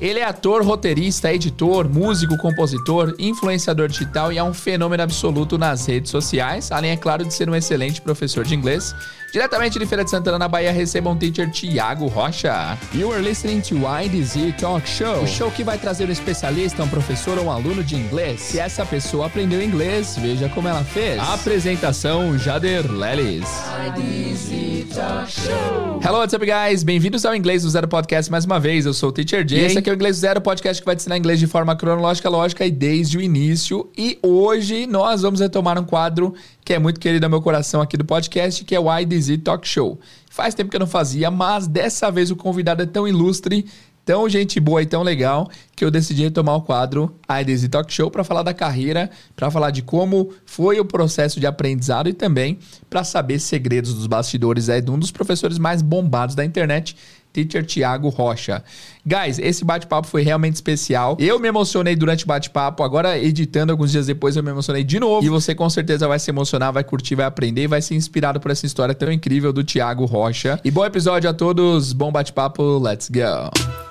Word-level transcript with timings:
Ele 0.00 0.20
é 0.20 0.24
ator, 0.24 0.64
roteirista, 0.64 1.32
editor, 1.32 1.88
músico, 1.88 2.38
compositor, 2.38 3.14
influenciador 3.18 3.88
digital 3.88 4.32
e 4.32 4.38
é 4.38 4.44
um 4.44 4.54
fenômeno 4.54 5.02
absoluto 5.02 5.58
nas 5.58 5.86
redes 5.86 6.10
sociais, 6.10 6.70
além, 6.70 6.92
é 6.92 6.96
claro, 6.96 7.24
de 7.24 7.34
ser 7.34 7.50
um 7.50 7.54
excelente 7.54 8.00
professor 8.00 8.44
de 8.44 8.54
inglês. 8.54 8.94
Diretamente 9.32 9.78
de 9.78 9.84
Feira 9.86 10.04
de 10.04 10.10
Santana, 10.10 10.38
na 10.38 10.46
Bahia, 10.46 10.72
recebam 10.72 11.14
o 11.14 11.16
teacher 11.16 11.50
Tiago 11.50 12.06
Rocha. 12.06 12.78
You 12.94 13.12
are 13.12 13.22
listening 13.22 13.60
to 13.62 13.76
IDZ 13.76 14.56
Talk 14.58 14.88
Show, 14.88 15.22
o 15.22 15.26
show 15.26 15.50
que 15.50 15.64
vai 15.64 15.76
trazer 15.76 16.08
um 16.08 16.12
especialista, 16.12 16.82
um 16.84 16.88
professor 16.88 17.36
ou 17.36 17.46
um 17.46 17.50
aluno 17.50 17.82
de 17.82 17.96
inglês. 17.96 18.40
Se 18.40 18.60
essa 18.60 18.86
pessoa 18.86 19.26
aprendeu 19.26 19.60
inglês, 19.60 20.16
veja 20.16 20.48
como 20.48 20.68
ela 20.68 20.84
fez. 20.84 21.18
Apresentação 21.18 22.38
Jader 22.38 22.90
Lelis. 22.90 23.48
Show. 23.48 24.67
Hello, 24.90 26.20
what's 26.20 26.32
up, 26.32 26.44
guys? 26.46 26.82
Bem-vindos 26.82 27.26
ao 27.26 27.36
Inglês 27.36 27.62
do 27.62 27.68
Zero 27.68 27.86
Podcast 27.86 28.30
mais 28.30 28.46
uma 28.46 28.58
vez. 28.58 28.86
Eu 28.86 28.94
sou 28.94 29.10
o 29.10 29.12
Teacher 29.12 29.46
Jay. 29.46 29.66
Esse 29.66 29.78
aqui 29.78 29.90
é 29.90 29.92
o 29.92 29.94
Inglês 29.94 30.16
do 30.16 30.20
Zero, 30.20 30.40
podcast 30.40 30.80
que 30.80 30.86
vai 30.86 30.96
te 30.96 31.00
ensinar 31.00 31.18
inglês 31.18 31.38
de 31.38 31.46
forma 31.46 31.76
cronológica, 31.76 32.30
lógica 32.30 32.64
e 32.64 32.70
desde 32.70 33.18
o 33.18 33.20
início. 33.20 33.90
E 33.96 34.18
hoje 34.22 34.86
nós 34.86 35.20
vamos 35.20 35.40
retomar 35.40 35.78
um 35.78 35.84
quadro 35.84 36.34
que 36.64 36.72
é 36.72 36.78
muito 36.78 36.98
querido 36.98 37.26
ao 37.26 37.30
meu 37.30 37.42
coração 37.42 37.82
aqui 37.82 37.98
do 37.98 38.04
podcast, 38.04 38.64
que 38.64 38.74
é 38.74 38.80
o 38.80 38.86
IDZ 38.98 39.38
Talk 39.44 39.68
Show. 39.68 40.00
Faz 40.30 40.54
tempo 40.54 40.70
que 40.70 40.76
eu 40.76 40.80
não 40.80 40.86
fazia, 40.86 41.30
mas 41.30 41.66
dessa 41.66 42.10
vez 42.10 42.30
o 42.30 42.36
convidado 42.36 42.82
é 42.82 42.86
tão 42.86 43.06
ilustre, 43.06 43.66
tão 44.08 44.26
gente 44.26 44.58
boa 44.58 44.80
e 44.80 44.86
tão 44.86 45.02
legal, 45.02 45.50
que 45.76 45.84
eu 45.84 45.90
decidi 45.90 46.22
retomar 46.22 46.56
o 46.56 46.62
quadro 46.62 47.14
IDZ 47.28 47.68
Talk 47.68 47.92
Show 47.92 48.10
para 48.10 48.24
falar 48.24 48.42
da 48.42 48.54
carreira, 48.54 49.10
para 49.36 49.50
falar 49.50 49.70
de 49.70 49.82
como 49.82 50.32
foi 50.46 50.80
o 50.80 50.84
processo 50.84 51.38
de 51.38 51.46
aprendizado 51.46 52.08
e 52.08 52.14
também 52.14 52.58
para 52.88 53.04
saber 53.04 53.38
segredos 53.38 53.92
dos 53.92 54.06
bastidores 54.06 54.70
é 54.70 54.80
de 54.80 54.90
um 54.90 54.98
dos 54.98 55.10
professores 55.10 55.58
mais 55.58 55.82
bombados 55.82 56.34
da 56.34 56.42
internet, 56.42 56.96
teacher 57.34 57.66
Tiago 57.66 58.08
Rocha. 58.08 58.64
Guys, 59.04 59.38
esse 59.38 59.62
bate-papo 59.62 60.08
foi 60.08 60.22
realmente 60.22 60.54
especial. 60.54 61.14
Eu 61.20 61.38
me 61.38 61.46
emocionei 61.46 61.94
durante 61.94 62.24
o 62.24 62.26
bate-papo, 62.26 62.82
agora 62.82 63.18
editando 63.18 63.72
alguns 63.72 63.92
dias 63.92 64.06
depois 64.06 64.36
eu 64.36 64.42
me 64.42 64.48
emocionei 64.48 64.84
de 64.84 64.98
novo. 64.98 65.22
E 65.22 65.28
você 65.28 65.54
com 65.54 65.68
certeza 65.68 66.08
vai 66.08 66.18
se 66.18 66.30
emocionar, 66.30 66.72
vai 66.72 66.82
curtir, 66.82 67.14
vai 67.14 67.26
aprender 67.26 67.64
e 67.64 67.66
vai 67.66 67.82
ser 67.82 67.94
inspirado 67.94 68.40
por 68.40 68.50
essa 68.50 68.64
história 68.64 68.94
tão 68.94 69.12
incrível 69.12 69.52
do 69.52 69.62
Tiago 69.62 70.06
Rocha. 70.06 70.58
E 70.64 70.70
bom 70.70 70.86
episódio 70.86 71.28
a 71.28 71.34
todos, 71.34 71.92
bom 71.92 72.10
bate-papo, 72.10 72.78
let's 72.78 73.10
go! 73.10 73.87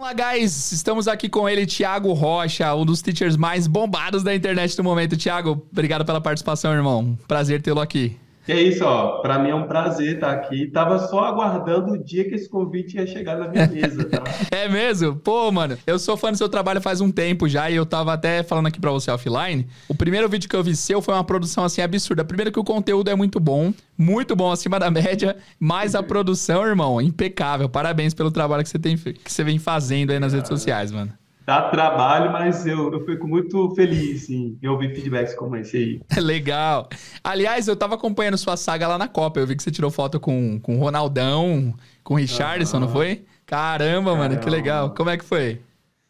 Olá, 0.00 0.14
guys! 0.14 0.72
Estamos 0.72 1.06
aqui 1.06 1.28
com 1.28 1.46
ele, 1.46 1.66
Thiago 1.66 2.14
Rocha, 2.14 2.74
um 2.74 2.86
dos 2.86 3.02
teachers 3.02 3.36
mais 3.36 3.66
bombados 3.66 4.22
da 4.22 4.34
internet 4.34 4.74
no 4.78 4.82
momento. 4.82 5.14
Thiago, 5.14 5.62
obrigado 5.70 6.06
pela 6.06 6.22
participação, 6.22 6.72
irmão. 6.72 7.18
Prazer 7.28 7.60
tê-lo 7.60 7.82
aqui. 7.82 8.16
Que 8.50 8.56
é 8.56 8.62
isso, 8.62 8.84
ó. 8.84 9.20
Para 9.20 9.38
mim 9.38 9.50
é 9.50 9.54
um 9.54 9.68
prazer 9.68 10.14
estar 10.14 10.32
aqui. 10.32 10.66
Tava 10.66 10.98
só 10.98 11.20
aguardando 11.20 11.92
o 11.92 12.04
dia 12.04 12.28
que 12.28 12.34
esse 12.34 12.48
convite 12.48 12.96
ia 12.96 13.06
chegar 13.06 13.38
na 13.38 13.46
minha 13.46 13.64
mesa, 13.68 14.04
tá? 14.06 14.24
é 14.50 14.68
mesmo? 14.68 15.14
Pô, 15.14 15.52
mano, 15.52 15.78
eu 15.86 16.00
sou 16.00 16.16
fã 16.16 16.32
do 16.32 16.36
seu 16.36 16.48
trabalho 16.48 16.80
faz 16.80 17.00
um 17.00 17.12
tempo 17.12 17.48
já 17.48 17.70
e 17.70 17.76
eu 17.76 17.86
tava 17.86 18.12
até 18.12 18.42
falando 18.42 18.66
aqui 18.66 18.80
para 18.80 18.90
você 18.90 19.08
offline. 19.08 19.68
O 19.88 19.94
primeiro 19.94 20.28
vídeo 20.28 20.50
que 20.50 20.56
eu 20.56 20.64
vi 20.64 20.74
seu 20.74 21.00
foi 21.00 21.14
uma 21.14 21.22
produção 21.22 21.62
assim 21.62 21.80
absurda. 21.80 22.24
Primeiro 22.24 22.50
que 22.50 22.58
o 22.58 22.64
conteúdo 22.64 23.08
é 23.08 23.14
muito 23.14 23.38
bom, 23.38 23.72
muito 23.96 24.34
bom, 24.34 24.50
acima 24.50 24.80
da 24.80 24.90
média, 24.90 25.36
mas 25.60 25.94
a 25.94 26.02
produção, 26.02 26.66
irmão, 26.66 27.00
impecável. 27.00 27.68
Parabéns 27.68 28.14
pelo 28.14 28.32
trabalho 28.32 28.64
que 28.64 28.68
você 28.68 28.80
tem 28.80 28.96
que 28.96 29.32
você 29.32 29.44
vem 29.44 29.60
fazendo 29.60 30.10
aí 30.10 30.18
nas 30.18 30.32
redes 30.32 30.48
sociais, 30.48 30.90
mano 30.90 31.19
dá 31.44 31.68
trabalho, 31.70 32.32
mas 32.32 32.66
eu, 32.66 32.92
eu 32.92 33.04
fico 33.04 33.26
muito 33.26 33.74
feliz 33.74 34.28
em, 34.30 34.58
em 34.62 34.68
ouvir 34.68 34.94
feedbacks 34.94 35.34
como 35.34 35.56
esse 35.56 35.76
aí. 35.76 36.00
Legal. 36.22 36.88
Aliás, 37.22 37.68
eu 37.68 37.76
tava 37.76 37.94
acompanhando 37.94 38.38
sua 38.38 38.56
saga 38.56 38.86
lá 38.86 38.98
na 38.98 39.08
Copa. 39.08 39.40
Eu 39.40 39.46
vi 39.46 39.56
que 39.56 39.62
você 39.62 39.70
tirou 39.70 39.90
foto 39.90 40.20
com, 40.20 40.60
com 40.60 40.76
o 40.76 40.80
Ronaldão, 40.80 41.74
com 42.04 42.14
o 42.14 42.16
Richardson, 42.16 42.80
não 42.80 42.88
foi? 42.88 43.24
Caramba, 43.46 44.10
Caramba, 44.10 44.16
mano, 44.16 44.40
que 44.40 44.48
legal. 44.48 44.94
Como 44.94 45.10
é 45.10 45.16
que 45.16 45.24
foi? 45.24 45.60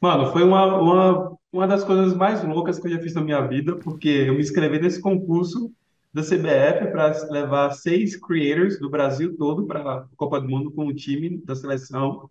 Mano, 0.00 0.32
foi 0.32 0.42
uma, 0.42 0.78
uma, 0.78 1.36
uma 1.52 1.66
das 1.66 1.84
coisas 1.84 2.14
mais 2.14 2.42
loucas 2.44 2.78
que 2.78 2.86
eu 2.86 2.92
já 2.92 2.98
fiz 2.98 3.14
na 3.14 3.22
minha 3.22 3.40
vida, 3.46 3.76
porque 3.76 4.08
eu 4.08 4.34
me 4.34 4.40
inscrevi 4.40 4.78
nesse 4.78 5.00
concurso 5.00 5.70
da 6.12 6.22
CBF 6.22 6.90
para 6.90 7.30
levar 7.30 7.70
seis 7.72 8.16
creators 8.16 8.78
do 8.78 8.90
Brasil 8.90 9.36
todo 9.36 9.66
para 9.66 9.80
a 9.80 10.04
Copa 10.16 10.40
do 10.40 10.48
Mundo 10.48 10.70
com 10.70 10.86
o 10.86 10.94
time 10.94 11.40
da 11.44 11.54
seleção. 11.54 12.28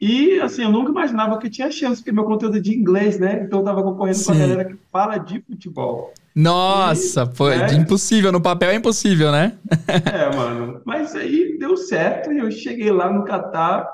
E, 0.00 0.38
assim, 0.40 0.62
eu 0.62 0.70
nunca 0.70 0.90
imaginava 0.90 1.38
que 1.38 1.50
tinha 1.50 1.70
chance, 1.72 1.96
porque 1.96 2.12
meu 2.12 2.24
conteúdo 2.24 2.58
é 2.58 2.60
de 2.60 2.72
inglês, 2.72 3.18
né? 3.18 3.42
Então 3.42 3.58
eu 3.58 3.64
tava 3.64 3.82
concorrendo 3.82 4.24
com 4.24 4.32
a 4.32 4.34
galera 4.36 4.64
que 4.64 4.76
fala 4.92 5.18
de 5.18 5.40
futebol. 5.42 6.12
Nossa, 6.34 7.28
E, 7.28 7.36
foi 7.36 7.56
né? 7.56 7.74
impossível. 7.74 8.30
No 8.30 8.40
papel 8.40 8.70
é 8.70 8.76
impossível, 8.76 9.32
né? 9.32 9.58
É, 9.88 10.36
mano. 10.36 10.80
Mas 10.84 11.16
aí 11.16 11.58
deu 11.58 11.76
certo 11.76 12.32
e 12.32 12.38
eu 12.38 12.48
cheguei 12.50 12.92
lá 12.92 13.12
no 13.12 13.24
Catar. 13.24 13.88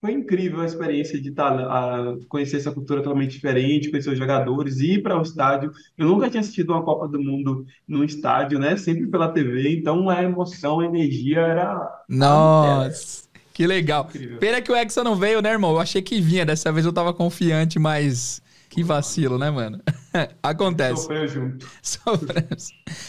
Foi 0.00 0.12
incrível 0.12 0.60
a 0.60 0.64
experiência 0.64 1.20
de 1.20 1.30
estar, 1.30 1.56
tá, 1.56 1.62
a, 1.62 2.16
conhecer 2.28 2.56
essa 2.56 2.72
cultura 2.72 3.02
totalmente 3.02 3.32
diferente, 3.32 3.90
conhecer 3.90 4.10
os 4.10 4.18
jogadores, 4.18 4.80
ir 4.80 5.02
para 5.02 5.18
o 5.18 5.22
estádio. 5.22 5.72
Eu 5.96 6.06
nunca 6.08 6.28
tinha 6.30 6.40
assistido 6.40 6.70
uma 6.70 6.84
Copa 6.84 7.08
do 7.08 7.20
Mundo 7.20 7.64
no 7.86 8.04
estádio, 8.04 8.58
né? 8.60 8.76
Sempre 8.76 9.06
pela 9.08 9.32
TV. 9.32 9.76
Então 9.76 10.08
a 10.08 10.22
emoção, 10.22 10.80
a 10.80 10.86
energia 10.86 11.40
era. 11.40 12.04
Nossa. 12.08 13.31
Que 13.52 13.66
legal. 13.66 14.06
Incrível. 14.08 14.38
Pena 14.38 14.60
que 14.60 14.72
o 14.72 14.76
Hexa 14.76 15.04
não 15.04 15.14
veio, 15.16 15.42
né, 15.42 15.50
irmão? 15.50 15.72
Eu 15.72 15.80
achei 15.80 16.00
que 16.00 16.20
vinha. 16.20 16.46
Dessa 16.46 16.72
vez 16.72 16.86
eu 16.86 16.92
tava 16.92 17.12
confiante, 17.12 17.78
mas. 17.78 18.42
Que 18.68 18.82
vacilo, 18.82 19.36
né, 19.36 19.50
mano? 19.50 19.80
Acontece. 20.42 21.02
Sofreu 21.02 21.28
junto. 21.28 21.68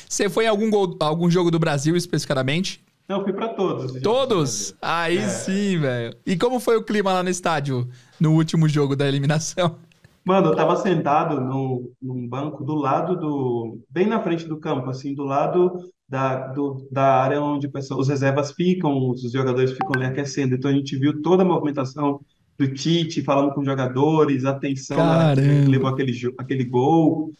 Você 0.09 0.29
foi 0.29 0.43
em 0.43 0.49
algum, 0.49 0.69
gol, 0.69 0.97
algum 0.99 1.29
jogo 1.29 1.49
do 1.49 1.57
Brasil 1.57 1.95
especificamente? 1.95 2.83
Não, 3.07 3.19
eu 3.19 3.23
fui 3.23 3.33
pra 3.33 3.49
todos. 3.49 4.01
Todos? 4.01 4.75
Aí 4.81 5.17
é. 5.17 5.27
sim, 5.27 5.79
velho. 5.79 6.15
E 6.25 6.37
como 6.37 6.59
foi 6.59 6.77
o 6.77 6.83
clima 6.83 7.13
lá 7.13 7.23
no 7.23 7.29
estádio, 7.29 7.87
no 8.19 8.33
último 8.33 8.67
jogo 8.67 8.95
da 8.95 9.07
eliminação? 9.07 9.77
Mano, 10.25 10.49
eu 10.49 10.55
tava 10.55 10.77
sentado 10.77 11.41
no, 11.41 11.91
num 12.01 12.27
banco 12.27 12.63
do 12.63 12.75
lado 12.75 13.17
do. 13.17 13.77
bem 13.89 14.07
na 14.07 14.21
frente 14.21 14.47
do 14.47 14.57
campo, 14.57 14.89
assim, 14.89 15.13
do 15.13 15.23
lado 15.23 15.71
da, 16.08 16.47
do, 16.47 16.88
da 16.91 17.22
área 17.22 17.41
onde 17.41 17.68
pessoas, 17.68 18.02
os 18.02 18.08
reservas 18.09 18.52
ficam, 18.52 19.09
os 19.09 19.31
jogadores 19.31 19.72
ficam 19.72 19.91
ali 19.96 20.06
aquecendo. 20.06 20.56
Então 20.56 20.69
a 20.69 20.74
gente 20.74 20.97
viu 20.97 21.22
toda 21.22 21.44
a 21.44 21.46
movimentação 21.46 22.19
do 22.58 22.68
Tite 22.68 23.24
falando 23.24 23.53
com 23.53 23.62
os 23.62 23.66
jogadores, 23.66 24.46
atenção 24.46 24.97
na 24.97 25.36
que 25.36 25.41
levou 25.41 25.90
aquele, 25.90 26.14
aquele 26.38 26.64
gol. 26.64 27.31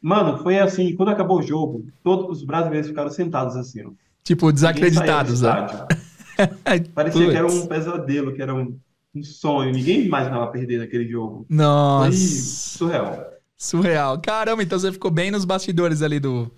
Mano, 0.00 0.38
foi 0.38 0.58
assim, 0.58 0.94
quando 0.94 1.08
acabou 1.08 1.38
o 1.38 1.42
jogo, 1.42 1.86
todos 2.04 2.38
os 2.38 2.44
brasileiros 2.44 2.88
ficaram 2.88 3.10
sentados 3.10 3.56
assim, 3.56 3.84
ó. 3.84 3.90
Tipo, 4.22 4.52
desacreditados, 4.52 5.40
né? 5.40 5.66
Parecia 6.94 7.20
Puts. 7.20 7.32
que 7.32 7.36
era 7.36 7.46
um 7.46 7.66
pesadelo, 7.66 8.34
que 8.34 8.42
era 8.42 8.54
um, 8.54 8.78
um 9.14 9.22
sonho. 9.22 9.72
Ninguém 9.72 10.04
imaginava 10.04 10.46
perder 10.48 10.78
naquele 10.78 11.08
jogo. 11.08 11.46
Nossa. 11.48 12.10
Foi 12.10 12.12
surreal. 12.16 13.26
Surreal. 13.56 14.20
Caramba, 14.20 14.62
então 14.62 14.78
você 14.78 14.92
ficou 14.92 15.10
bem 15.10 15.30
nos 15.30 15.44
bastidores 15.44 16.02
ali 16.02 16.20
do, 16.20 16.52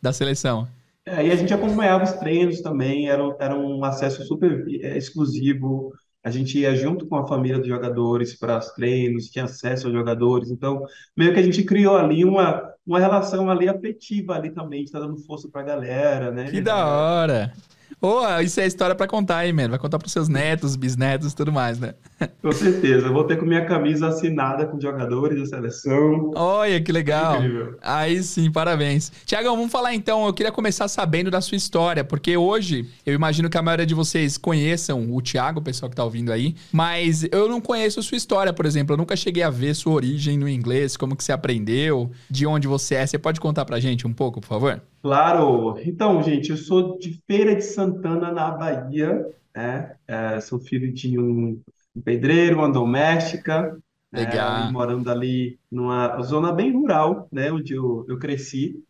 da 0.00 0.12
seleção. 0.12 0.68
É, 1.06 1.24
e 1.24 1.30
a 1.30 1.36
gente 1.36 1.54
acompanhava 1.54 2.02
os 2.02 2.14
treinos 2.14 2.60
também, 2.60 3.08
era, 3.08 3.22
era 3.38 3.56
um 3.56 3.84
acesso 3.84 4.24
super 4.24 4.66
é, 4.82 4.98
exclusivo. 4.98 5.92
A 6.22 6.30
gente 6.32 6.58
ia 6.58 6.74
junto 6.74 7.06
com 7.06 7.14
a 7.14 7.26
família 7.28 7.58
dos 7.58 7.68
jogadores 7.68 8.36
para 8.36 8.58
os 8.58 8.72
treinos, 8.72 9.30
tinha 9.30 9.44
acesso 9.44 9.86
aos 9.86 9.94
jogadores. 9.94 10.50
Então, 10.50 10.82
meio 11.16 11.32
que 11.32 11.38
a 11.38 11.42
gente 11.42 11.62
criou 11.62 11.96
ali 11.96 12.24
uma, 12.24 12.72
uma 12.84 12.98
relação 12.98 13.48
ali 13.48 13.68
afetiva 13.68 14.34
ali 14.34 14.50
também, 14.50 14.82
está 14.82 14.98
dando 14.98 15.16
força 15.18 15.48
para 15.48 15.60
a 15.60 15.64
galera, 15.64 16.32
né? 16.32 16.50
Que 16.50 16.60
da 16.60 16.84
hora! 16.84 17.52
Pô, 18.00 18.20
isso 18.40 18.60
é 18.60 18.66
história 18.66 18.94
para 18.94 19.06
contar, 19.06 19.46
hein, 19.46 19.52
mano? 19.52 19.70
Vai 19.70 19.78
contar 19.78 19.98
pros 19.98 20.12
seus 20.12 20.28
netos, 20.28 20.76
bisnetos 20.76 21.32
e 21.32 21.36
tudo 21.36 21.50
mais, 21.50 21.78
né? 21.78 21.94
Com 22.42 22.52
certeza. 22.52 23.06
Eu 23.06 23.12
vou 23.12 23.24
ter 23.24 23.36
com 23.38 23.46
minha 23.46 23.64
camisa 23.64 24.08
assinada 24.08 24.66
com 24.66 24.80
jogadores 24.80 25.38
da 25.40 25.46
seleção. 25.46 26.32
Olha, 26.34 26.80
que 26.80 26.92
legal. 26.92 27.36
Incrível. 27.36 27.78
Aí 27.82 28.22
sim, 28.22 28.50
parabéns. 28.50 29.10
Tiagão, 29.24 29.56
vamos 29.56 29.72
falar 29.72 29.94
então. 29.94 30.26
Eu 30.26 30.32
queria 30.32 30.52
começar 30.52 30.88
sabendo 30.88 31.30
da 31.30 31.40
sua 31.40 31.56
história, 31.56 32.04
porque 32.04 32.36
hoje 32.36 32.88
eu 33.04 33.14
imagino 33.14 33.48
que 33.48 33.56
a 33.56 33.62
maioria 33.62 33.86
de 33.86 33.94
vocês 33.94 34.36
conheçam 34.36 35.12
o 35.12 35.22
Thiago, 35.22 35.60
o 35.60 35.62
pessoal 35.62 35.88
que 35.88 35.96
tá 35.96 36.04
ouvindo 36.04 36.32
aí, 36.32 36.54
mas 36.70 37.26
eu 37.32 37.48
não 37.48 37.60
conheço 37.60 38.00
a 38.00 38.02
sua 38.02 38.16
história, 38.16 38.52
por 38.52 38.66
exemplo. 38.66 38.92
Eu 38.92 38.98
nunca 38.98 39.16
cheguei 39.16 39.42
a 39.42 39.50
ver 39.50 39.74
sua 39.74 39.94
origem 39.94 40.38
no 40.38 40.48
inglês, 40.48 40.96
como 40.96 41.16
que 41.16 41.24
você 41.24 41.32
aprendeu, 41.32 42.10
de 42.30 42.46
onde 42.46 42.68
você 42.68 42.96
é. 42.96 43.06
Você 43.06 43.18
pode 43.18 43.40
contar 43.40 43.64
pra 43.64 43.80
gente 43.80 44.06
um 44.06 44.12
pouco, 44.12 44.40
por 44.40 44.46
favor? 44.46 44.82
Claro. 45.02 45.78
Então, 45.84 46.20
gente, 46.20 46.50
eu 46.50 46.56
sou 46.56 46.98
de 46.98 47.20
Feira 47.28 47.54
de 47.54 47.62
Santana, 47.76 48.32
na 48.32 48.50
Bahia, 48.50 49.26
né? 49.54 49.94
É, 50.08 50.40
sou 50.40 50.58
filho 50.58 50.92
de 50.92 51.18
um 51.18 51.60
pedreiro, 52.04 52.58
uma 52.58 52.72
doméstica, 52.72 53.76
né? 54.10 54.20
Legal. 54.20 54.72
morando 54.72 55.10
ali 55.10 55.58
numa 55.70 56.20
zona 56.22 56.52
bem 56.52 56.72
rural, 56.72 57.28
né? 57.30 57.52
Onde 57.52 57.74
eu, 57.74 58.04
eu 58.08 58.18
cresci. 58.18 58.82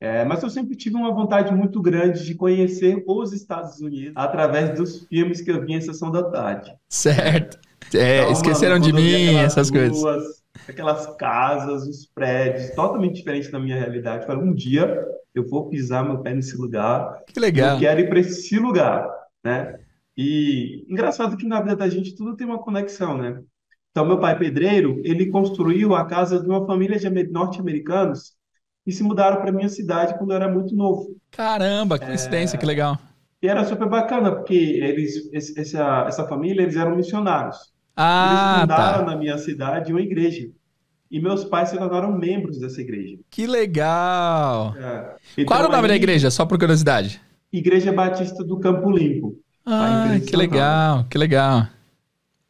É, 0.00 0.24
mas 0.24 0.42
eu 0.42 0.50
sempre 0.50 0.74
tive 0.74 0.96
uma 0.96 1.14
vontade 1.14 1.54
muito 1.54 1.80
grande 1.80 2.24
de 2.24 2.34
conhecer 2.34 3.04
os 3.06 3.32
Estados 3.32 3.80
Unidos 3.80 4.12
através 4.16 4.76
dos 4.76 5.06
filmes 5.06 5.40
que 5.40 5.52
eu 5.52 5.64
vi 5.64 5.74
em 5.74 5.80
Sessão 5.80 6.10
da 6.10 6.24
Tarde. 6.24 6.74
Certo. 6.88 7.56
É, 7.94 8.22
então, 8.22 8.32
esqueceram 8.32 8.80
mano, 8.80 8.84
de 8.84 8.92
mim, 8.92 9.36
essas 9.36 9.70
ruas, 9.70 10.00
coisas. 10.00 10.42
Aquelas 10.68 11.06
casas, 11.16 11.86
os 11.86 12.06
prédios, 12.06 12.70
totalmente 12.70 13.14
diferentes 13.14 13.50
da 13.50 13.60
minha 13.60 13.78
realidade. 13.78 14.26
Falei, 14.26 14.42
um 14.42 14.52
dia 14.52 15.06
eu 15.34 15.48
vou 15.48 15.68
pisar 15.68 16.04
meu 16.04 16.22
pé 16.22 16.34
nesse 16.34 16.56
lugar. 16.56 17.22
Que 17.26 17.40
legal. 17.40 17.76
Eu 17.76 17.78
quero 17.78 18.00
ir 18.00 18.08
para 18.08 18.20
esse 18.20 18.58
lugar, 18.58 19.08
né? 19.44 19.78
E 20.16 20.84
engraçado 20.88 21.36
que 21.36 21.46
na 21.46 21.60
vida 21.60 21.76
da 21.76 21.88
gente 21.88 22.14
tudo 22.14 22.36
tem 22.36 22.46
uma 22.46 22.62
conexão, 22.62 23.16
né? 23.16 23.42
Então, 23.90 24.06
meu 24.06 24.18
pai 24.20 24.38
pedreiro, 24.38 25.00
ele 25.04 25.30
construiu 25.30 25.94
a 25.94 26.06
casa 26.06 26.40
de 26.40 26.48
uma 26.48 26.66
família 26.66 26.98
de 26.98 27.06
ame- 27.06 27.24
norte-americanos 27.28 28.34
e 28.86 28.92
se 28.92 29.02
mudaram 29.02 29.40
para 29.40 29.52
minha 29.52 29.68
cidade 29.68 30.16
quando 30.18 30.30
eu 30.32 30.36
era 30.36 30.48
muito 30.50 30.74
novo. 30.74 31.16
Caramba, 31.30 31.98
que 31.98 32.06
coincidência, 32.06 32.58
que 32.58 32.66
legal. 32.66 32.96
E 33.42 33.48
era 33.48 33.64
super 33.64 33.88
bacana, 33.88 34.32
porque 34.34 34.54
eles, 34.54 35.28
essa, 35.56 36.04
essa 36.06 36.28
família, 36.28 36.62
eles 36.62 36.76
eram 36.76 36.96
missionários. 36.96 37.56
Eles 38.20 38.40
Ah, 38.40 38.66
fundaram 38.66 39.04
tá. 39.04 39.06
na 39.06 39.16
minha 39.16 39.36
cidade 39.38 39.92
uma 39.92 40.00
igreja. 40.00 40.48
E 41.12 41.20
meus 41.20 41.44
pais 41.44 41.68
se 41.70 41.78
tornaram 41.78 42.18
membros 42.18 42.58
dessa 42.58 42.80
igreja. 42.80 43.18
Que 43.30 43.46
legal. 43.46 44.74
É. 44.76 45.16
Qual 45.44 45.58
era 45.60 45.68
o 45.68 45.70
Então, 45.70 45.76
nome 45.76 45.88
da 45.88 45.94
aí, 45.94 45.98
igreja? 45.98 46.30
Só 46.30 46.46
por 46.46 46.58
curiosidade. 46.58 47.20
Igreja 47.52 47.92
Batista 47.92 48.42
do 48.44 48.58
Campo 48.58 48.90
Limpo, 48.90 49.38
Ah, 49.64 50.18
que 50.26 50.36
legal, 50.36 51.04
que 51.08 51.18
legal. 51.18 51.68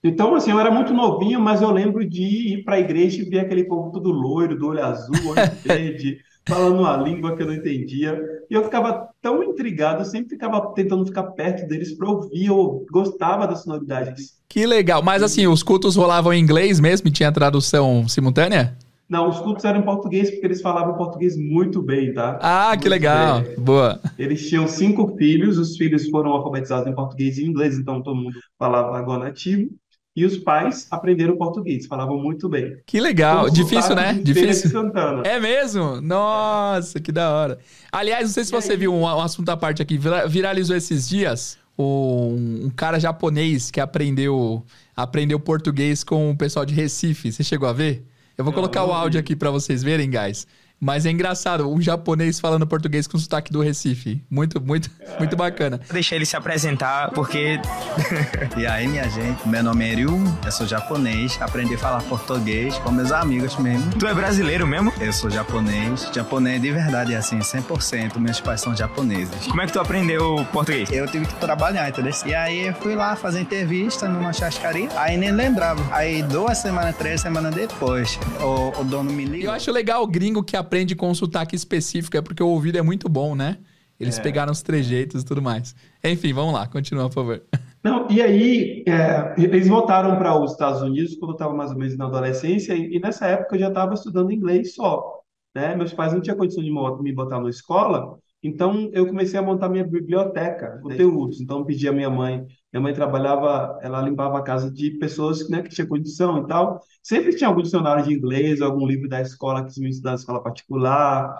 Então, 0.04 0.34
assim, 0.34 0.50
eu 0.50 0.58
era 0.58 0.70
muito 0.70 0.92
novinho, 0.92 1.40
mas 1.40 1.62
eu 1.62 1.70
lembro 1.70 2.08
de 2.08 2.22
ir 2.54 2.64
para 2.64 2.76
a 2.76 2.80
igreja 2.80 3.22
e 3.22 3.28
ver 3.28 3.40
aquele 3.40 3.64
povo 3.64 3.92
todo 3.92 4.10
loiro, 4.10 4.58
do 4.58 4.66
olho 4.68 4.84
azul, 4.84 5.14
olho 5.28 5.40
verde, 5.64 6.18
falando 6.46 6.80
uma 6.80 6.96
língua 6.96 7.36
que 7.36 7.42
eu 7.42 7.46
não 7.46 7.54
entendia. 7.54 8.18
E 8.52 8.54
eu 8.54 8.64
ficava 8.64 9.08
tão 9.22 9.42
intrigado, 9.42 10.02
eu 10.02 10.04
sempre 10.04 10.28
ficava 10.28 10.74
tentando 10.74 11.06
ficar 11.06 11.22
perto 11.22 11.66
deles 11.66 11.96
para 11.96 12.06
ouvir, 12.06 12.48
eu 12.48 12.84
gostava 12.92 13.46
da 13.46 13.56
sonoridade 13.56 14.10
deles. 14.10 14.42
Que 14.46 14.66
legal. 14.66 15.02
Mas 15.02 15.22
assim, 15.22 15.46
os 15.46 15.62
cultos 15.62 15.96
rolavam 15.96 16.34
em 16.34 16.42
inglês 16.42 16.78
mesmo 16.78 17.08
e 17.08 17.10
tinha 17.10 17.32
tradução 17.32 18.06
simultânea? 18.06 18.76
Não, 19.08 19.30
os 19.30 19.40
cultos 19.40 19.64
eram 19.64 19.80
em 19.80 19.84
português, 19.84 20.30
porque 20.30 20.44
eles 20.44 20.60
falavam 20.60 20.98
português 20.98 21.34
muito 21.34 21.80
bem, 21.80 22.12
tá? 22.12 22.38
Ah, 22.42 22.72
que 22.72 22.88
Muito 22.88 22.90
legal. 22.90 23.40
bem. 23.40 23.56
Boa. 23.56 23.98
Eles 24.18 24.46
tinham 24.46 24.68
cinco 24.68 25.16
filhos, 25.16 25.56
os 25.56 25.78
filhos 25.78 26.10
foram 26.10 26.32
alfabetizados 26.32 26.86
em 26.86 26.94
português 26.94 27.38
e 27.38 27.46
inglês, 27.46 27.78
então 27.78 28.02
todo 28.02 28.16
mundo 28.16 28.38
falava 28.58 28.98
agora 28.98 29.24
nativo. 29.24 29.70
E 30.14 30.26
os 30.26 30.36
pais 30.36 30.86
aprenderam 30.90 31.36
português, 31.38 31.86
falavam 31.86 32.18
muito 32.18 32.46
bem. 32.48 32.76
Que 32.86 33.00
legal. 33.00 33.48
Difícil, 33.48 33.94
né? 33.94 34.12
Difícil. 34.22 34.68
Santana. 34.70 35.22
É 35.26 35.40
mesmo? 35.40 36.02
Nossa, 36.02 37.00
que 37.00 37.10
da 37.10 37.30
hora. 37.30 37.58
Aliás, 37.90 38.24
não 38.24 38.30
sei 38.34 38.44
se 38.44 38.54
E 38.54 38.60
você 38.60 38.72
aí? 38.72 38.78
viu 38.78 38.92
um, 38.92 39.02
um 39.02 39.20
assunto 39.20 39.48
à 39.48 39.56
parte 39.56 39.80
aqui. 39.80 39.96
Vira- 39.96 40.26
Viralizou 40.28 40.76
esses 40.76 41.08
dias 41.08 41.56
um, 41.78 42.66
um 42.66 42.70
cara 42.70 43.00
japonês 43.00 43.70
que 43.70 43.80
aprendeu, 43.80 44.62
aprendeu 44.94 45.40
português 45.40 46.04
com 46.04 46.30
o 46.30 46.36
pessoal 46.36 46.66
de 46.66 46.74
Recife. 46.74 47.32
Você 47.32 47.42
chegou 47.42 47.66
a 47.66 47.72
ver? 47.72 48.04
Eu 48.36 48.44
vou 48.44 48.52
Não, 48.52 48.60
colocar 48.60 48.84
o 48.84 48.92
áudio 48.92 49.12
vi. 49.18 49.18
aqui 49.20 49.34
pra 49.36 49.50
vocês 49.50 49.82
verem, 49.82 50.10
guys. 50.10 50.46
Mas 50.84 51.06
é 51.06 51.10
engraçado, 51.12 51.72
um 51.72 51.80
japonês 51.80 52.40
falando 52.40 52.66
português 52.66 53.06
com 53.06 53.16
sotaque 53.16 53.52
do 53.52 53.60
Recife. 53.60 54.20
Muito, 54.28 54.60
muito, 54.60 54.90
muito 55.16 55.36
bacana. 55.36 55.80
Deixa 55.92 56.16
ele 56.16 56.26
se 56.26 56.36
apresentar, 56.36 57.12
porque 57.12 57.60
E 58.58 58.66
aí, 58.66 58.88
minha 58.88 59.08
gente, 59.08 59.46
meu 59.48 59.62
nome 59.62 59.88
é 59.88 59.94
Ryu, 59.94 60.20
eu 60.44 60.50
sou 60.50 60.66
japonês, 60.66 61.38
aprendi 61.40 61.74
a 61.74 61.78
falar 61.78 62.02
português 62.02 62.76
com 62.78 62.90
meus 62.90 63.12
amigos 63.12 63.56
mesmo. 63.58 63.92
tu 63.96 64.08
é 64.08 64.12
brasileiro 64.12 64.66
mesmo? 64.66 64.92
Eu 65.00 65.12
sou 65.12 65.30
japonês, 65.30 66.10
japonês 66.12 66.60
de 66.60 66.72
verdade, 66.72 67.14
assim, 67.14 67.38
100%, 67.38 68.18
meus 68.18 68.40
pais 68.40 68.60
são 68.60 68.74
japoneses. 68.74 69.46
Como 69.46 69.60
é 69.62 69.66
que 69.66 69.72
tu 69.72 69.78
aprendeu 69.78 70.44
português? 70.52 70.90
Eu 70.90 71.06
tive 71.06 71.26
que 71.26 71.34
trabalhar, 71.36 71.88
entendeu? 71.88 72.12
E 72.26 72.34
aí 72.34 72.66
eu 72.66 72.74
fui 72.74 72.96
lá 72.96 73.14
fazer 73.14 73.38
entrevista 73.40 74.08
numa 74.08 74.32
chascaria, 74.32 74.88
aí 74.96 75.16
nem 75.16 75.30
lembrava. 75.30 75.80
Aí 75.94 76.24
duas 76.24 76.58
semanas, 76.58 76.96
três 76.96 77.20
semanas 77.20 77.54
depois, 77.54 78.18
o, 78.40 78.80
o 78.80 78.84
dono 78.84 79.12
me 79.12 79.22
E 79.22 79.26
ligou. 79.26 79.46
eu 79.46 79.52
acho 79.52 79.70
legal 79.70 80.02
o 80.02 80.08
gringo 80.08 80.42
que 80.42 80.56
aprende 80.56 80.71
com 80.96 81.10
um 81.10 81.14
sotaque 81.14 81.54
específico, 81.56 82.16
é 82.16 82.22
porque 82.22 82.42
o 82.42 82.48
ouvido 82.48 82.78
é 82.78 82.82
muito 82.82 83.08
bom, 83.08 83.34
né? 83.34 83.58
Eles 83.98 84.18
É. 84.18 84.22
pegaram 84.22 84.52
os 84.52 84.62
trejeitos 84.62 85.22
e 85.22 85.24
tudo 85.24 85.40
mais. 85.42 85.74
Enfim, 86.02 86.32
vamos 86.32 86.54
lá, 86.54 86.66
continua, 86.66 87.08
por 87.08 87.14
favor. 87.14 87.42
Não, 87.84 88.08
e 88.10 88.22
aí, 88.22 88.84
é, 88.86 89.34
eles 89.36 89.68
voltaram 89.68 90.16
para 90.16 90.38
os 90.40 90.52
Estados 90.52 90.82
Unidos 90.82 91.16
quando 91.16 91.32
eu 91.32 91.34
estava 91.34 91.54
mais 91.54 91.70
ou 91.72 91.76
menos 91.78 91.96
na 91.96 92.06
adolescência, 92.06 92.74
e, 92.74 92.96
e 92.96 93.00
nessa 93.00 93.26
época 93.26 93.56
eu 93.56 93.60
já 93.60 93.68
estava 93.68 93.94
estudando 93.94 94.30
inglês 94.32 94.74
só, 94.74 95.20
né? 95.54 95.74
Meus 95.76 95.92
pais 95.92 96.12
não 96.12 96.20
tinham 96.20 96.36
condição 96.36 96.62
de 96.62 96.70
me 97.02 97.12
botar 97.12 97.40
na 97.40 97.48
escola, 97.50 98.18
então 98.42 98.90
eu 98.92 99.06
comecei 99.06 99.38
a 99.38 99.42
montar 99.42 99.68
minha 99.68 99.84
biblioteca, 99.84 100.78
conteúdos. 100.82 101.40
Então 101.40 101.58
eu 101.60 101.64
pedi 101.64 101.86
à 101.88 101.92
minha 101.92 102.10
mãe, 102.10 102.44
minha 102.72 102.80
mãe 102.82 102.92
trabalhava, 102.92 103.78
ela 103.82 104.02
limpava 104.02 104.38
a 104.38 104.42
casa 104.42 104.70
de 104.70 104.90
pessoas, 104.98 105.48
né, 105.48 105.62
que 105.62 105.68
tinham 105.70 105.88
condição 105.88 106.42
e 106.42 106.46
tal. 106.48 106.80
Sempre 107.02 107.34
tinha 107.36 107.48
algum 107.48 107.62
dicionário 107.62 108.04
de 108.04 108.12
inglês, 108.12 108.60
algum 108.60 108.86
livro 108.86 109.08
da 109.08 109.20
escola 109.20 109.64
que 109.64 109.72
se 109.72 109.80
me 109.80 109.90
estudava 109.90 110.16
na 110.16 110.20
escola 110.20 110.42
particular. 110.42 111.32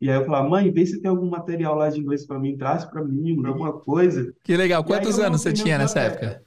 E 0.00 0.10
aí 0.10 0.16
eu 0.16 0.24
falava, 0.24 0.48
mãe, 0.48 0.70
vê 0.70 0.84
se 0.84 1.00
tem 1.00 1.10
algum 1.10 1.28
material 1.28 1.74
lá 1.74 1.88
de 1.88 1.98
inglês 2.00 2.26
para 2.26 2.38
mim, 2.38 2.56
traz 2.56 2.84
para 2.84 3.02
mim, 3.02 3.36
alguma 3.46 3.72
coisa. 3.72 4.32
Que 4.44 4.56
legal. 4.56 4.82
E 4.82 4.84
Quantos 4.84 5.18
eu 5.18 5.24
anos 5.24 5.40
você 5.40 5.52
tinha 5.52 5.78
nessa 5.78 6.00
época? 6.00 6.42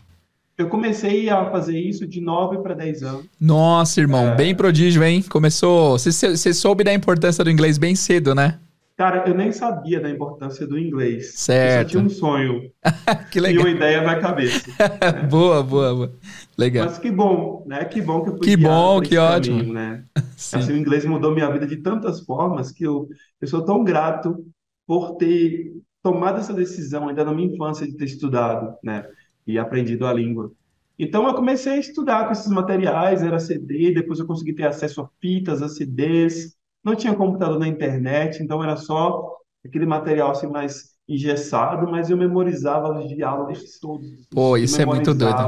Eu 0.58 0.68
comecei 0.68 1.30
a 1.30 1.50
fazer 1.50 1.80
isso 1.80 2.06
de 2.06 2.20
9 2.20 2.58
para 2.60 2.74
10 2.74 3.02
anos. 3.04 3.26
Nossa, 3.40 4.02
irmão, 4.02 4.28
É. 4.28 4.36
bem 4.36 4.54
prodígio, 4.54 5.04
hein? 5.04 5.24
Começou. 5.24 5.98
Você 5.98 6.54
soube 6.54 6.84
da 6.84 6.94
importância 6.94 7.44
do 7.44 7.50
inglês 7.50 7.78
bem 7.78 7.96
cedo, 7.96 8.36
né? 8.36 8.60
Cara, 9.00 9.30
eu 9.30 9.34
nem 9.34 9.50
sabia 9.54 10.02
da 10.02 10.10
importância 10.10 10.68
do 10.68 10.78
inglês. 10.78 11.26
Eu 11.62 11.70
só 11.70 11.82
Certo. 11.82 11.90
tinha 11.90 12.04
um 12.04 12.10
sonho 12.10 12.70
Que 13.32 13.40
e 13.40 13.42
legal. 13.42 13.64
uma 13.64 13.70
ideia 13.70 14.02
na 14.02 14.20
cabeça. 14.20 14.70
boa, 15.30 15.64
boa, 15.64 15.96
boa. 15.96 16.14
Legal. 16.58 16.86
Mas 16.86 16.98
que 16.98 17.10
bom, 17.10 17.64
né? 17.66 17.86
Que 17.86 18.02
bom 18.02 18.24
que 18.24 18.30
eu 18.30 18.38
fui 18.38 18.42
Que 18.42 18.58
bom, 18.58 19.02
que 19.02 19.18
ótimo. 19.18 19.58
caminho, 19.60 19.74
né? 19.74 20.04
Sim. 20.36 20.58
Assim, 20.58 20.74
o 20.74 20.78
inglês 20.78 21.06
mudou 21.06 21.34
minha 21.34 21.50
vida 21.50 21.66
de 21.66 21.78
tantas 21.78 22.20
formas 22.22 22.72
que 22.74 22.84
eu, 22.84 23.08
eu 23.40 23.48
sou 23.48 23.64
tão 23.64 23.84
grato 23.86 24.46
por 24.86 25.16
ter 25.16 25.72
tomado 26.04 26.40
essa 26.40 26.54
decisão 26.54 27.08
ainda 27.08 27.24
na 27.24 27.34
minha 27.34 27.54
infância 27.54 27.88
de 27.88 27.96
ter 27.96 28.06
estudado, 28.06 28.76
né? 28.84 29.06
E 29.48 29.58
aprendido 29.58 30.06
a 30.06 30.14
língua. 30.14 30.52
Então 30.98 31.26
eu 31.26 31.34
comecei 31.34 31.74
a 31.74 31.78
estudar 31.78 32.26
com 32.26 32.34
esses 32.34 32.52
materiais, 32.52 33.24
era 33.24 33.40
CD, 33.40 33.94
depois 33.94 34.20
eu 34.20 34.28
consegui 34.28 34.54
ter 34.54 34.68
acesso 34.68 35.02
a 35.02 35.10
fitas, 35.22 35.62
a 35.62 35.70
CDs. 35.70 36.58
Não 36.84 36.96
tinha 36.96 37.16
computador 37.16 37.60
na 37.60 37.68
internet, 37.68 38.42
então 38.42 38.64
era 38.64 38.76
só 38.78 39.36
aquele 39.66 39.86
material 39.86 40.32
assim 40.32 40.48
mais 40.48 40.96
engessado, 41.08 41.90
mas 41.90 42.10
eu 42.10 42.18
memorizava 42.18 42.98
os 42.98 43.08
diálogos 43.10 43.80
todos. 43.80 44.08
Pô, 44.30 44.56
isso 44.58 44.82
é 44.82 44.86
muito 44.86 45.14
doido. 45.14 45.44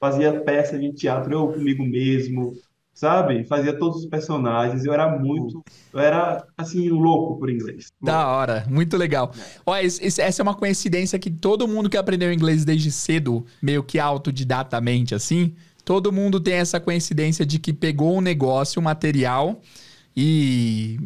Fazia 0.00 0.40
peça 0.40 0.78
de 0.78 0.92
teatro 0.94 1.32
eu 1.32 1.52
comigo 1.52 1.84
mesmo, 1.84 2.54
sabe? 2.94 3.44
Fazia 3.44 3.78
todos 3.78 3.98
os 3.98 4.06
personagens. 4.06 4.84
Eu 4.84 4.94
era 4.94 5.18
muito, 5.18 5.62
eu 5.92 6.00
era 6.00 6.42
assim 6.56 6.88
louco 6.88 7.38
por 7.38 7.50
inglês. 7.50 7.88
Da 8.00 8.26
hora, 8.28 8.64
muito 8.68 8.96
legal. 8.96 9.30
Esse- 9.82 10.20
essa 10.22 10.40
é 10.40 10.42
uma 10.42 10.54
coincidência 10.54 11.18
que 11.18 11.30
todo 11.30 11.68
mundo 11.68 11.90
que 11.90 11.98
aprendeu 11.98 12.32
inglês 12.32 12.64
desde 12.64 12.90
cedo, 12.90 13.44
meio 13.62 13.82
que 13.82 13.98
autodidatamente 13.98 15.14
assim, 15.14 15.54
todo 15.84 16.10
mundo 16.10 16.40
tem 16.40 16.54
essa 16.54 16.80
coincidência 16.80 17.44
de 17.44 17.58
que 17.58 17.72
pegou 17.74 18.16
um 18.16 18.20
negócio, 18.22 18.80
um 18.80 18.84
material 18.84 19.60
e 20.16 20.98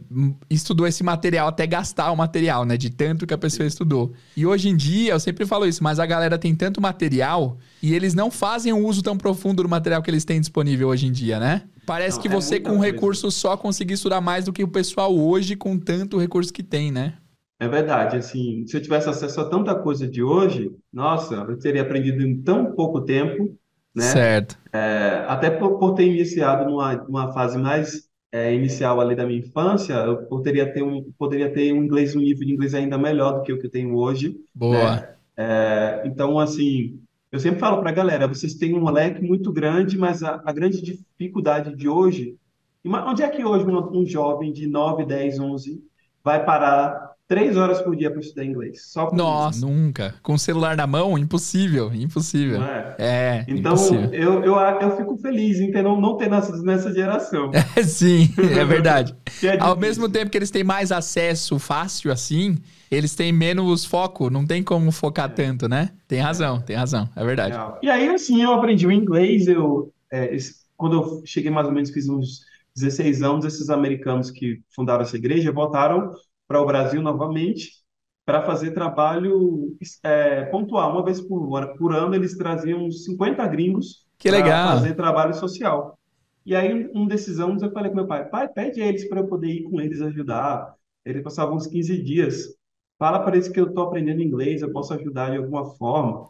estudou 0.49 0.87
esse 0.87 1.03
material 1.05 1.49
até 1.49 1.67
gastar 1.67 2.11
o 2.11 2.17
material, 2.17 2.65
né? 2.65 2.77
De 2.77 2.91
tanto 2.91 3.27
que 3.27 3.35
a 3.35 3.39
pessoa 3.39 3.67
estudou. 3.67 4.13
E 4.37 4.47
hoje 4.47 4.69
em 4.69 4.77
dia, 4.77 5.13
eu 5.13 5.21
sempre 5.21 5.47
falo 5.47 5.67
isso, 5.67 5.83
mas 5.85 5.99
a 5.99 6.07
galera 6.07 6.39
tem 6.39 6.55
tanto 6.55 6.81
material 6.81 7.59
e 7.83 7.95
eles 7.95 8.15
não 8.15 8.31
fazem 8.31 8.73
um 8.73 8.85
uso 8.87 9.03
tão 9.03 9.17
profundo 9.17 9.63
do 9.63 9.69
material 9.69 10.03
que 10.03 10.11
eles 10.11 10.25
têm 10.25 10.41
disponível 10.41 10.89
hoje 10.89 11.07
em 11.07 11.13
dia, 11.13 11.39
né? 11.39 11.69
Parece 11.87 12.19
Não, 12.19 12.21
que 12.21 12.29
é 12.29 12.31
você, 12.31 12.59
com 12.59 12.77
um 12.77 12.79
coisa. 12.79 12.81
recurso 12.81 13.31
só, 13.31 13.57
conseguir 13.57 13.95
estudar 13.95 14.21
mais 14.21 14.47
do 14.47 14.53
que 14.53 14.65
o 14.65 14.69
pessoal 14.69 15.15
hoje 15.17 15.55
com 15.55 15.79
tanto 15.79 16.19
recurso 16.19 16.53
que 16.53 16.63
tem, 16.63 16.91
né? 16.91 17.15
É 17.59 17.69
verdade, 17.69 18.17
assim, 18.17 18.67
se 18.67 18.77
eu 18.77 18.83
tivesse 18.83 19.09
acesso 19.09 19.41
a 19.41 19.49
tanta 19.49 19.75
coisa 19.81 20.07
de 20.09 20.23
hoje, 20.23 20.77
nossa, 20.93 21.35
eu 21.37 21.59
teria 21.59 21.83
aprendido 21.83 22.23
em 22.23 22.43
tão 22.43 22.75
pouco 22.75 23.01
tempo, 23.03 23.57
né? 23.95 24.15
Certo. 24.15 24.57
É, 24.73 25.25
até 25.29 25.51
por, 25.51 25.79
por 25.79 25.95
ter 25.95 26.07
iniciado 26.07 26.67
numa, 26.71 26.97
numa 26.97 27.33
fase 27.33 27.59
mais 27.59 28.09
é, 28.35 28.53
inicial 28.53 29.00
ali 29.00 29.14
da 29.14 29.25
minha 29.25 29.38
infância, 29.38 29.93
eu 29.93 30.25
poderia 30.25 30.67
ter 30.67 30.83
um, 30.83 31.12
poderia 31.17 31.49
ter 31.53 31.73
um 31.73 31.85
inglês, 31.85 32.17
um 32.17 32.19
nível 32.19 32.45
de 32.45 32.53
inglês 32.53 32.75
ainda 32.75 32.99
melhor 32.99 33.35
do 33.35 33.43
que 33.43 33.53
o 33.53 33.61
que 33.61 33.67
eu 33.67 33.71
tenho 33.71 33.95
hoje, 33.95 34.37
Boa. 34.53 34.97
né? 34.97 35.14
É, 35.37 36.03
então, 36.05 36.37
assim, 36.41 36.99
eu 37.31 37.38
sempre 37.38 37.61
falo 37.61 37.81
para 37.81 37.91
a 37.91 37.93
galera, 37.93 38.26
vocês 38.26 38.55
têm 38.55 38.75
um 38.75 38.91
leque 38.91 39.23
muito 39.23 39.53
grande, 39.53 39.97
mas 39.97 40.25
a, 40.25 40.43
a 40.45 40.53
grande 40.53 40.83
dificuldade 40.83 41.76
de 41.76 41.88
hoje, 41.88 42.37
onde 42.85 43.23
é 43.23 43.29
que 43.29 43.45
hoje 43.45 43.67
um, 43.67 44.00
um 44.00 44.05
jovem 44.05 44.53
de 44.53 44.67
9, 44.67 45.05
10, 45.05 45.38
11 45.38 45.81
vai 46.25 46.45
parar 46.45 47.13
três 47.35 47.57
horas 47.57 47.81
por 47.83 47.97
dia 47.97 48.11
para 48.11 48.21
estudar 48.21 48.45
inglês? 48.45 48.87
Só 48.93 49.07
por 49.07 49.17
Nossa, 49.17 49.59
isso, 49.59 49.67
nunca. 49.67 50.14
Com 50.23 50.35
o 50.35 50.38
celular 50.38 50.76
na 50.76 50.87
mão, 50.87 51.17
impossível, 51.19 51.93
impossível. 51.95 52.62
é? 52.62 52.97
É, 52.99 53.47
Então, 53.47 53.75
impossível. 53.75 54.11
eu, 54.12 54.43
eu, 54.45 54.57
eu 54.57 54.97
fico 54.97 55.17
feliz 55.19 55.61
em 55.61 55.71
ter, 55.71 55.83
não, 55.83 56.00
não 56.00 56.17
ter 56.17 56.29
nascido 56.29 56.62
nessa 56.62 56.93
geração. 56.93 57.62
Sim, 57.85 58.29
é 58.59 58.64
verdade. 58.64 59.14
é 59.43 59.59
Ao 59.59 59.76
mesmo 59.76 60.09
tempo 60.09 60.31
que 60.31 60.38
eles 60.38 60.50
têm 60.50 60.64
mais 60.64 60.91
acesso 60.91 61.59
fácil 61.59 62.11
assim, 62.12 62.57
eles 62.91 63.14
têm 63.14 63.33
menos 63.33 63.85
foco, 63.85 64.31
não 64.31 64.47
tem 64.47 64.62
como 64.62 64.91
focar 64.93 65.33
tanto, 65.33 65.69
né? 65.69 65.91
Tem 66.09 66.21
razão, 66.21 66.61
tem 66.61 66.76
razão, 66.76 67.09
é 67.14 67.25
verdade. 67.25 67.61
E 67.83 67.91
aí, 67.91 68.09
assim, 68.09 68.43
eu 68.43 68.53
aprendi 68.53 68.87
o 68.87 68.93
inglês. 68.93 69.47
Eu, 69.47 69.93
é, 70.12 70.37
quando 70.76 70.97
eu 70.97 71.23
cheguei 71.26 71.50
mais 71.50 71.67
ou 71.67 71.73
menos, 71.73 71.91
fiz 71.91 72.09
uns 72.09 72.41
16 72.75 73.23
anos, 73.23 73.45
esses 73.45 73.71
americanos 73.71 74.31
que 74.31 74.62
fundaram 74.75 75.03
essa 75.03 75.17
igreja 75.17 75.53
voltaram 75.53 76.12
para 76.49 76.61
o 76.61 76.67
Brasil 76.67 77.03
novamente. 77.03 77.83
para 78.25 78.43
fazer 78.43 78.73
trabalho 78.73 79.77
é, 80.03 80.45
pontual. 80.47 80.93
Uma 80.93 81.05
vez 81.05 81.21
por, 81.21 81.77
por 81.77 81.95
ano, 81.95 82.15
eles 82.15 82.37
traziam 82.37 82.85
uns 82.85 83.05
50 83.05 83.47
gringos 83.49 84.07
para 84.25 84.59
fazer 84.63 84.95
trabalho 84.95 85.35
social. 85.35 85.99
E 86.47 86.55
aí, 86.55 86.91
um 86.95 87.07
desses 87.07 87.41
anos, 87.41 87.63
eu 87.63 87.73
falei 87.73 87.91
com 87.91 87.97
meu 87.97 88.07
pai, 88.07 88.29
pai, 88.29 88.49
pede 88.49 88.81
eles 88.81 89.09
para 89.09 89.21
eu 89.21 89.27
poder 89.29 89.49
ir 89.49 89.63
com 89.65 89.81
eles 89.81 90.01
ajudar. 90.03 90.75
Eles 91.05 91.23
passavam 91.23 91.57
uns 91.57 91.67
15 91.67 92.03
dias. 92.03 92.55
Fala 92.99 93.21
para 93.21 93.37
eles 93.37 93.49
que 93.49 93.61
eu 93.61 93.69
estou 93.69 93.85
aprendendo 93.85 94.23
inglês, 94.23 94.63
eu 94.63 94.73
posso 94.73 94.95
ajudar 94.95 95.31
de 95.31 95.37
alguma 95.39 95.65
forma. 95.77 96.29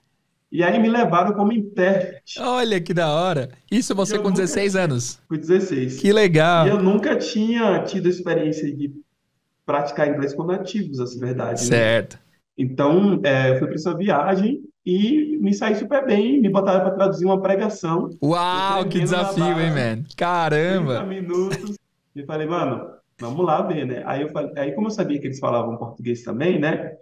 E 0.52 0.62
aí 0.64 0.78
me 0.80 0.88
levaram 0.90 1.34
como 1.34 1.52
intérprete 1.52 2.38
Olha 2.38 2.80
que 2.80 2.94
da 2.94 3.12
hora. 3.12 3.50
Isso 3.70 3.94
você 3.94 4.16
Eu 4.16 4.22
com 4.22 4.30
nunca 4.30 4.30
16 4.30 4.76
anos. 4.76 5.20
com 5.28 5.36
16. 5.38 5.94
Que 5.94 6.12
legal. 6.12 6.66
E 6.66 6.68
eu 6.68 6.82
nunca 6.82 7.16
tinha 7.18 7.84
tido 7.84 8.08
experiência 8.08 8.74
de 8.74 8.92
praticar 9.64 10.08
inglês 10.08 10.34
com 10.34 10.44
nativos, 10.44 11.00
essa 11.00 11.18
verdade, 11.18 11.62
né? 11.62 11.76
Certo. 11.76 12.18
Então, 12.56 13.20
é, 13.24 13.50
eu 13.50 13.58
fui 13.58 13.66
para 13.66 13.76
essa 13.76 13.96
viagem 13.96 14.62
e 14.86 15.38
me 15.40 15.52
saí 15.52 15.74
super 15.74 16.06
bem. 16.06 16.40
Me 16.40 16.48
botaram 16.48 16.80
para 16.80 16.94
traduzir 16.94 17.24
uma 17.24 17.40
pregação. 17.40 18.10
Uau, 18.22 18.84
que 18.88 19.00
desafio, 19.00 19.60
hein, 19.60 19.70
man? 19.70 20.02
30 20.02 20.16
Caramba. 20.16 21.02
minutos. 21.04 21.76
E 22.14 22.24
falei, 22.24 22.46
mano, 22.46 22.86
vamos 23.18 23.44
lá 23.44 23.62
ver, 23.62 23.86
né? 23.86 24.02
Aí, 24.06 24.22
eu 24.22 24.28
falei, 24.28 24.52
aí, 24.56 24.72
como 24.72 24.86
eu 24.86 24.90
sabia 24.90 25.18
que 25.20 25.26
eles 25.26 25.40
falavam 25.40 25.76
português 25.76 26.22
também, 26.22 26.60
né? 26.60 26.92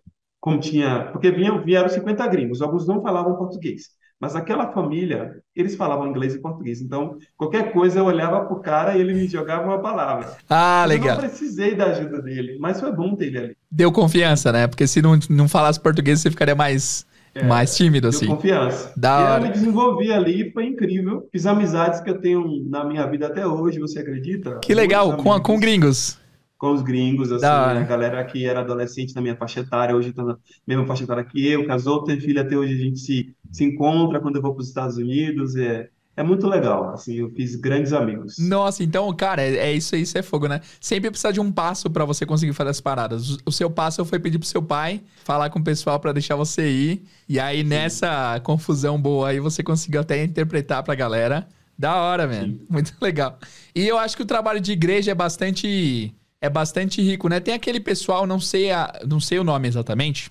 Como 0.40 0.59
tinha. 0.59 1.11
Porque 1.12 1.31
vinham, 1.31 1.62
vieram 1.62 1.88
50 1.88 2.26
gringos, 2.28 2.62
alguns 2.62 2.87
não 2.87 3.02
falavam 3.02 3.37
português. 3.37 3.90
Mas 4.23 4.37
aquela 4.37 4.69
família, 4.73 5.38
eles 5.55 5.75
falavam 5.75 6.07
inglês 6.07 6.37
e 6.37 6.38
português. 6.38 6.81
Então, 6.81 7.17
qualquer 7.37 7.73
coisa 7.73 7.99
eu 7.99 8.05
olhava 8.05 8.45
pro 8.45 8.61
cara 8.61 8.97
e 8.97 9.00
ele 9.00 9.14
me 9.14 9.26
jogava 9.26 9.64
uma 9.67 9.81
palavra. 9.81 10.37
Ah, 10.49 10.85
Eu 10.85 10.88
não 10.91 10.95
legal. 10.95 11.17
precisei 11.19 11.75
da 11.75 11.87
ajuda 11.87 12.23
dele, 12.23 12.57
mas 12.61 12.79
foi 12.79 12.93
bom 12.93 13.17
ter 13.17 13.26
ele 13.26 13.38
ali. 13.38 13.57
Deu 13.69 13.91
confiança, 13.91 14.52
né? 14.52 14.69
Porque 14.69 14.87
se 14.87 15.02
não, 15.02 15.19
não 15.29 15.49
falasse 15.49 15.81
português, 15.81 16.21
você 16.21 16.31
ficaria 16.31 16.55
mais, 16.55 17.05
É, 17.35 17.43
mais 17.43 17.75
tímido, 17.75 18.09
Deu 18.11 18.17
assim. 18.17 18.26
confiança. 18.29 18.93
Da 18.97 19.19
E 19.19 19.23
eu 19.23 19.26
hora. 19.33 19.41
me 19.43 19.49
desenvolvi 19.50 20.12
ali, 20.12 20.52
foi 20.52 20.67
incrível. 20.67 21.26
Fiz 21.33 21.45
amizades 21.45 22.00
que 22.00 22.09
eu 22.09 22.21
tenho 22.21 22.64
na 22.71 22.85
minha 22.85 23.05
vida 23.07 23.26
até 23.26 23.45
hoje, 23.45 23.81
você 23.81 23.99
acredita? 23.99 24.61
Que 24.62 24.73
legal, 24.73 25.17
com, 25.17 25.41
com 25.41 25.59
gringos. 25.59 26.17
Com 26.62 26.73
os 26.73 26.81
gringos, 26.81 27.33
assim, 27.33 27.42
Da 27.42 27.66
hora. 27.66 27.81
a 27.81 27.83
galera 27.83 28.25
que 28.25 28.47
era 28.47 28.61
adolescente 28.61 29.16
na 29.16 29.21
minha 29.21 29.35
faixa 29.37 29.59
etária, 29.59 29.97
hoje 29.97 30.11
está 30.11 30.23
na 30.23 30.38
mesma 30.64 30.87
faixa 30.87 31.02
etária 31.02 31.25
que 31.25 31.45
eu, 31.45 31.66
casou, 31.66 32.04
tem 32.04 32.21
filho 32.21 32.40
até 32.40 32.57
hoje, 32.57 32.73
a 32.75 32.78
gente 32.78 33.00
se, 33.00 33.35
se 33.50 33.64
encontra 33.64 34.21
quando 34.21 34.37
eu 34.37 34.42
vou 34.42 34.54
para 34.54 34.61
os 34.62 34.69
Estados 34.69 34.97
Unidos, 34.97 35.57
é, 35.57 35.88
é 36.16 36.23
muito 36.23 36.47
legal, 36.47 36.90
assim, 36.95 37.14
eu 37.16 37.31
fiz 37.31 37.57
grandes 37.57 37.92
amigos. 37.92 38.37
Nossa, 38.38 38.85
então, 38.85 39.12
cara, 39.12 39.42
é, 39.42 39.57
é 39.57 39.73
isso 39.73 39.97
aí, 39.97 40.02
isso 40.02 40.16
é 40.16 40.23
fogo, 40.23 40.47
né? 40.47 40.61
Sempre 40.81 41.11
precisa 41.11 41.33
de 41.33 41.40
um 41.40 41.50
passo 41.50 41.90
pra 41.90 42.04
você 42.04 42.25
conseguir 42.25 42.52
fazer 42.52 42.71
as 42.71 42.81
paradas. 42.81 43.31
O, 43.31 43.38
o 43.47 43.50
seu 43.52 43.69
passo 43.69 44.04
foi 44.04 44.21
pedir 44.21 44.38
pro 44.38 44.47
seu 44.47 44.62
pai 44.62 45.02
falar 45.25 45.50
com 45.50 45.59
o 45.59 45.64
pessoal 45.64 45.99
pra 45.99 46.12
deixar 46.12 46.37
você 46.37 46.71
ir. 46.71 47.02
E 47.28 47.40
aí, 47.40 47.64
nessa 47.64 48.38
confusão 48.45 49.00
boa 49.02 49.31
aí, 49.31 49.40
você 49.40 49.64
conseguiu 49.64 50.00
até 50.00 50.23
interpretar 50.23 50.85
pra 50.85 50.95
galera. 50.95 51.49
Da 51.76 51.97
hora, 51.97 52.28
man. 52.28 52.54
Muito 52.71 52.95
legal. 53.02 53.37
E 53.75 53.88
eu 53.88 53.99
acho 53.99 54.16
que 54.16 54.23
o 54.23 54.26
trabalho 54.26 54.61
de 54.61 54.71
igreja 54.71 55.11
é 55.11 55.14
bastante 55.14 56.14
é 56.42 56.50
bastante 56.50 57.00
rico, 57.00 57.28
né? 57.28 57.38
Tem 57.38 57.54
aquele 57.54 57.78
pessoal, 57.78 58.26
não 58.26 58.40
sei 58.40 58.72
a, 58.72 59.00
não 59.08 59.20
sei 59.20 59.38
o 59.38 59.44
nome 59.44 59.68
exatamente, 59.68 60.30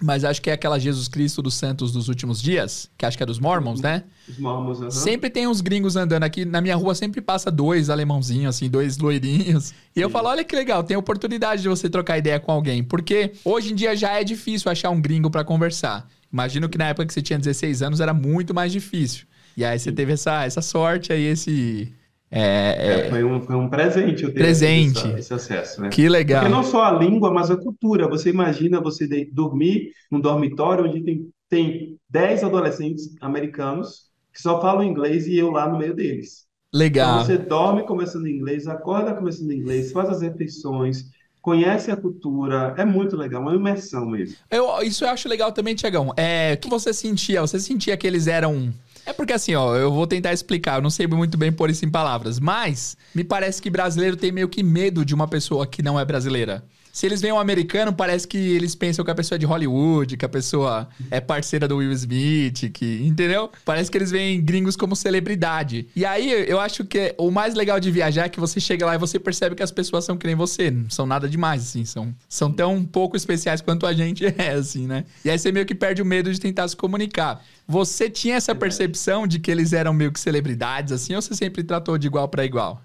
mas 0.00 0.24
acho 0.24 0.42
que 0.42 0.50
é 0.50 0.54
aquela 0.54 0.76
Jesus 0.76 1.06
Cristo 1.06 1.40
dos 1.40 1.54
Santos 1.54 1.92
dos 1.92 2.08
últimos 2.08 2.42
dias, 2.42 2.90
que 2.98 3.06
acho 3.06 3.16
que 3.16 3.22
é 3.22 3.26
dos 3.26 3.38
Mormons, 3.38 3.80
né? 3.80 4.02
Os 4.28 4.38
mormons. 4.38 4.92
Sempre 4.92 5.30
tem 5.30 5.46
uns 5.46 5.60
gringos 5.60 5.94
andando 5.94 6.24
aqui. 6.24 6.44
Na 6.44 6.60
minha 6.60 6.74
rua 6.74 6.96
sempre 6.96 7.20
passa 7.20 7.48
dois 7.48 7.88
alemãozinhos, 7.88 8.56
assim, 8.56 8.68
dois 8.68 8.98
loirinhos. 8.98 9.72
E 9.94 10.00
eu 10.00 10.10
falo, 10.10 10.28
olha 10.28 10.42
que 10.42 10.56
legal, 10.56 10.82
tem 10.82 10.96
oportunidade 10.96 11.62
de 11.62 11.68
você 11.68 11.88
trocar 11.88 12.18
ideia 12.18 12.40
com 12.40 12.50
alguém. 12.50 12.82
Porque 12.82 13.32
hoje 13.44 13.72
em 13.72 13.76
dia 13.76 13.94
já 13.94 14.18
é 14.18 14.24
difícil 14.24 14.68
achar 14.70 14.90
um 14.90 15.00
gringo 15.00 15.30
pra 15.30 15.44
conversar. 15.44 16.08
Imagino 16.32 16.68
que 16.68 16.78
na 16.78 16.88
época 16.88 17.06
que 17.06 17.12
você 17.12 17.22
tinha 17.22 17.38
16 17.38 17.82
anos 17.82 18.00
era 18.00 18.12
muito 18.12 18.52
mais 18.52 18.72
difícil. 18.72 19.26
E 19.56 19.64
aí 19.64 19.78
você 19.78 19.92
teve 19.92 20.14
essa, 20.14 20.44
essa 20.44 20.60
sorte 20.60 21.12
aí, 21.12 21.22
esse... 21.22 21.92
É, 22.34 23.00
É, 23.06 23.10
foi 23.10 23.22
um, 23.24 23.40
foi 23.42 23.54
um 23.56 23.68
presente 23.68 24.24
eu 24.24 24.32
ter 24.32 24.40
Presente. 24.40 24.98
esse, 24.98 25.18
esse 25.18 25.34
acesso, 25.34 25.80
né? 25.82 25.90
que 25.90 26.08
legal. 26.08 26.42
Porque 26.42 26.48
não 26.48 26.62
só 26.62 26.84
a 26.84 26.90
língua, 26.92 27.30
mas 27.32 27.50
a 27.50 27.56
cultura. 27.56 28.08
Você 28.08 28.30
imagina 28.30 28.80
você 28.80 29.06
de- 29.06 29.26
dormir 29.32 29.92
num 30.10 30.20
dormitório 30.20 30.84
onde 30.84 31.02
tem, 31.04 31.28
tem 31.48 31.98
10 32.08 32.42
adolescentes 32.42 33.14
americanos 33.20 34.10
que 34.32 34.40
só 34.40 34.60
falam 34.60 34.82
inglês 34.82 35.26
e 35.26 35.36
eu 35.36 35.50
lá 35.50 35.68
no 35.68 35.78
meio 35.78 35.94
deles. 35.94 36.46
Então 36.72 36.80
Legal. 36.80 37.14
você 37.14 37.36
dorme 37.36 37.84
começando 37.86 38.26
inglês, 38.26 38.66
acorda 38.66 39.14
começando 39.14 39.52
inglês, 39.52 39.92
faz 39.92 40.08
as 40.08 40.22
refeições, 40.22 41.04
conhece 41.42 41.90
a 41.90 41.96
cultura. 41.96 42.74
É 42.78 42.84
muito 42.84 43.16
legal, 43.16 43.42
uma 43.42 43.54
imersão 43.54 44.06
mesmo. 44.06 44.38
Eu, 44.50 44.82
isso 44.82 45.04
eu 45.04 45.08
acho 45.10 45.28
legal 45.28 45.52
também, 45.52 45.74
Tiagão. 45.74 46.12
É, 46.16 46.54
o 46.54 46.58
que 46.58 46.68
você 46.68 46.92
sentia? 46.92 47.40
Você 47.40 47.58
sentia 47.58 47.96
que 47.96 48.06
eles 48.06 48.26
eram. 48.26 48.72
É 49.04 49.12
porque 49.12 49.32
assim, 49.32 49.54
ó, 49.54 49.74
eu 49.76 49.92
vou 49.92 50.06
tentar 50.06 50.32
explicar, 50.32 50.76
eu 50.76 50.82
não 50.82 50.90
sei 50.90 51.06
muito 51.06 51.36
bem 51.36 51.50
pôr 51.50 51.70
isso 51.70 51.84
em 51.84 51.90
palavras, 51.90 52.38
mas 52.38 52.96
me 53.14 53.24
parece 53.24 53.60
que 53.60 53.68
brasileiro 53.68 54.16
tem 54.16 54.30
meio 54.30 54.48
que 54.48 54.62
medo 54.62 55.04
de 55.04 55.14
uma 55.14 55.26
pessoa 55.26 55.66
que 55.66 55.82
não 55.82 55.98
é 55.98 56.04
brasileira. 56.04 56.64
Se 56.92 57.06
eles 57.06 57.22
veem 57.22 57.32
um 57.32 57.38
americano, 57.38 57.90
parece 57.90 58.28
que 58.28 58.36
eles 58.36 58.74
pensam 58.74 59.02
que 59.02 59.10
a 59.10 59.14
pessoa 59.14 59.36
é 59.36 59.38
de 59.38 59.46
Hollywood, 59.46 60.18
que 60.18 60.26
a 60.26 60.28
pessoa 60.28 60.86
é 61.10 61.20
parceira 61.20 61.66
do 61.66 61.78
Will 61.78 61.90
Smith, 61.92 62.70
que, 62.70 63.02
entendeu? 63.02 63.50
Parece 63.64 63.90
que 63.90 63.96
eles 63.96 64.10
veem 64.10 64.42
gringos 64.42 64.76
como 64.76 64.94
celebridade. 64.94 65.88
E 65.96 66.04
aí, 66.04 66.30
eu 66.46 66.60
acho 66.60 66.84
que 66.84 67.14
o 67.16 67.30
mais 67.30 67.54
legal 67.54 67.80
de 67.80 67.90
viajar 67.90 68.26
é 68.26 68.28
que 68.28 68.38
você 68.38 68.60
chega 68.60 68.84
lá 68.84 68.94
e 68.94 68.98
você 68.98 69.18
percebe 69.18 69.56
que 69.56 69.62
as 69.62 69.70
pessoas 69.70 70.04
são 70.04 70.18
que 70.18 70.26
nem 70.26 70.36
você, 70.36 70.70
não 70.70 70.90
são 70.90 71.06
nada 71.06 71.26
demais, 71.26 71.62
assim, 71.62 71.86
são, 71.86 72.14
são 72.28 72.52
tão 72.52 72.84
pouco 72.84 73.16
especiais 73.16 73.62
quanto 73.62 73.86
a 73.86 73.94
gente 73.94 74.26
é, 74.36 74.50
assim, 74.52 74.86
né? 74.86 75.06
E 75.24 75.30
aí 75.30 75.38
você 75.38 75.50
meio 75.50 75.64
que 75.64 75.74
perde 75.74 76.02
o 76.02 76.04
medo 76.04 76.30
de 76.30 76.38
tentar 76.38 76.68
se 76.68 76.76
comunicar. 76.76 77.42
Você 77.66 78.10
tinha 78.10 78.36
essa 78.36 78.54
percepção 78.54 79.26
de 79.26 79.38
que 79.38 79.50
eles 79.50 79.72
eram 79.72 79.94
meio 79.94 80.12
que 80.12 80.20
celebridades, 80.20 80.92
assim, 80.92 81.14
ou 81.14 81.22
você 81.22 81.34
sempre 81.34 81.62
tratou 81.62 81.96
de 81.96 82.06
igual 82.06 82.28
pra 82.28 82.44
igual? 82.44 82.82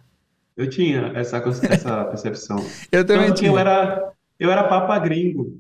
Eu 0.57 0.69
tinha 0.69 1.11
essa, 1.13 1.37
essa 1.69 2.05
percepção. 2.09 2.57
Eu 2.91 3.05
também 3.05 3.27
Tanto 3.27 3.39
que 3.39 3.45
eu 3.45 3.51
tinha. 3.51 3.61
era, 3.61 4.11
eu 4.39 4.51
era 4.51 4.63
papa 4.63 4.97
gringo. 4.97 5.57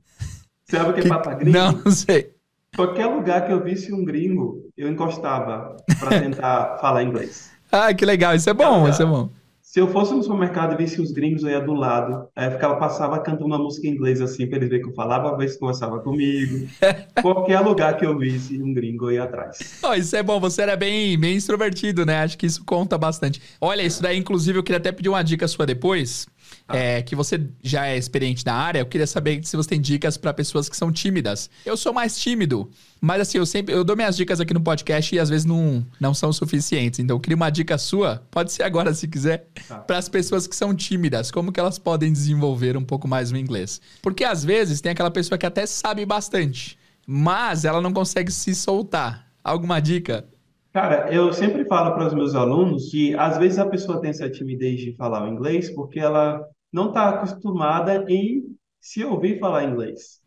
Sabe 0.65 0.89
o 0.89 0.93
que 0.93 1.01
é 1.01 1.07
papa 1.07 1.35
gringo? 1.35 1.57
Não, 1.57 1.71
não 1.71 1.91
sei. 1.91 2.31
Qualquer 2.75 3.05
lugar 3.05 3.45
que 3.45 3.53
eu 3.53 3.63
visse 3.63 3.93
um 3.93 4.03
gringo, 4.03 4.69
eu 4.75 4.89
encostava 4.89 5.77
para 5.99 6.19
tentar 6.19 6.77
falar 6.79 7.03
inglês. 7.03 7.51
Ah, 7.71 7.93
que 7.93 8.05
legal, 8.05 8.35
isso 8.35 8.49
é 8.49 8.53
bom, 8.53 8.87
isso 8.87 9.01
é 9.01 9.05
bom. 9.05 9.29
Se 9.77 9.81
eu 9.81 9.87
fosse 9.87 10.11
no 10.11 10.23
supermercado 10.23 10.73
e 10.73 10.77
visse 10.77 10.99
os 10.99 11.11
gringos, 11.11 11.43
eu 11.43 11.51
ia 11.51 11.61
do 11.61 11.71
lado. 11.71 12.27
Aí 12.35 12.47
eu 12.47 12.51
ficava, 12.53 12.77
passava 12.77 13.19
cantando 13.19 13.45
uma 13.45 13.59
música 13.59 13.85
em 13.85 13.91
inglês 13.91 14.19
assim, 14.19 14.47
para 14.47 14.57
eles 14.57 14.69
verem 14.69 14.83
que 14.83 14.89
eu 14.89 14.95
falava, 14.95 15.37
ver 15.37 15.47
se 15.49 15.59
conversava 15.59 15.99
comigo. 15.99 16.67
Qualquer 17.21 17.59
lugar 17.59 17.95
que 17.95 18.03
eu 18.03 18.17
visse 18.17 18.59
um 18.59 18.73
gringo, 18.73 19.05
eu 19.05 19.11
ia 19.11 19.23
atrás. 19.25 19.79
Ó, 19.83 19.93
isso 19.93 20.15
é 20.15 20.23
bom, 20.23 20.39
você 20.39 20.63
era 20.63 20.75
bem, 20.75 21.15
bem 21.19 21.35
extrovertido, 21.35 22.07
né? 22.07 22.23
Acho 22.23 22.39
que 22.39 22.47
isso 22.47 22.65
conta 22.65 22.97
bastante. 22.97 23.39
Olha, 23.61 23.83
isso 23.83 24.01
daí, 24.01 24.17
inclusive, 24.17 24.57
eu 24.57 24.63
queria 24.63 24.79
até 24.79 24.91
pedir 24.91 25.09
uma 25.09 25.21
dica 25.21 25.47
sua 25.47 25.63
depois. 25.63 26.25
É, 26.69 27.01
que 27.01 27.15
você 27.15 27.39
já 27.63 27.87
é 27.87 27.97
experiente 27.97 28.45
na 28.45 28.53
área, 28.53 28.79
eu 28.79 28.85
queria 28.85 29.07
saber 29.07 29.41
se 29.45 29.55
você 29.55 29.69
tem 29.69 29.79
dicas 29.79 30.17
pra 30.17 30.33
pessoas 30.33 30.67
que 30.67 30.75
são 30.75 30.91
tímidas. 30.91 31.49
Eu 31.65 31.77
sou 31.77 31.93
mais 31.93 32.19
tímido, 32.19 32.69
mas 32.99 33.21
assim, 33.21 33.37
eu 33.37 33.45
sempre 33.45 33.73
eu 33.73 33.83
dou 33.85 33.95
minhas 33.95 34.17
dicas 34.17 34.41
aqui 34.41 34.53
no 34.53 34.59
podcast 34.59 35.15
e 35.15 35.19
às 35.19 35.29
vezes 35.29 35.45
não, 35.45 35.85
não 35.99 36.13
são 36.13 36.33
suficientes. 36.33 36.99
Então, 36.99 37.15
eu 37.15 37.19
queria 37.21 37.37
uma 37.37 37.49
dica 37.49 37.77
sua, 37.77 38.21
pode 38.29 38.51
ser 38.51 38.63
agora 38.63 38.93
se 38.93 39.07
quiser, 39.07 39.47
Tá. 39.67 39.79
para 39.79 39.97
as 39.97 40.09
pessoas 40.09 40.45
que 40.45 40.55
são 40.55 40.75
tímidas, 40.75 41.31
como 41.31 41.51
que 41.51 41.59
elas 41.59 41.79
podem 41.79 42.11
desenvolver 42.11 42.75
um 42.75 42.83
pouco 42.83 43.07
mais 43.07 43.31
o 43.31 43.37
inglês. 43.37 43.79
Porque 44.01 44.23
às 44.25 44.43
vezes 44.43 44.81
tem 44.81 44.91
aquela 44.91 45.11
pessoa 45.11 45.37
que 45.37 45.45
até 45.45 45.65
sabe 45.65 46.05
bastante, 46.05 46.77
mas 47.05 47.63
ela 47.63 47.79
não 47.81 47.93
consegue 47.93 48.31
se 48.31 48.53
soltar. 48.53 49.25
Alguma 49.43 49.79
dica? 49.79 50.25
Cara, 50.73 51.11
eu 51.11 51.31
sempre 51.33 51.65
falo 51.65 51.95
para 51.95 52.07
os 52.07 52.13
meus 52.13 52.35
alunos 52.35 52.91
que 52.91 53.15
às 53.15 53.37
vezes 53.37 53.57
a 53.57 53.65
pessoa 53.65 53.99
tem 54.01 54.09
essa 54.11 54.29
timidez 54.29 54.79
de 54.81 54.93
falar 54.95 55.23
o 55.23 55.27
inglês 55.33 55.71
porque 55.73 55.99
ela 55.99 56.45
não 56.71 56.89
está 56.89 57.09
acostumada 57.09 58.05
em 58.09 58.57
se 58.79 59.03
ouvir 59.03 59.39
falar 59.39 59.63
inglês. 59.65 60.21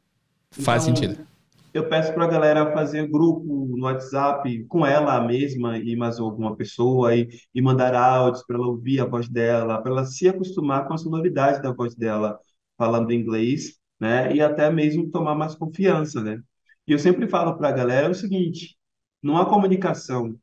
Faz 0.52 0.84
Então, 0.84 0.84
sentido. 0.84 1.26
Eu 1.72 1.88
peço 1.88 2.12
para 2.14 2.24
a 2.24 2.28
galera 2.28 2.72
fazer 2.72 3.08
grupo 3.08 3.44
no 3.76 3.84
WhatsApp 3.86 4.64
com 4.66 4.84
ela 4.86 5.20
mesma 5.20 5.78
e 5.78 5.96
mais 5.96 6.18
alguma 6.18 6.56
pessoa 6.56 7.14
e, 7.16 7.28
e 7.54 7.62
mandar 7.62 7.94
áudios 7.94 8.44
para 8.44 8.56
ela 8.56 8.66
ouvir 8.66 9.00
a 9.00 9.06
voz 9.06 9.28
dela, 9.28 9.80
para 9.82 9.92
ela 9.92 10.04
se 10.04 10.28
acostumar 10.28 10.88
com 10.88 10.94
a 10.94 10.98
sonoridade 10.98 11.62
da 11.62 11.72
voz 11.72 11.94
dela 11.94 12.40
falando 12.76 13.12
inglês, 13.12 13.78
né? 14.00 14.34
E 14.34 14.40
até 14.42 14.70
mesmo 14.70 15.10
tomar 15.10 15.34
mais 15.36 15.54
confiança, 15.54 16.22
né? 16.22 16.42
E 16.88 16.92
eu 16.92 16.98
sempre 16.98 17.28
falo 17.28 17.56
para 17.56 17.68
a 17.68 17.72
galera 17.72 18.10
o 18.10 18.14
seguinte: 18.14 18.76
numa 19.22 19.46
comunicação, 19.48 20.36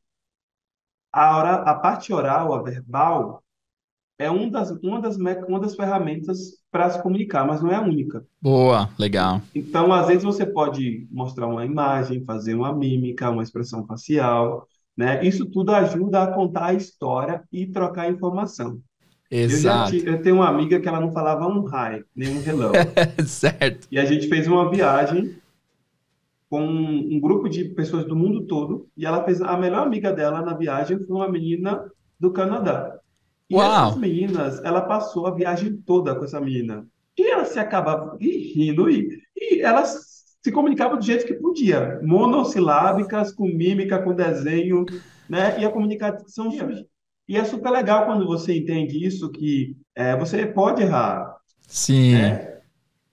a, 1.12 1.36
ora, 1.38 1.54
a 1.70 1.74
parte 1.74 2.12
oral, 2.12 2.54
a 2.54 2.62
verbal, 2.62 3.42
é 4.18 4.30
um 4.30 4.50
das, 4.50 4.70
uma, 4.82 5.00
das, 5.00 5.16
uma 5.16 5.60
das 5.60 5.76
ferramentas 5.76 6.58
para 6.70 6.90
se 6.90 7.00
comunicar, 7.00 7.46
mas 7.46 7.62
não 7.62 7.70
é 7.70 7.76
a 7.76 7.82
única. 7.82 8.24
Boa, 8.42 8.90
legal. 8.98 9.40
Então, 9.54 9.92
às 9.92 10.08
vezes 10.08 10.24
você 10.24 10.44
pode 10.44 11.06
mostrar 11.10 11.46
uma 11.46 11.64
imagem, 11.64 12.24
fazer 12.24 12.54
uma 12.54 12.74
mímica, 12.74 13.30
uma 13.30 13.42
expressão 13.42 13.86
facial, 13.86 14.66
né? 14.96 15.24
Isso 15.24 15.46
tudo 15.46 15.70
ajuda 15.70 16.24
a 16.24 16.32
contar 16.32 16.66
a 16.66 16.74
história 16.74 17.42
e 17.52 17.66
trocar 17.66 18.10
informação. 18.10 18.80
Eu 19.30 19.48
já 19.48 19.84
Exato. 19.84 19.96
eu 19.96 20.20
tenho 20.22 20.36
uma 20.36 20.48
amiga 20.48 20.80
que 20.80 20.88
ela 20.88 21.00
não 21.00 21.12
falava 21.12 21.46
um 21.46 21.66
hi, 21.68 22.02
nem 22.16 22.36
um 22.36 22.42
hello. 22.42 22.72
certo. 23.24 23.86
E 23.90 23.98
a 23.98 24.04
gente 24.04 24.26
fez 24.26 24.48
uma 24.48 24.68
viagem 24.70 25.36
com 26.50 26.62
um 26.62 27.20
grupo 27.20 27.48
de 27.48 27.64
pessoas 27.66 28.06
do 28.06 28.16
mundo 28.16 28.46
todo, 28.46 28.88
e 28.96 29.04
ela 29.04 29.22
fez 29.22 29.40
a 29.42 29.56
melhor 29.56 29.86
amiga 29.86 30.10
dela 30.12 30.40
na 30.40 30.54
viagem 30.54 30.98
foi 30.98 31.14
uma 31.14 31.30
menina 31.30 31.84
do 32.18 32.32
Canadá. 32.32 32.98
E 33.50 33.56
Uau! 33.56 33.64
essas 33.64 33.96
meninas, 33.96 34.62
ela 34.64 34.82
passou 34.82 35.26
a 35.26 35.34
viagem 35.34 35.76
toda 35.86 36.14
com 36.14 36.24
essa 36.24 36.40
menina. 36.40 36.86
E 37.18 37.28
ela 37.30 37.44
se 37.44 37.58
acabava 37.58 38.16
ri- 38.20 38.52
rindo 38.54 38.88
e, 38.90 39.08
e 39.36 39.60
ela 39.62 39.84
se 39.84 40.52
comunicava 40.52 40.96
do 40.96 41.04
jeito 41.04 41.26
que 41.26 41.34
podia, 41.34 42.00
monossilábicas, 42.02 43.32
com 43.32 43.46
mímica, 43.48 44.02
com 44.02 44.14
desenho, 44.14 44.84
né? 45.28 45.58
E 45.60 45.64
a 45.64 45.70
comunicação 45.70 46.50
surge. 46.50 46.86
E 47.28 47.36
é 47.36 47.44
super 47.44 47.70
legal 47.70 48.06
quando 48.06 48.26
você 48.26 48.56
entende 48.56 49.04
isso, 49.04 49.30
que 49.30 49.76
é, 49.94 50.16
você 50.16 50.46
pode 50.46 50.82
errar, 50.82 51.36
Sim. 51.66 52.12
né? 52.12 52.48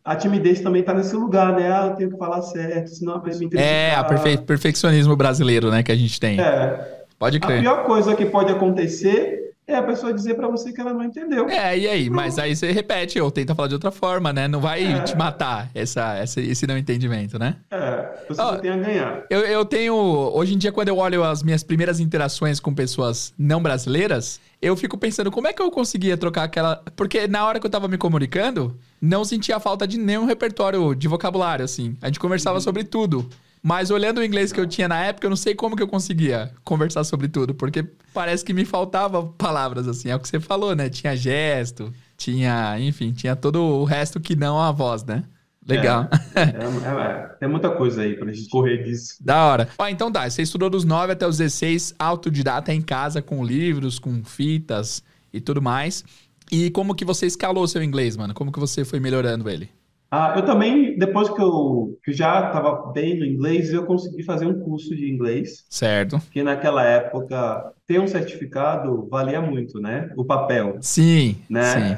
A 0.03 0.15
timidez 0.15 0.61
também 0.61 0.81
está 0.81 0.93
nesse 0.93 1.15
lugar, 1.15 1.53
né? 1.55 1.71
Ah, 1.71 1.87
eu 1.87 1.95
tenho 1.95 2.11
que 2.11 2.17
falar 2.17 2.41
certo, 2.43 2.89
senão 2.91 3.15
a 3.15 3.21
pessoa 3.21 3.49
me 3.49 3.49
É, 3.53 3.95
a 3.95 4.03
criticar. 4.03 4.05
perfe- 4.05 4.37
perfeccionismo 4.37 5.15
brasileiro, 5.15 5.71
né, 5.71 5.83
que 5.83 5.91
a 5.91 5.95
gente 5.95 6.19
tem. 6.19 6.39
É. 6.39 7.05
Pode 7.17 7.39
A 7.41 7.47
crer. 7.47 7.59
pior 7.59 7.85
coisa 7.85 8.15
que 8.15 8.25
pode 8.25 8.51
acontecer 8.51 9.44
é 9.67 9.75
a 9.75 9.83
pessoa 9.83 10.13
dizer 10.13 10.35
para 10.35 10.47
você 10.47 10.71
que 10.71 10.79
ela 10.79 10.93
não 10.93 11.03
entendeu. 11.03 11.49
É, 11.49 11.77
e 11.77 11.87
aí? 11.87 12.09
Mas 12.09 12.37
aí 12.37 12.55
você 12.55 12.71
repete 12.71 13.19
ou 13.19 13.31
tenta 13.31 13.55
falar 13.55 13.67
de 13.67 13.73
outra 13.73 13.91
forma, 13.91 14.31
né? 14.31 14.47
Não 14.47 14.59
vai 14.61 14.83
É. 14.83 15.01
te 15.01 15.15
matar 15.17 15.69
essa, 15.73 16.15
essa- 16.17 16.39
esse 16.41 16.67
não 16.67 16.77
entendimento, 16.77 17.39
né? 17.39 17.57
É, 17.71 18.25
você 18.27 18.35
só 18.35 18.57
tem 18.57 18.71
a 18.71 18.77
ganhar. 18.77 19.23
Eu, 19.29 19.39
eu 19.41 19.65
tenho. 19.65 19.95
Hoje 19.95 20.53
em 20.53 20.57
dia, 20.57 20.71
quando 20.71 20.89
eu 20.89 20.97
olho 20.97 21.23
as 21.23 21.41
minhas 21.41 21.63
primeiras 21.63 21.99
interações 21.99 22.59
com 22.59 22.73
pessoas 22.73 23.33
não 23.37 23.61
brasileiras, 23.61 24.39
eu 24.61 24.75
fico 24.75 24.97
pensando 24.97 25.31
como 25.31 25.47
é 25.47 25.53
que 25.53 25.61
eu 25.61 25.71
conseguia 25.71 26.15
trocar 26.17 26.43
aquela. 26.43 26.81
Porque 26.95 27.27
na 27.27 27.45
hora 27.45 27.59
que 27.59 27.65
eu 27.65 27.71
tava 27.71 27.87
me 27.87 27.97
comunicando, 27.97 28.77
não 29.01 29.23
sentia 29.25 29.59
falta 29.59 29.87
de 29.87 29.97
nenhum 29.97 30.25
repertório 30.25 30.93
de 30.95 31.07
vocabulário, 31.07 31.65
assim. 31.65 31.95
A 32.01 32.07
gente 32.07 32.19
conversava 32.19 32.59
sobre 32.59 32.83
tudo. 32.83 33.27
Mas 33.67 33.89
olhando 33.89 34.19
o 34.19 34.23
inglês 34.23 34.51
que 34.51 34.59
eu 34.59 34.67
tinha 34.67 34.87
na 34.87 35.03
época, 35.05 35.25
eu 35.25 35.29
não 35.31 35.35
sei 35.35 35.55
como 35.55 35.75
que 35.75 35.81
eu 35.81 35.87
conseguia 35.87 36.51
conversar 36.63 37.03
sobre 37.03 37.27
tudo, 37.27 37.55
porque 37.55 37.83
parece 38.13 38.45
que 38.45 38.53
me 38.53 38.63
faltava 38.63 39.23
palavras, 39.23 39.87
assim. 39.87 40.07
É 40.07 40.15
o 40.15 40.19
que 40.19 40.27
você 40.27 40.39
falou, 40.39 40.75
né? 40.75 40.87
Tinha 40.87 41.17
gesto, 41.17 41.91
tinha, 42.15 42.79
enfim, 42.79 43.11
tinha 43.11 43.35
todo 43.35 43.59
o 43.59 43.83
resto 43.83 44.19
que 44.19 44.35
não 44.35 44.61
a 44.61 44.71
voz, 44.71 45.03
né? 45.03 45.23
Legal. 45.67 46.07
É, 46.35 46.41
é, 46.41 47.23
é. 47.23 47.27
Tem 47.39 47.49
muita 47.49 47.71
coisa 47.71 48.03
aí 48.03 48.15
pra 48.15 48.31
gente 48.31 48.47
correr 48.49 48.83
disso. 48.83 49.15
Da 49.19 49.45
hora. 49.45 49.67
Ó, 49.79 49.87
então 49.87 50.11
tá, 50.11 50.29
você 50.29 50.43
estudou 50.43 50.69
dos 50.69 50.85
9 50.85 51.13
até 51.13 51.27
os 51.27 51.39
16, 51.39 51.95
autodidata 51.97 52.71
em 52.71 52.83
casa, 52.83 53.19
com 53.19 53.43
livros, 53.43 53.97
com 53.97 54.23
fitas 54.23 55.01
e 55.33 55.41
tudo 55.41 55.59
mais. 55.59 56.05
E 56.51 56.69
como 56.69 56.93
que 56.93 57.03
você 57.03 57.25
escalou 57.25 57.67
seu 57.67 57.81
inglês, 57.81 58.15
mano? 58.15 58.35
Como 58.35 58.51
que 58.51 58.59
você 58.59 58.85
foi 58.85 58.99
melhorando 58.99 59.49
ele? 59.49 59.71
Ah, 60.09 60.33
eu 60.37 60.45
também, 60.45 60.97
depois 60.97 61.29
que 61.29 61.41
eu, 61.41 61.97
que 62.03 62.11
eu 62.11 62.15
já 62.15 62.47
estava 62.47 62.91
bem 62.91 63.19
no 63.19 63.25
inglês, 63.25 63.73
eu 63.73 63.85
consegui 63.85 64.23
fazer 64.23 64.45
um 64.45 64.59
curso 64.59 64.95
de 64.95 65.09
inglês, 65.11 65.65
Certo. 65.69 66.21
que 66.31 66.41
naquela 66.43 66.83
época 66.85 67.73
ter 67.85 67.99
um 67.99 68.07
certificado 68.07 69.07
valia 69.09 69.41
muito, 69.41 69.79
né? 69.79 70.11
O 70.15 70.23
papel. 70.23 70.77
Sim, 70.81 71.35
Né? 71.49 71.97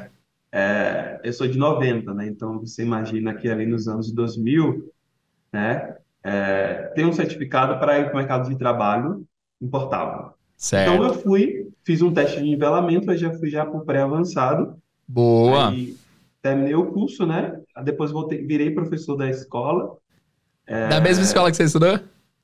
É, 0.50 1.20
eu 1.22 1.32
sou 1.32 1.46
de 1.46 1.58
90, 1.58 2.12
né? 2.14 2.26
Então 2.26 2.58
você 2.60 2.82
imagina 2.82 3.34
que 3.34 3.48
ali 3.48 3.66
nos 3.66 3.86
anos 3.86 4.10
2000, 4.12 4.90
né? 5.52 5.96
É, 6.24 6.90
ter 6.94 7.04
um 7.04 7.12
certificado 7.12 7.78
para 7.78 7.98
ir 7.98 8.04
para 8.06 8.14
o 8.14 8.16
mercado 8.16 8.48
de 8.48 8.58
trabalho 8.58 9.24
importava. 9.60 10.34
Então 10.82 10.96
Certo. 10.96 11.04
eu 11.04 11.14
fui, 11.14 11.68
fiz 11.84 12.02
um 12.02 12.12
teste 12.12 12.38
de 12.38 12.44
nivelamento, 12.44 13.10
eu 13.10 13.16
já 13.16 13.32
fui 13.34 13.48
já 13.50 13.64
para 13.64 13.78
o 13.78 13.84
pré-avançado, 13.84 14.76
Boa. 15.06 15.70
aí 15.70 15.96
terminei 16.42 16.74
o 16.74 16.86
curso, 16.92 17.26
né? 17.26 17.60
Depois 17.82 18.10
voltei, 18.10 18.44
virei 18.44 18.70
professor 18.70 19.16
da 19.16 19.28
escola, 19.28 19.96
Da 20.66 21.00
mesma 21.00 21.24
escola 21.24 21.50
que 21.50 21.56
você 21.56 21.64
estudou? 21.64 21.98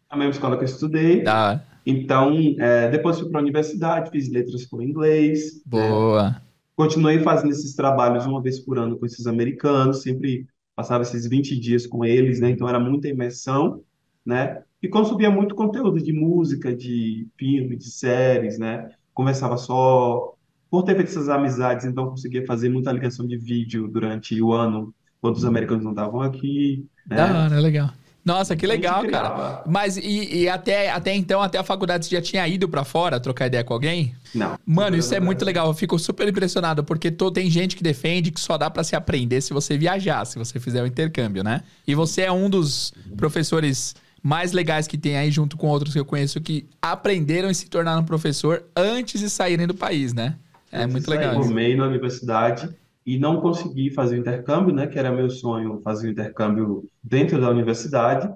a 0.08 0.16
mesma 0.16 0.30
escola 0.30 0.56
que 0.56 0.62
eu 0.62 0.66
estudei. 0.66 1.22
Da 1.22 1.48
hora. 1.50 1.66
Então, 1.86 2.32
é, 2.58 2.88
depois 2.90 3.18
fui 3.18 3.28
para 3.28 3.40
a 3.40 3.42
universidade, 3.42 4.10
fiz 4.10 4.30
letras 4.30 4.64
com 4.66 4.80
inglês, 4.80 5.62
né? 5.72 5.88
Boa. 5.90 6.40
Continuei 6.76 7.18
fazendo 7.20 7.50
esses 7.50 7.74
trabalhos 7.74 8.24
uma 8.26 8.40
vez 8.40 8.58
por 8.60 8.78
ano 8.78 8.96
com 8.98 9.04
esses 9.06 9.26
americanos, 9.26 10.02
sempre 10.02 10.46
passava 10.74 11.02
esses 11.02 11.26
20 11.26 11.58
dias 11.58 11.86
com 11.86 12.04
eles, 12.04 12.40
né? 12.40 12.50
Então 12.50 12.68
era 12.68 12.80
muita 12.80 13.08
imersão, 13.08 13.82
né? 14.24 14.62
E 14.82 14.88
consumia 14.88 15.30
muito 15.30 15.54
conteúdo 15.54 16.00
de 16.02 16.12
música, 16.12 16.74
de 16.74 17.28
filme, 17.36 17.76
de 17.76 17.90
séries, 17.90 18.58
né? 18.58 18.88
Conversava 19.12 19.56
só. 19.56 20.32
Por 20.70 20.82
ter 20.84 20.96
feito 20.96 21.08
essas 21.08 21.28
amizades, 21.28 21.84
então 21.86 22.08
conseguia 22.10 22.44
fazer 22.46 22.68
muita 22.68 22.90
ligação 22.92 23.26
de 23.26 23.36
vídeo 23.36 23.86
durante 23.88 24.40
o 24.42 24.52
ano, 24.52 24.92
quando 25.24 25.36
os 25.36 25.44
americanos 25.46 25.82
não 25.82 25.92
estavam 25.92 26.20
aqui, 26.20 26.84
Da 27.06 27.16
né? 27.16 27.32
hora, 27.44 27.58
legal. 27.58 27.90
Nossa, 28.22 28.54
que 28.54 28.66
legal, 28.66 29.06
cara. 29.08 29.62
Mas 29.66 29.96
e, 29.96 30.40
e 30.42 30.48
até, 30.50 30.90
até 30.90 31.14
então, 31.14 31.40
até 31.40 31.56
a 31.56 31.62
faculdade, 31.62 32.04
você 32.04 32.14
já 32.16 32.20
tinha 32.20 32.46
ido 32.46 32.68
pra 32.68 32.84
fora 32.84 33.18
trocar 33.18 33.46
ideia 33.46 33.64
com 33.64 33.72
alguém? 33.72 34.14
Não. 34.34 34.58
Mano, 34.66 34.98
isso 34.98 35.14
é 35.14 35.20
muito 35.20 35.42
legal. 35.46 35.66
Eu 35.68 35.72
fico 35.72 35.98
super 35.98 36.28
impressionado, 36.28 36.84
porque 36.84 37.10
to- 37.10 37.30
tem 37.30 37.50
gente 37.50 37.74
que 37.74 37.82
defende 37.82 38.30
que 38.30 38.38
só 38.38 38.58
dá 38.58 38.68
pra 38.68 38.84
se 38.84 38.94
aprender 38.94 39.40
se 39.40 39.54
você 39.54 39.78
viajar, 39.78 40.26
se 40.26 40.38
você 40.38 40.60
fizer 40.60 40.82
o 40.82 40.86
intercâmbio, 40.86 41.42
né? 41.42 41.62
E 41.86 41.94
você 41.94 42.20
é 42.22 42.30
um 42.32 42.50
dos 42.50 42.92
professores 43.16 43.94
mais 44.22 44.52
legais 44.52 44.86
que 44.86 44.98
tem 44.98 45.16
aí, 45.16 45.30
junto 45.30 45.56
com 45.56 45.68
outros 45.68 45.94
que 45.94 46.00
eu 46.00 46.04
conheço, 46.04 46.38
que 46.38 46.66
aprenderam 46.82 47.48
e 47.50 47.54
se 47.54 47.66
tornaram 47.70 48.04
professor 48.04 48.62
antes 48.76 49.20
de 49.22 49.30
saírem 49.30 49.66
do 49.66 49.74
país, 49.74 50.12
né? 50.12 50.34
É 50.70 50.86
muito 50.86 51.08
legal. 51.10 51.32
isso. 51.34 51.44
Formei 51.44 51.74
na 51.76 51.86
universidade 51.86 52.68
e 53.06 53.18
não 53.18 53.40
consegui 53.40 53.90
fazer 53.90 54.16
o 54.16 54.20
intercâmbio, 54.20 54.74
né? 54.74 54.86
Que 54.86 54.98
era 54.98 55.12
meu 55.12 55.28
sonho, 55.30 55.80
fazer 55.82 56.08
o 56.08 56.10
intercâmbio 56.12 56.84
dentro 57.02 57.40
da 57.40 57.50
universidade. 57.50 58.28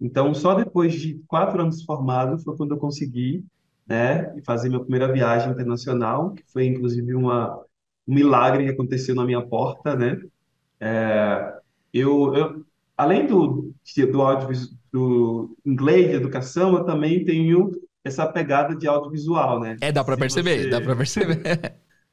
Então, 0.00 0.34
só 0.34 0.54
depois 0.54 0.94
de 0.94 1.20
quatro 1.26 1.60
anos 1.62 1.82
formado 1.84 2.38
foi 2.42 2.56
quando 2.56 2.72
eu 2.72 2.78
consegui, 2.78 3.44
né? 3.86 4.34
Fazer 4.46 4.68
minha 4.68 4.80
primeira 4.80 5.12
viagem 5.12 5.50
internacional, 5.52 6.32
que 6.34 6.42
foi 6.52 6.66
inclusive 6.66 7.14
uma, 7.14 7.56
um 8.06 8.14
milagre 8.14 8.64
que 8.64 8.70
aconteceu 8.72 9.14
na 9.14 9.24
minha 9.24 9.42
porta, 9.46 9.96
né? 9.96 10.20
É, 10.80 11.54
eu, 11.92 12.34
eu, 12.34 12.64
além 12.96 13.26
do, 13.26 13.72
do, 14.12 14.22
audiovisual, 14.22 14.78
do 14.92 15.56
inglês 15.64 16.08
de 16.10 16.14
educação, 16.16 16.74
eu 16.76 16.84
também 16.84 17.24
tenho 17.24 17.70
essa 18.04 18.26
pegada 18.26 18.74
de 18.76 18.88
audiovisual, 18.88 19.60
né? 19.60 19.76
É, 19.80 19.92
dá 19.92 20.02
Se 20.04 20.16
perceber, 20.16 20.58
você- 20.58 20.70
dá 20.70 20.80
pra 20.80 20.96
perceber. 20.96 21.40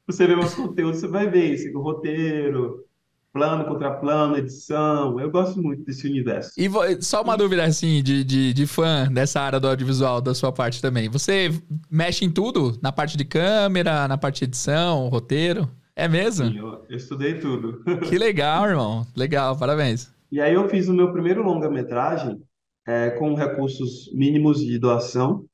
Você 0.08 0.26
vê 0.26 0.34
meus 0.34 0.54
conteúdos, 0.54 1.00
você 1.00 1.06
vai 1.06 1.28
ver 1.28 1.52
esse 1.52 1.70
roteiro, 1.72 2.84
plano 3.32 3.64
contra 3.66 3.94
plano, 3.94 4.36
edição. 4.36 5.20
Eu 5.20 5.30
gosto 5.30 5.62
muito 5.62 5.84
desse 5.84 6.08
universo. 6.08 6.50
E 6.56 6.68
só 7.02 7.22
uma 7.22 7.36
dúvida, 7.36 7.64
assim, 7.64 8.02
de, 8.02 8.24
de, 8.24 8.52
de 8.52 8.66
fã 8.66 9.06
dessa 9.12 9.40
área 9.40 9.60
do 9.60 9.68
audiovisual, 9.68 10.20
da 10.20 10.34
sua 10.34 10.50
parte 10.50 10.80
também. 10.80 11.08
Você 11.08 11.50
mexe 11.90 12.24
em 12.24 12.30
tudo? 12.30 12.78
Na 12.82 12.90
parte 12.90 13.16
de 13.16 13.24
câmera, 13.24 14.08
na 14.08 14.16
parte 14.16 14.38
de 14.38 14.44
edição, 14.46 15.08
roteiro? 15.08 15.68
É 15.94 16.08
mesmo? 16.08 16.46
Sim, 16.46 16.58
eu, 16.58 16.84
eu 16.88 16.96
estudei 16.96 17.34
tudo. 17.34 17.82
Que 18.08 18.16
legal, 18.18 18.64
irmão. 18.70 19.06
Legal, 19.16 19.56
parabéns. 19.58 20.10
E 20.30 20.40
aí 20.40 20.54
eu 20.54 20.68
fiz 20.68 20.88
o 20.88 20.94
meu 20.94 21.12
primeiro 21.12 21.42
longa-metragem 21.42 22.40
é, 22.86 23.10
com 23.10 23.34
recursos 23.34 24.10
mínimos 24.14 24.60
de 24.60 24.78
doação. 24.78 25.44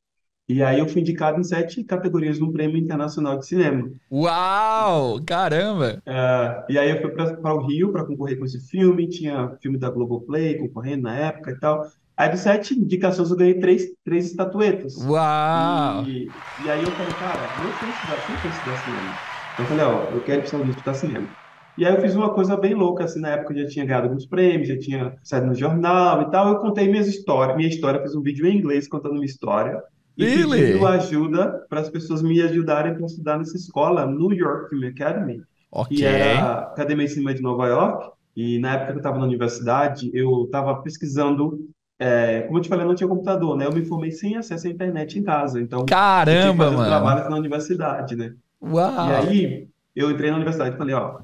E 0.49 0.63
aí 0.63 0.79
eu 0.79 0.89
fui 0.89 1.01
indicado 1.03 1.39
em 1.41 1.45
sete 1.45 1.85
categorias 1.85 2.39
no 2.39 2.53
Prêmio 2.53 2.77
Internacional 2.79 3.39
de 3.39 3.47
Cinema. 3.47 3.91
Uau! 4.11 5.21
Caramba! 5.27 6.03
É, 6.07 6.65
e 6.69 6.79
aí 6.79 6.91
eu 6.91 7.01
fui 7.01 7.11
para 7.13 7.55
o 7.55 7.67
Rio 7.67 7.91
para 7.93 8.05
concorrer 8.05 8.39
com 8.39 8.45
esse 8.45 8.61
filme. 8.69 9.09
Tinha 9.09 9.57
filme 9.63 9.79
da 9.79 9.91
Globoplay 9.91 10.59
concorrendo 10.59 11.05
na 11.05 11.17
época 11.17 11.51
e 11.53 11.59
tal. 11.59 11.83
Aí 12.17 12.29
de 12.31 12.39
sete 12.39 12.75
indicações 12.79 13.31
eu 13.31 13.37
ganhei 13.37 13.59
três, 13.59 13.85
três 14.05 14.27
estatuetas. 14.27 14.95
Uau! 15.07 16.07
E, 16.07 16.33
e 16.59 16.69
aí 16.69 16.83
eu 16.85 16.95
falei, 16.97 17.15
cara, 17.15 17.55
eu 17.59 17.73
sei 17.73 17.91
estudar, 17.91 18.17
eu 18.29 18.39
sei 18.41 18.51
estudar 18.51 18.77
cinema. 18.77 19.19
Eu 19.57 19.67
falei, 19.67 19.85
ó, 19.85 20.11
eu 20.13 20.23
quero 20.23 20.41
precisar 20.41 20.63
de 20.63 20.71
estudar 20.71 20.95
cinema. 20.95 21.31
E 21.77 21.85
aí 21.85 21.95
eu 21.95 22.01
fiz 22.01 22.15
uma 22.15 22.33
coisa 22.33 22.57
bem 22.57 22.75
louca, 22.75 23.05
assim, 23.05 23.21
na 23.21 23.31
época 23.31 23.53
eu 23.55 23.63
já 23.65 23.69
tinha 23.69 23.85
ganhado 23.85 24.07
alguns 24.09 24.27
prêmios, 24.27 24.69
já 24.69 24.79
tinha 24.79 25.17
saído 25.23 25.47
no 25.49 25.55
jornal 25.55 26.23
e 26.23 26.31
tal. 26.31 26.49
Eu 26.49 26.59
contei 26.61 26.89
minhas 26.89 27.09
histórias, 27.09 27.57
minha 27.57 27.69
história, 27.69 28.01
fiz 28.03 28.15
um 28.15 28.23
vídeo 28.23 28.47
em 28.47 28.57
inglês 28.59 28.87
contando 28.89 29.15
minha 29.15 29.27
história. 29.27 29.83
E 30.17 30.25
pedindo 30.27 30.87
ajuda 30.87 31.65
para 31.69 31.81
as 31.81 31.91
pessoas 31.91 32.23
me 32.23 32.41
ajudarem 32.41 32.95
para 32.95 33.05
estudar 33.07 33.39
nessa 33.39 33.57
escola, 33.57 34.07
New 34.07 34.33
York 34.33 34.69
Film 34.71 34.85
Academy, 34.89 35.43
Ok. 35.73 35.97
que 35.97 36.05
era 36.05 36.41
a 36.43 36.59
Academia 36.63 37.07
de 37.07 37.13
Cinema 37.13 37.35
de 37.35 37.43
Nova 37.43 37.67
York. 37.67 38.11
E 38.37 38.59
na 38.59 38.75
época 38.75 38.87
que 38.93 38.97
eu 38.99 39.01
estava 39.01 39.19
na 39.19 39.25
universidade, 39.25 40.11
eu 40.15 40.45
estava 40.45 40.75
pesquisando. 40.83 41.59
é, 41.99 42.43
como 42.43 42.59
eu 42.59 42.63
te 42.63 42.69
falei, 42.69 42.85
eu 42.85 42.89
não 42.89 42.95
tinha 42.97 43.09
computador, 43.09 43.57
né? 43.57 43.67
Eu 43.67 43.73
me 43.73 43.85
formei 43.85 44.11
sem 44.11 44.37
acesso 44.37 44.67
à 44.67 44.71
internet 44.71 45.17
em 45.19 45.23
casa. 45.23 45.61
Então, 45.61 45.81
eu 45.81 45.87
tinha 45.87 45.97
que 45.97 46.03
Caramba, 46.03 46.65
fazer 46.65 46.77
mano. 46.77 46.89
trabalhos 46.89 47.31
na 47.31 47.37
universidade, 47.37 48.17
né? 48.17 48.35
Uau! 48.61 49.09
E 49.09 49.13
aí, 49.13 49.69
eu 49.95 50.11
entrei 50.11 50.31
na 50.31 50.37
universidade 50.37 50.75
e 50.75 50.79
falei, 50.79 50.95
ó, 50.95 51.21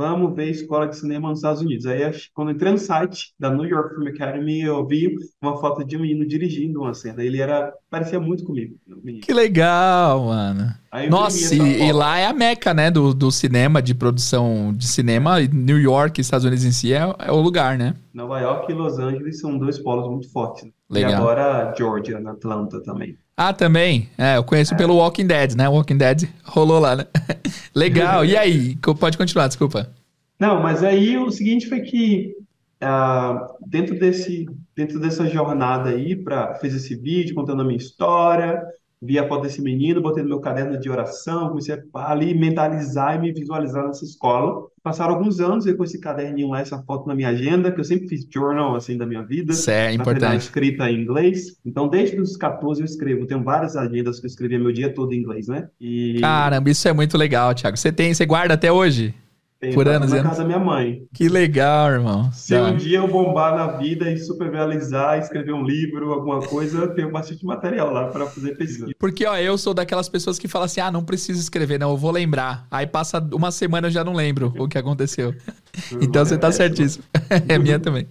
vamos 0.00 0.34
ver 0.34 0.48
escola 0.48 0.88
de 0.88 0.96
cinema 0.96 1.28
nos 1.28 1.40
Estados 1.40 1.60
Unidos. 1.60 1.84
Aí, 1.84 2.00
quando 2.32 2.48
eu 2.48 2.54
entrei 2.54 2.72
no 2.72 2.78
site 2.78 3.34
da 3.38 3.50
New 3.50 3.66
York 3.66 3.94
Film 3.94 4.08
Academy, 4.08 4.62
eu 4.62 4.86
vi 4.86 5.14
uma 5.42 5.58
foto 5.58 5.84
de 5.84 5.94
um 5.94 6.00
menino 6.00 6.26
dirigindo 6.26 6.80
uma 6.80 6.94
cena. 6.94 7.22
Ele 7.22 7.38
era, 7.38 7.70
parecia 7.90 8.18
muito 8.18 8.42
comigo. 8.44 8.76
Que 9.20 9.34
legal, 9.34 10.24
mano. 10.24 10.74
Nossa, 11.10 11.54
e, 11.54 11.82
e 11.82 11.92
lá 11.92 12.18
é 12.18 12.26
a 12.26 12.32
meca, 12.32 12.72
né, 12.72 12.90
do, 12.90 13.12
do 13.12 13.30
cinema, 13.30 13.82
de 13.82 13.94
produção 13.94 14.72
de 14.74 14.88
cinema. 14.88 15.38
e 15.38 15.48
New 15.48 15.78
York, 15.78 16.18
Estados 16.18 16.46
Unidos 16.46 16.64
em 16.64 16.72
si, 16.72 16.94
é, 16.94 17.02
é 17.18 17.30
o 17.30 17.40
lugar, 17.40 17.76
né? 17.76 17.94
Nova 18.14 18.40
York 18.40 18.72
e 18.72 18.74
Los 18.74 18.98
Angeles 18.98 19.38
são 19.38 19.58
dois 19.58 19.78
polos 19.78 20.08
muito 20.08 20.32
fortes. 20.32 20.64
né? 20.64 20.70
E 20.90 20.94
Legal. 20.94 21.20
agora 21.20 21.74
Georgia, 21.76 22.18
na 22.18 22.32
Atlanta 22.32 22.82
também. 22.82 23.16
Ah, 23.42 23.54
também. 23.54 24.06
É, 24.18 24.36
eu 24.36 24.44
conheço 24.44 24.76
pelo 24.76 24.96
Walking 24.96 25.26
Dead, 25.26 25.54
né? 25.54 25.66
Walking 25.66 25.96
Dead 25.96 26.28
rolou 26.44 26.78
lá, 26.78 26.94
né? 26.94 27.06
Legal. 27.74 28.22
E 28.22 28.36
aí? 28.36 28.76
Pode 28.76 29.16
continuar, 29.16 29.46
desculpa. 29.48 29.90
Não, 30.38 30.62
mas 30.62 30.84
aí 30.84 31.16
o 31.16 31.30
seguinte 31.30 31.66
foi 31.66 31.80
que 31.80 32.34
ah, 32.82 33.46
dentro 33.66 33.98
desse 33.98 34.44
dentro 34.76 35.00
dessa 35.00 35.26
jornada 35.26 35.88
aí 35.88 36.14
para 36.14 36.54
fez 36.56 36.74
esse 36.74 36.94
vídeo 36.94 37.34
contando 37.34 37.62
a 37.62 37.64
minha 37.64 37.78
história, 37.78 38.62
vi 39.02 39.18
a 39.18 39.26
foto 39.26 39.42
desse 39.42 39.62
menino, 39.62 40.02
botei 40.02 40.22
no 40.22 40.28
meu 40.28 40.40
caderno 40.40 40.78
de 40.78 40.90
oração, 40.90 41.48
comecei 41.48 41.74
a 41.74 42.10
ali 42.10 42.34
mentalizar 42.34 43.16
e 43.16 43.18
me 43.18 43.32
visualizar 43.32 43.86
nessa 43.86 44.04
escola. 44.04 44.66
Passaram 44.82 45.14
alguns 45.14 45.40
anos 45.40 45.66
eu 45.66 45.76
com 45.76 45.84
esse 45.84 45.98
caderninho 45.98 46.48
lá, 46.48 46.60
essa 46.60 46.82
foto 46.82 47.06
na 47.06 47.14
minha 47.14 47.28
agenda, 47.28 47.72
que 47.72 47.80
eu 47.80 47.84
sempre 47.84 48.08
fiz 48.08 48.26
journal 48.30 48.76
assim 48.76 48.98
da 48.98 49.06
minha 49.06 49.22
vida. 49.22 49.52
Isso 49.52 49.70
é 49.70 49.92
importante. 49.92 50.42
escrita 50.42 50.90
em 50.90 51.00
inglês. 51.02 51.58
Então, 51.64 51.88
desde 51.88 52.20
os 52.20 52.36
14 52.36 52.80
eu 52.80 52.84
escrevo. 52.84 53.26
Tenho 53.26 53.42
várias 53.42 53.74
agendas 53.76 54.20
que 54.20 54.26
eu 54.26 54.28
escrevia 54.28 54.58
meu 54.58 54.72
dia 54.72 54.92
todo 54.92 55.12
em 55.12 55.18
inglês, 55.18 55.48
né? 55.48 55.68
E 55.80 56.18
Caramba, 56.20 56.70
isso 56.70 56.86
é 56.86 56.92
muito 56.92 57.16
legal, 57.16 57.54
Thiago. 57.54 57.76
Você 57.76 57.90
tem, 57.90 58.12
você 58.12 58.26
guarda 58.26 58.54
até 58.54 58.70
hoje? 58.70 59.14
Tenho 59.60 59.74
por 59.74 59.86
anos 59.86 60.10
e 60.12 60.16
na 60.16 60.22
casa 60.22 60.38
da 60.42 60.44
minha 60.46 60.58
mãe. 60.58 61.02
Que 61.14 61.28
legal, 61.28 61.90
irmão. 61.90 62.32
Se 62.32 62.54
um 62.56 62.62
hora. 62.64 62.76
dia 62.76 62.98
eu 62.98 63.06
bombar 63.08 63.54
na 63.54 63.76
vida 63.76 64.10
e 64.10 64.16
superrealizar, 64.18 65.18
escrever 65.18 65.52
um 65.52 65.62
livro, 65.62 66.12
alguma 66.12 66.40
coisa, 66.40 66.78
eu 66.78 66.94
tenho 66.94 67.12
bastante 67.12 67.44
material 67.44 67.92
lá 67.92 68.08
para 68.08 68.26
fazer 68.26 68.56
pesquisa. 68.56 68.88
Porque, 68.98 69.26
ó, 69.26 69.36
eu 69.36 69.56
sou 69.58 69.74
daquelas 69.74 70.08
pessoas 70.08 70.38
que 70.38 70.48
falam 70.48 70.64
assim: 70.66 70.80
ah, 70.80 70.90
não 70.90 71.04
preciso 71.04 71.38
escrever, 71.40 71.78
não, 71.78 71.90
eu 71.90 71.96
vou 71.96 72.10
lembrar. 72.10 72.66
Aí 72.70 72.86
passa 72.86 73.18
uma 73.32 73.50
semana 73.50 73.88
eu 73.88 73.90
já 73.90 74.02
não 74.02 74.14
lembro 74.14 74.52
o 74.58 74.66
que 74.68 74.78
aconteceu. 74.78 75.34
Então 76.02 76.24
você 76.24 76.36
tá 76.36 76.48
É, 76.48 76.52
certíssimo. 76.52 77.04
É 77.48 77.56
minha 77.58 77.78
também. 77.78 78.08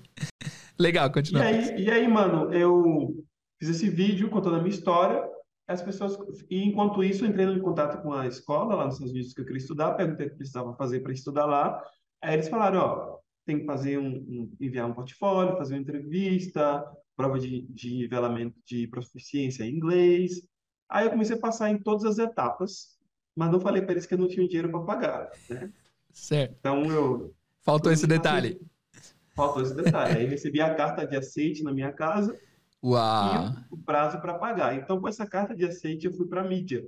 Legal, 0.80 1.08
E 1.08 1.12
continua. 1.12 1.44
aí, 1.44 1.84
e 1.84 1.92
aí, 1.92 2.08
mano, 2.08 2.54
eu 2.54 3.14
fiz 3.60 3.70
esse 3.70 3.90
vídeo 3.90 4.30
contando 4.30 4.56
a 4.56 4.60
minha 4.60 4.70
história. 4.70 5.22
As 5.70 5.82
pessoas, 5.84 6.18
e 6.50 6.64
enquanto 6.64 7.04
isso, 7.04 7.26
entrei 7.26 7.46
em 7.46 7.60
contato 7.62 8.02
com 8.02 8.12
a 8.12 8.26
escola 8.26 8.74
lá 8.74 8.86
nos 8.86 8.96
Estados 8.96 9.14
Unidos 9.14 9.34
que 9.34 9.42
eu 9.42 9.46
queria 9.46 9.60
estudar, 9.62 9.94
perguntei 9.94 10.26
o 10.26 10.30
que 10.32 10.36
precisava 10.38 10.74
fazer 10.76 11.02
para 11.02 11.14
estudar 11.14 11.46
lá. 11.46 11.80
Aí 12.22 12.34
eles 12.34 12.50
falaram, 12.50 12.80
ó, 12.80 13.18
tem 13.46 13.60
que 13.60 13.66
fazer 13.66 14.00
um, 14.00 14.08
um- 14.08 14.52
enviar 14.60 14.90
um 14.90 14.94
portfólio, 14.96 15.56
fazer 15.58 15.76
uma 15.76 15.82
entrevista, 15.82 16.84
prova 17.16 17.38
de, 17.40 17.62
de 17.68 17.94
nivelamento 17.94 18.58
de 18.66 18.88
proficiência 18.88 19.64
em 19.64 19.76
inglês. 19.76 20.42
Aí 20.90 21.06
eu 21.06 21.12
comecei 21.12 21.36
a 21.36 21.40
passar 21.40 21.70
em 21.70 21.78
todas 21.78 22.04
as 22.04 22.18
etapas, 22.18 22.98
mas 23.36 23.52
não 23.52 23.60
falei 23.60 23.84
para 23.84 23.92
eles 23.92 24.08
que 24.08 24.16
eu 24.16 24.18
não 24.18 24.28
tinha 24.28 24.48
dinheiro 24.48 24.72
para 24.72 24.80
pagar, 24.82 25.30
né? 25.50 25.72
Certo. 26.12 26.56
Então 26.60 26.84
eu 26.86 27.32
Faltou 27.62 27.92
esse 27.92 28.08
detalhe. 28.08 28.60
faltou 29.36 29.62
esse 29.62 29.76
detalhe. 29.76 30.18
Aí 30.18 30.26
recebi 30.26 30.60
a 30.62 30.74
carta 30.74 31.06
de 31.06 31.16
aceite 31.16 31.62
na 31.64 31.72
minha 31.72 31.92
casa 31.94 32.36
Uau. 32.84 33.46
e 33.70 33.74
o 33.74 33.78
prazo 33.78 34.20
para 34.22 34.38
pagar. 34.38 34.76
Então, 34.76 35.00
com 35.00 35.08
essa 35.08 35.28
carta 35.28 35.56
de 35.56 35.66
aceite, 35.66 36.06
eu 36.06 36.14
fui 36.14 36.28
para 36.28 36.42
a 36.42 36.48
mídia, 36.48 36.88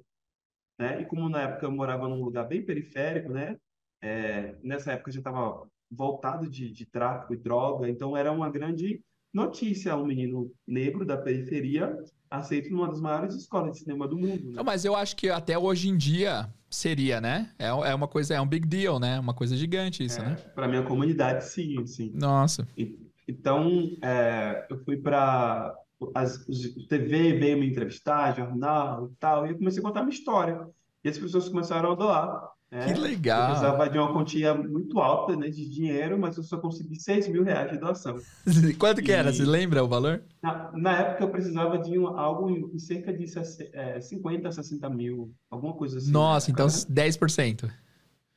né? 0.79 1.01
E 1.01 1.05
como 1.05 1.29
na 1.29 1.41
época 1.41 1.65
eu 1.65 1.71
morava 1.71 2.07
num 2.07 2.23
lugar 2.23 2.47
bem 2.47 2.63
periférico, 2.63 3.31
né? 3.31 3.57
É, 4.01 4.55
nessa 4.63 4.93
época 4.93 5.09
eu 5.09 5.13
já 5.13 5.19
estava 5.19 5.67
voltado 5.89 6.49
de, 6.49 6.71
de 6.71 6.85
tráfico 6.85 7.33
e 7.33 7.37
droga, 7.37 7.89
então 7.89 8.15
era 8.15 8.31
uma 8.31 8.49
grande 8.49 9.03
notícia 9.33 9.95
um 9.95 10.05
menino 10.05 10.51
negro 10.67 11.05
da 11.05 11.17
periferia 11.17 11.97
aceito 12.29 12.69
numa 12.69 12.87
das 12.87 12.99
maiores 13.01 13.35
escolas 13.35 13.73
de 13.73 13.79
cinema 13.79 14.07
do 14.07 14.17
mundo, 14.17 14.49
né? 14.51 14.53
Não, 14.55 14.63
mas 14.63 14.85
eu 14.85 14.95
acho 14.95 15.15
que 15.15 15.29
até 15.29 15.57
hoje 15.57 15.89
em 15.89 15.97
dia 15.97 16.49
seria, 16.69 17.19
né? 17.19 17.53
É, 17.59 17.67
é 17.67 17.93
uma 17.93 18.07
coisa, 18.07 18.33
é 18.33 18.41
um 18.41 18.47
big 18.47 18.65
deal, 18.65 18.99
né? 18.99 19.19
Uma 19.19 19.33
coisa 19.33 19.55
gigante 19.55 20.03
isso, 20.03 20.21
né? 20.21 20.35
Para 20.55 20.67
minha 20.67 20.83
comunidade, 20.83 21.45
sim, 21.45 21.85
sim. 21.85 22.11
Nossa. 22.13 22.65
E- 22.77 23.10
Então, 23.31 23.89
é, 24.03 24.65
eu 24.69 24.77
fui 24.83 24.97
para 24.97 25.73
as 26.15 26.35
os- 26.47 26.87
TV 26.87 27.37
veio 27.37 27.57
me 27.59 27.69
entrevistar, 27.69 28.35
jornal 28.35 29.07
e 29.11 29.15
tal, 29.19 29.45
e 29.45 29.51
eu 29.51 29.57
comecei 29.57 29.79
a 29.79 29.83
contar 29.83 30.01
minha 30.03 30.13
história. 30.13 30.67
E 31.03 31.09
as 31.09 31.17
pessoas 31.17 31.47
começaram 31.49 31.91
a 31.91 31.95
doar. 31.95 32.51
né? 32.71 32.85
Que 32.85 32.91
Eu 32.97 33.01
legal. 33.01 33.47
precisava 33.47 33.89
de 33.89 33.97
uma 33.99 34.13
quantia 34.13 34.53
muito 34.53 34.99
alta, 34.99 35.35
né, 35.35 35.49
de 35.49 35.69
dinheiro, 35.69 36.17
mas 36.17 36.37
eu 36.37 36.43
só 36.43 36.57
consegui 36.57 36.95
6 36.99 37.27
mil 37.27 37.43
reais 37.43 37.69
de 37.71 37.77
doação. 37.77 38.15
Quanto 38.79 39.01
que 39.01 39.11
era? 39.11 39.29
E- 39.29 39.33
Você 39.33 39.43
lembra 39.43 39.83
o 39.83 39.87
valor? 39.89 40.23
Na, 40.41 40.71
na 40.73 40.99
época, 40.99 41.23
eu 41.25 41.29
precisava 41.29 41.77
de 41.79 41.99
um- 41.99 42.07
algo 42.17 42.49
em, 42.49 42.79
cerca 42.79 43.11
de 43.13 43.25
é, 43.73 43.99
50, 43.99 44.51
60 44.51 44.89
mil, 44.89 45.33
alguma 45.49 45.73
coisa 45.73 45.97
assim. 45.97 46.11
Nossa, 46.11 46.49
então 46.49 46.65
né? 46.65 46.71
10%. 46.89 47.69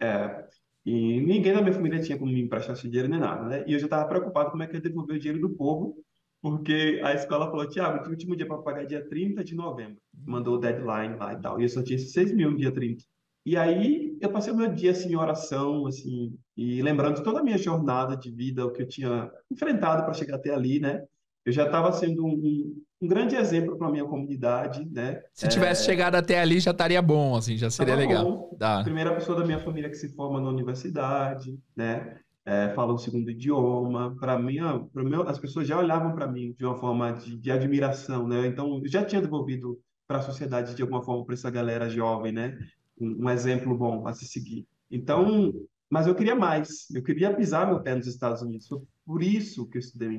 É, 0.00 0.44
e 0.85 1.20
ninguém 1.20 1.53
da 1.53 1.62
minha 1.62 1.73
família 1.73 2.01
tinha 2.01 2.18
como 2.18 2.31
me 2.31 2.42
emprestar 2.42 2.75
esse 2.77 2.88
dinheiro 2.88 3.09
nem 3.09 3.20
nada, 3.20 3.44
né? 3.47 3.64
E 3.66 3.73
eu 3.73 3.79
já 3.79 3.87
estava 3.87 4.09
preocupado 4.09 4.51
como 4.51 4.62
é 4.62 4.66
que 4.66 4.75
ia 4.75 4.81
devolver 4.81 5.16
o 5.16 5.18
dinheiro 5.18 5.40
do 5.40 5.55
povo, 5.55 5.97
porque 6.42 7.01
a 7.03 7.14
escola 7.14 7.51
falou, 7.51 7.66
Tiago, 7.68 8.07
o 8.07 8.11
último 8.11 8.37
dia 8.37 8.47
para 8.47 8.59
pagar 8.59 8.83
é 8.83 8.87
dia 8.87 9.09
30 9.09 9.42
de 9.42 9.55
novembro. 9.55 9.97
Mandou 10.27 10.57
o 10.57 10.59
deadline 10.59 11.16
lá 11.16 11.33
e 11.33 11.40
tal. 11.40 11.59
E 11.59 11.64
eu 11.64 11.68
só 11.70 11.83
tinha 11.83 11.97
esses 11.97 12.12
6 12.12 12.35
mil 12.35 12.51
no 12.51 12.59
dia 12.59 12.70
30. 12.70 13.03
E 13.47 13.57
aí 13.57 14.16
eu 14.20 14.31
passei 14.31 14.53
o 14.53 14.57
meu 14.57 14.73
dia 14.73 14.90
assim 14.90 15.12
em 15.12 15.16
oração, 15.16 15.87
assim, 15.87 16.37
e 16.57 16.83
lembrando 16.83 17.23
toda 17.23 17.40
a 17.40 17.42
minha 17.42 17.59
jornada 17.59 18.16
de 18.16 18.31
vida, 18.31 18.64
o 18.64 18.73
que 18.73 18.83
eu 18.83 18.88
tinha 18.88 19.31
enfrentado 19.51 20.05
para 20.05 20.14
chegar 20.14 20.37
até 20.37 20.51
ali, 20.51 20.81
né? 20.81 21.05
Eu 21.44 21.53
já 21.53 21.66
estava 21.66 21.92
sendo 21.92 22.25
um, 22.27 22.84
um, 23.04 23.08
grande 23.08 23.36
exemplo 23.36 23.76
para 23.76 23.88
a 23.88 23.90
minha 23.90 24.04
comunidade, 24.04 24.84
né? 24.90 25.22
Se 25.32 25.48
tivesse 25.48 25.84
chegado 25.84 26.14
até 26.14 26.40
ali, 26.40 26.60
já 26.60 26.70
estaria 26.70 27.00
bom, 27.00 27.36
assim, 27.36 27.56
já 27.56 27.70
seria 27.70 27.94
Tava 27.94 28.06
legal. 28.06 28.50
Dá. 28.58 28.82
Primeira 28.82 29.14
pessoa 29.14 29.38
da 29.38 29.44
minha 29.44 29.58
família 29.58 29.88
que 29.88 29.96
se 29.96 30.08
forma 30.14 30.40
na 30.40 30.48
universidade, 30.48 31.58
né? 31.76 32.18
É, 32.46 32.70
fala 32.74 32.92
um 32.92 32.98
segundo 32.98 33.30
idioma. 33.30 34.14
Para 34.18 34.38
mim, 34.38 34.58
meu, 34.94 35.28
as 35.28 35.38
pessoas 35.38 35.66
já 35.66 35.78
olhavam 35.78 36.14
para 36.14 36.26
mim 36.26 36.54
de 36.58 36.64
uma 36.64 36.76
forma 36.76 37.12
de, 37.12 37.36
de 37.38 37.50
admiração, 37.50 38.28
né? 38.28 38.46
Então, 38.46 38.80
eu 38.82 38.88
já 38.88 39.04
tinha 39.04 39.22
devolvido 39.22 39.80
para 40.06 40.18
a 40.18 40.22
sociedade 40.22 40.74
de 40.74 40.82
alguma 40.82 41.02
forma 41.02 41.24
para 41.24 41.34
essa 41.34 41.50
galera 41.50 41.88
jovem, 41.88 42.32
né? 42.32 42.58
Um, 43.00 43.24
um 43.24 43.30
exemplo 43.30 43.76
bom 43.76 44.06
a 44.06 44.12
se 44.12 44.26
seguir. 44.26 44.66
Então, 44.90 45.52
mas 45.90 46.06
eu 46.06 46.14
queria 46.14 46.34
mais. 46.34 46.90
Eu 46.94 47.02
queria 47.02 47.34
pisar 47.34 47.66
meu 47.66 47.80
pé 47.82 47.94
nos 47.94 48.06
Estados 48.06 48.42
Unidos. 48.42 48.66
Foi 48.66 48.80
por 49.06 49.22
isso 49.22 49.66
que 49.68 49.78
eu 49.78 49.80
estudei 49.80 50.08
o 50.08 50.12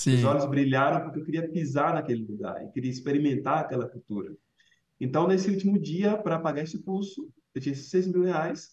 inglês. 0.00 0.14
Os 0.14 0.20
Sim. 0.20 0.24
olhos 0.24 0.46
brilharam 0.46 1.02
porque 1.04 1.20
eu 1.20 1.24
queria 1.24 1.48
pisar 1.50 1.94
naquele 1.94 2.24
lugar, 2.26 2.62
eu 2.62 2.70
queria 2.70 2.90
experimentar 2.90 3.60
aquela 3.60 3.88
cultura. 3.88 4.34
Então, 5.00 5.26
nesse 5.28 5.50
último 5.50 5.78
dia, 5.78 6.16
para 6.16 6.38
pagar 6.38 6.62
esse 6.62 6.82
curso, 6.82 7.28
eu 7.54 7.60
tinha 7.60 7.72
esses 7.72 7.90
6 7.90 8.06
mil 8.08 8.24
reais. 8.24 8.70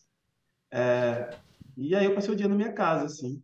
é, 0.72 1.30
e 1.78 1.96
aí 1.96 2.06
eu 2.06 2.16
passei 2.16 2.34
o 2.34 2.36
dia 2.38 2.48
na 2.48 2.56
minha 2.56 2.74
casa, 2.74 3.06
assim, 3.06 3.42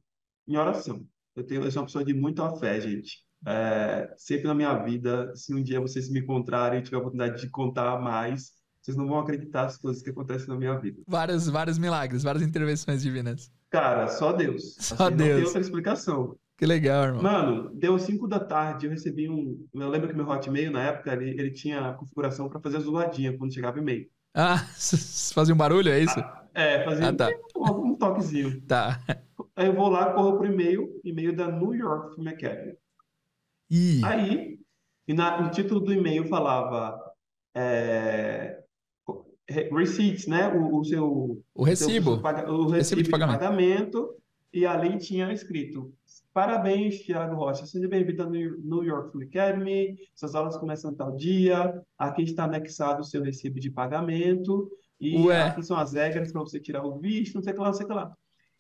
em 0.48 0.58
oração. 0.58 1.08
Eu, 1.36 1.44
tenho, 1.46 1.64
eu 1.64 1.72
sou 1.72 1.82
uma 1.82 1.86
pessoa 1.88 2.06
de 2.06 2.14
muita 2.14 2.54
fé, 2.58 2.80
gente. 2.82 3.24
É, 3.48 4.14
sempre 4.18 4.48
na 4.48 4.56
minha 4.56 4.74
vida, 4.84 5.34
se 5.36 5.54
um 5.54 5.62
dia 5.64 5.80
vocês 5.80 6.10
me 6.10 6.20
encontrarem 6.20 6.80
e 6.80 6.84
tiver 6.84 6.98
a 6.98 7.00
oportunidade 7.00 7.42
de 7.42 7.50
contar 7.50 8.00
mais, 8.02 8.54
vocês 8.82 8.98
não 8.98 9.08
vão 9.08 9.20
acreditar 9.20 9.66
as 9.66 9.78
coisas 9.78 10.02
que 10.04 10.10
acontecem 10.10 10.48
na 10.50 10.58
minha 10.58 10.78
vida. 10.80 11.02
Vários, 11.08 11.48
vários 11.48 11.78
milagres, 11.78 12.24
várias 12.24 12.44
intervenções 12.44 13.02
divinas. 13.02 13.52
Cara, 13.70 14.08
só 14.08 14.32
Deus. 14.34 14.76
Só 14.80 14.96
Assim, 14.96 15.04
não 15.10 15.18
tem 15.18 15.28
Deus. 15.28 15.46
outra 15.46 15.62
explicação. 15.62 16.38
Que 16.58 16.66
legal, 16.66 17.04
irmão. 17.06 17.22
Mano, 17.24 17.70
deu 17.74 18.00
5 18.00 18.28
da 18.28 18.40
tarde, 18.40 18.86
eu 18.86 18.92
recebi 18.92 19.30
um. 19.30 19.66
Eu 19.74 19.90
lembro 19.90 20.08
que 20.08 20.16
meu 20.16 20.28
Hotmail, 20.28 20.72
na 20.72 20.84
época, 20.84 21.12
ele, 21.14 21.32
ele 21.32 21.52
tinha 21.52 21.90
a 21.90 21.94
configuração 21.94 22.48
para 22.50 22.62
fazer 22.62 22.80
zoadinha 22.80 23.38
quando 23.38 23.54
chegava 23.54 23.78
e-mail. 23.78 24.08
Ah, 24.34 24.58
fazia 25.34 25.54
um 25.54 25.58
barulho, 25.58 25.90
é 25.92 26.00
isso? 26.00 26.18
É, 26.54 26.84
fazia 26.86 27.10
Ah, 27.10 27.14
tá. 27.14 27.30
um, 27.58 27.88
um 27.92 27.96
toquezinho. 27.96 28.62
Tá. 28.62 29.02
Aí 29.56 29.68
eu 29.68 29.74
vou 29.76 29.90
lá, 29.90 30.14
corro 30.14 30.38
pro 30.38 30.46
e-mail, 30.48 30.90
e-mail 31.04 31.36
da 31.36 31.52
New 31.52 31.74
York 31.74 32.16
Film 32.16 32.28
Academy. 32.30 32.74
Ih, 33.70 34.02
Aí, 34.06 34.60
e 35.08 35.14
na- 35.14 35.42
no 35.42 35.50
título 35.52 35.80
do 35.82 35.92
e-mail 35.92 36.26
falava 36.28 36.98
é, 37.54 38.60
re- 39.50 39.70
receipts, 39.72 40.28
né? 40.28 40.48
O, 40.50 40.80
o 40.80 40.86
seu, 40.86 41.06
o 41.06 41.44
seu- 41.56 41.64
recibo. 41.66 42.14
seu 42.14 42.22
paga- 42.22 42.50
o 42.52 42.68
Recibo 42.70 43.02
de 43.02 43.06
de 43.06 43.12
pagamento. 43.12 44.16
E 44.56 44.66
ali 44.66 44.98
tinha 44.98 45.32
escrito: 45.34 45.94
Parabéns, 46.34 47.02
Thiago 47.04 47.36
Rocha, 47.36 47.66
seja 47.66 47.88
bem-vindo 47.90 48.24
à 48.24 48.30
New 48.30 48.84
York 48.84 49.12
Film 49.12 49.24
Academy. 49.28 49.98
Suas 50.16 50.34
aulas 50.34 50.58
começam 50.58 50.94
tal 50.96 51.16
dia. 51.16 51.82
Aqui 51.98 52.24
está 52.24 52.46
anexado 52.46 53.02
o 53.02 53.04
seu 53.04 53.22
recibo 53.22 53.60
de 53.60 53.70
pagamento. 53.70 54.72
E 55.00 55.18
Ué. 55.18 55.42
aqui 55.44 55.62
são 55.62 55.78
as 55.78 55.94
regras 55.94 56.32
para 56.32 56.40
você 56.42 56.58
tirar 56.60 56.86
o 56.86 56.98
visto, 57.00 57.36
não 57.36 57.44
sei 57.44 57.52
o 57.52 57.56
que 57.56 57.62
lá, 57.62 57.68
não 57.68 57.74
sei 57.74 57.86
o 57.86 57.90
que 57.90 57.94
lá. 57.96 58.16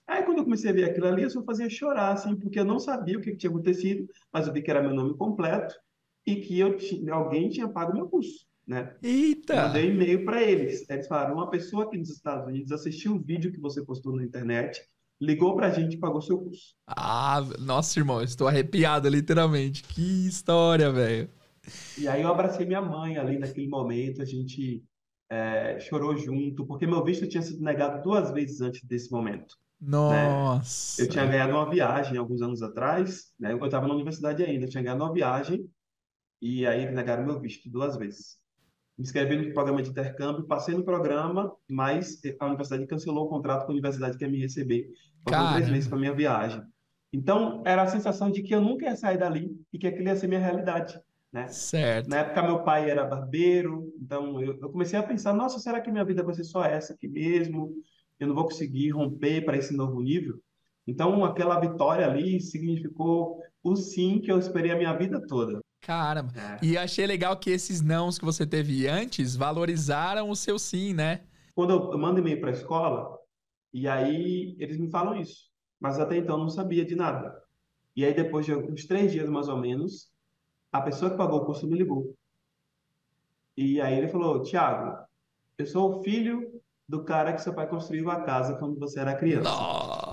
Aí, 0.06 0.24
quando 0.24 0.40
eu 0.40 0.44
comecei 0.44 0.70
a 0.70 0.74
ver 0.74 0.84
aquilo 0.84 1.08
ali, 1.08 1.24
eu 1.24 1.30
só 1.30 1.42
fazia 1.44 1.70
chorar, 1.70 2.12
assim, 2.12 2.36
porque 2.36 2.60
eu 2.60 2.66
não 2.66 2.78
sabia 2.78 3.18
o 3.18 3.22
que 3.22 3.32
que 3.32 3.38
tinha 3.38 3.50
acontecido, 3.50 4.06
mas 4.32 4.46
eu 4.46 4.54
vi 4.54 4.62
que 4.62 4.70
era 4.70 4.82
meu 4.84 4.94
nome 4.94 5.16
completo 5.18 5.74
e 6.28 6.36
que 6.36 6.60
eu 6.60 6.76
ti- 6.78 7.10
alguém 7.10 7.50
tinha 7.50 7.68
pago 7.70 7.94
meu 7.94 8.08
curso. 8.08 8.46
né? 8.68 8.96
Eita! 9.02 9.68
mandei 9.68 9.90
um 9.90 9.94
e-mail 9.94 10.26
para 10.26 10.44
eles. 10.44 10.88
Eles 10.90 11.08
falaram: 11.08 11.36
uma 11.36 11.50
pessoa 11.50 11.86
aqui 11.86 11.98
nos 11.98 12.10
Estados 12.10 12.48
Unidos 12.48 12.72
assistiu 12.72 13.16
o 13.16 13.20
vídeo 13.20 13.52
que 13.52 13.60
você 13.60 13.84
postou 13.84 14.16
na 14.16 14.24
internet, 14.24 14.82
ligou 15.20 15.56
para 15.56 15.68
a 15.68 15.72
gente 15.72 15.96
e 15.96 16.00
pagou 16.00 16.22
seu 16.22 16.38
curso. 16.38 16.76
Ah, 16.88 17.42
nossa, 17.60 18.00
irmão, 18.00 18.22
estou 18.22 18.48
arrepiado, 18.48 19.08
literalmente. 19.10 19.84
Que 19.84 20.28
história, 20.28 20.92
velho. 20.92 21.30
E 21.98 22.08
aí 22.08 22.22
eu 22.22 22.28
abracei 22.30 22.66
minha 22.66 22.82
mãe 22.82 23.18
ali 23.18 23.40
naquele 23.40 23.68
momento, 23.68 24.22
a 24.22 24.26
gente 24.26 24.84
é, 25.30 25.80
chorou 25.80 26.16
junto, 26.16 26.66
porque 26.66 26.86
meu 26.86 27.04
visto 27.04 27.28
tinha 27.28 27.42
sido 27.42 27.64
negado 27.64 28.04
duas 28.04 28.32
vezes 28.32 28.62
antes 28.62 28.84
desse 28.84 29.12
momento. 29.12 29.56
Nossa. 29.80 31.02
Eu 31.02 31.10
tinha 31.10 31.26
ganhado 31.26 31.54
uma 31.54 31.70
viagem 31.70 32.18
alguns 32.18 32.42
anos 32.42 32.62
atrás, 32.62 33.34
né? 33.40 33.52
Eu 33.52 33.64
estava 33.64 33.88
na 33.88 33.94
universidade 33.94 34.44
ainda, 34.44 34.66
eu 34.66 34.70
tinha 34.70 34.84
ganhado 34.84 35.04
uma 35.04 35.14
viagem 35.14 35.68
e 36.42 36.66
aí 36.66 36.90
negaram 36.92 37.26
meu 37.26 37.40
visto 37.40 37.70
duas 37.70 37.98
vezes. 37.98 38.38
Me 38.98 39.04
inscrevi 39.04 39.36
no 39.36 39.54
programa 39.54 39.82
de 39.82 39.90
intercâmbio, 39.90 40.48
passei 40.48 40.74
no 40.74 40.84
programa, 40.84 41.52
mas 41.70 42.22
a 42.40 42.46
universidade 42.46 42.88
cancelou 42.88 43.26
o 43.26 43.30
contrato 43.30 43.66
com 43.66 43.72
a 43.72 43.74
universidade 43.74 44.18
que 44.18 44.24
ia 44.24 44.32
me 44.32 44.40
receber. 44.40 44.88
Faltam 45.28 45.54
três 45.54 45.70
meses 45.70 45.88
para 45.90 45.98
minha 45.98 46.14
viagem. 46.14 46.62
Então, 47.12 47.62
era 47.66 47.82
a 47.82 47.88
sensação 47.88 48.32
de 48.32 48.42
que 48.42 48.54
eu 48.54 48.62
nunca 48.62 48.86
ia 48.86 48.96
sair 48.96 49.18
dali 49.18 49.52
e 49.72 49.78
que 49.78 49.88
aquilo 49.88 50.08
ia 50.08 50.16
ser 50.16 50.28
minha 50.28 50.40
realidade, 50.40 51.00
né? 51.32 51.48
Certo. 51.48 52.10
Na 52.10 52.18
época, 52.18 52.44
meu 52.44 52.64
pai 52.64 52.90
era 52.90 53.06
barbeiro, 53.06 53.94
então 54.02 54.42
eu, 54.42 54.58
eu 54.60 54.70
comecei 54.70 54.98
a 54.98 55.04
pensar: 55.04 55.34
nossa, 55.34 55.60
será 55.60 55.82
que 55.82 55.92
minha 55.92 56.06
vida 56.06 56.24
vai 56.24 56.34
ser 56.34 56.44
só 56.44 56.64
essa 56.64 56.94
aqui 56.94 57.08
mesmo? 57.08 57.74
Eu 58.20 58.28
não 58.28 58.36
vou 58.36 58.46
conseguir 58.46 58.92
romper 58.92 59.44
para 59.44 59.58
esse 59.58 59.76
novo 59.76 60.02
nível? 60.02 60.40
Então, 60.88 61.26
aquela 61.26 61.60
vitória 61.60 62.06
ali 62.06 62.40
significou 62.40 63.42
o 63.64 63.76
sim 63.76 64.22
que 64.22 64.32
eu 64.32 64.38
esperei 64.38 64.72
a 64.72 64.78
minha 64.78 64.94
vida 64.94 65.20
toda. 65.26 65.60
Caramba. 65.86 66.32
É. 66.36 66.66
E 66.66 66.78
achei 66.78 67.06
legal 67.06 67.38
que 67.38 67.52
esses 67.52 67.80
nãos 67.80 68.18
que 68.18 68.26
você 68.26 68.46
teve 68.46 68.88
antes 68.88 69.36
valorizaram 69.36 70.32
o 70.32 70.36
seu 70.36 70.58
sim, 70.58 70.94
né? 70.96 71.22
Quando 71.54 71.72
eu, 71.72 71.98
mando 71.98 72.20
e-mail 72.20 72.42
para 72.42 72.50
a 72.50 72.54
escola, 72.54 73.16
e 73.72 73.88
aí 73.88 74.56
eles 74.58 74.78
me 74.78 74.90
falam 74.90 75.16
isso, 75.16 75.50
mas 75.80 76.00
até 76.00 76.18
então 76.18 76.38
eu 76.38 76.42
não 76.42 76.50
sabia 76.50 76.84
de 76.84 76.96
nada. 76.96 77.40
E 77.96 78.04
aí, 78.04 78.14
depois 78.14 78.46
de 78.46 78.54
uns 78.54 78.86
três 78.86 79.12
dias 79.12 79.30
mais 79.30 79.48
ou 79.48 79.58
menos, 79.58 80.10
a 80.72 80.82
pessoa 80.82 81.12
que 81.12 81.18
pagou 81.18 81.42
o 81.42 81.46
curso 81.46 81.68
me 81.68 81.78
ligou. 81.78 82.16
E 83.56 83.80
aí 83.80 83.96
ele 83.96 84.08
falou: 84.08 84.42
Tiago, 84.42 84.98
eu 85.58 85.66
sou 85.68 86.00
o 86.00 86.04
filho 86.04 86.62
do 86.90 87.06
cara 87.06 87.32
que 87.32 87.42
seu 87.42 87.54
pai 87.54 87.70
construiu 87.70 88.10
a 88.10 88.22
casa 88.22 88.56
quando 88.56 88.80
você 88.80 89.00
era 89.00 89.16
criança. 89.16 89.50
Nossa. 89.50 90.05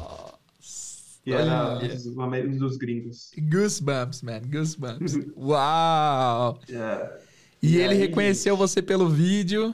Que 1.23 1.33
era 1.33 1.77
Olha. 1.77 1.85
um 1.87 1.89
dos, 1.89 2.07
um 2.07 2.59
dos 2.59 2.77
gringos. 2.77 3.31
Goosebumps, 3.39 4.23
man. 4.23 4.41
Goosebumps. 4.51 5.15
Uau! 5.37 6.59
É, 6.69 7.21
E 7.63 7.75
E 7.75 7.77
ele 7.77 7.95
aí- 7.95 8.01
reconheceu 8.01 8.57
você 8.57 8.83
pelo 8.83 9.09
vídeo. 9.09 9.73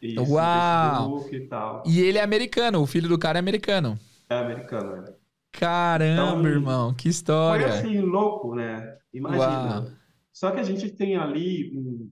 isso, 0.00 0.22
Uau! 0.32 1.28
E 1.30 1.40
tal. 1.40 1.82
E 1.86 2.00
ele 2.00 2.16
é 2.18 2.22
americano. 2.22 2.80
O 2.80 2.86
filho 2.86 3.08
do 3.08 3.18
cara 3.18 3.38
é 3.38 3.40
americano. 3.40 3.98
É 4.30 4.36
americano, 4.38 5.02
né? 5.02 5.12
Caramba, 5.52 6.38
Então, 6.40 6.46
irmão. 6.46 6.94
Que 6.94 7.02
Foi 7.04 7.10
história. 7.10 7.66
assim, 7.66 8.00
louco, 8.00 8.54
né? 8.54 8.96
Imagina. 9.12 9.80
Uau. 9.82 9.86
Só 10.32 10.50
que 10.52 10.60
a 10.60 10.62
gente 10.62 10.88
tem 10.88 11.16
ali 11.16 11.72
um- 11.76 12.08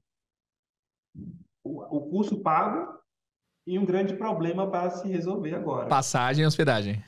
o, 1.64 1.96
o 1.96 2.11
curso 2.11 2.37
pago 2.40 2.98
e 3.66 3.78
um 3.78 3.85
grande 3.87 4.14
problema 4.14 4.70
para 4.70 4.90
se 4.90 5.09
resolver 5.09 5.54
agora. 5.54 5.87
Passagem 5.87 6.42
e 6.44 6.46
hospedagem. 6.46 7.02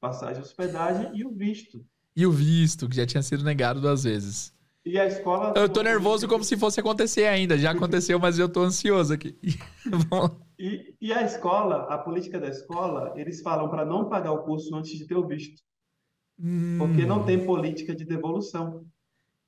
Passagem, 0.00 0.42
hospedagem 0.42 1.10
e 1.14 1.24
o 1.24 1.30
visto. 1.30 1.84
E 2.16 2.26
o 2.26 2.32
visto, 2.32 2.88
que 2.88 2.96
já 2.96 3.06
tinha 3.06 3.22
sido 3.22 3.44
negado 3.44 3.80
duas 3.80 4.04
vezes. 4.04 4.52
E 4.84 4.98
a 4.98 5.06
escola. 5.06 5.52
Eu 5.56 5.68
tô 5.68 5.82
nervoso 5.82 6.26
como 6.26 6.42
se 6.42 6.56
fosse 6.56 6.80
acontecer 6.80 7.26
ainda. 7.26 7.58
Já 7.58 7.72
aconteceu, 7.72 8.18
mas 8.18 8.38
eu 8.38 8.48
tô 8.48 8.62
ansioso 8.62 9.12
aqui. 9.12 9.36
E, 10.58 10.94
e 11.00 11.10
a 11.10 11.22
escola, 11.22 11.84
a 11.88 11.96
política 11.96 12.38
da 12.38 12.48
escola, 12.48 13.14
eles 13.16 13.40
falam 13.40 13.70
para 13.70 13.82
não 13.86 14.10
pagar 14.10 14.32
o 14.32 14.42
curso 14.44 14.74
antes 14.76 14.92
de 14.92 15.06
ter 15.06 15.14
o 15.16 15.26
visto, 15.26 15.62
porque 16.76 17.04
Hum. 17.04 17.06
não 17.06 17.24
tem 17.24 17.44
política 17.46 17.94
de 17.94 18.04
devolução. 18.04 18.84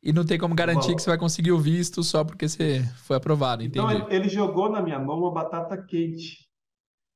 E 0.02 0.12
não 0.12 0.24
tem 0.24 0.38
como 0.38 0.54
garantir 0.54 0.94
que 0.96 1.02
você 1.02 1.10
vai 1.10 1.18
conseguir 1.18 1.52
o 1.52 1.58
visto 1.58 2.02
só 2.02 2.24
porque 2.24 2.48
você 2.48 2.82
foi 3.04 3.16
aprovado, 3.16 3.62
Então 3.62 3.90
entendi. 3.90 4.06
ele, 4.10 4.16
ele 4.24 4.28
jogou 4.28 4.70
na 4.70 4.80
minha 4.82 4.98
mão 4.98 5.18
uma 5.18 5.30
batata 5.32 5.76
quente, 5.82 6.48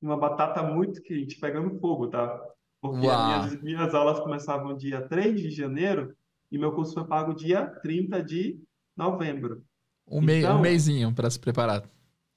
uma 0.01 0.17
batata 0.17 0.63
muito 0.63 1.03
quente, 1.03 1.39
pegando 1.41 1.79
fogo, 1.81 2.09
tá? 2.09 2.39
Porque 2.91 3.07
minhas, 3.47 3.63
minhas 3.63 3.95
aulas 3.95 4.21
começavam 4.21 4.77
dia 4.77 5.01
3 5.03 5.41
de 5.41 5.51
janeiro 5.51 6.15
e 6.51 6.59
meu 6.59 6.73
curso 6.73 6.95
foi 6.95 7.05
pago 7.05 7.35
dia 7.35 7.67
30 7.67 8.23
de 8.23 8.61
novembro. 8.97 9.63
Um, 10.09 10.21
mei, 10.21 10.39
então- 10.39 10.59
um 11.09 11.15
pra 11.15 11.29
se 11.31 11.39
preparar. 11.39 11.89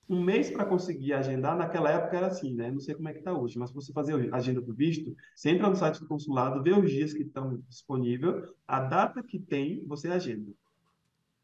Um 0.10 0.24
mês 0.24 0.50
para 0.50 0.66
conseguir 0.66 1.14
agendar, 1.14 1.56
naquela 1.56 1.92
época 1.92 2.18
era 2.18 2.28
assim, 2.28 2.56
né? 2.56 2.72
Não 2.72 2.80
sei 2.80 2.96
como 2.96 3.08
é 3.10 3.14
que 3.14 3.20
está 3.20 3.32
hoje, 3.32 3.60
mas 3.60 3.70
se 3.70 3.76
você 3.76 3.94
fazer 3.94 4.34
a 4.34 4.38
agenda 4.38 4.60
do 4.60 4.74
visto, 4.74 5.16
você 5.36 5.52
entra 5.52 5.70
no 5.70 5.76
site 5.76 6.00
do 6.00 6.08
consulado, 6.08 6.64
vê 6.64 6.72
os 6.72 6.90
dias 6.90 7.14
que 7.14 7.22
estão 7.22 7.62
disponíveis, 7.70 8.44
a 8.68 8.80
data 8.80 9.22
que 9.22 9.38
tem, 9.38 9.84
você 9.86 10.08
agenda. 10.08 10.52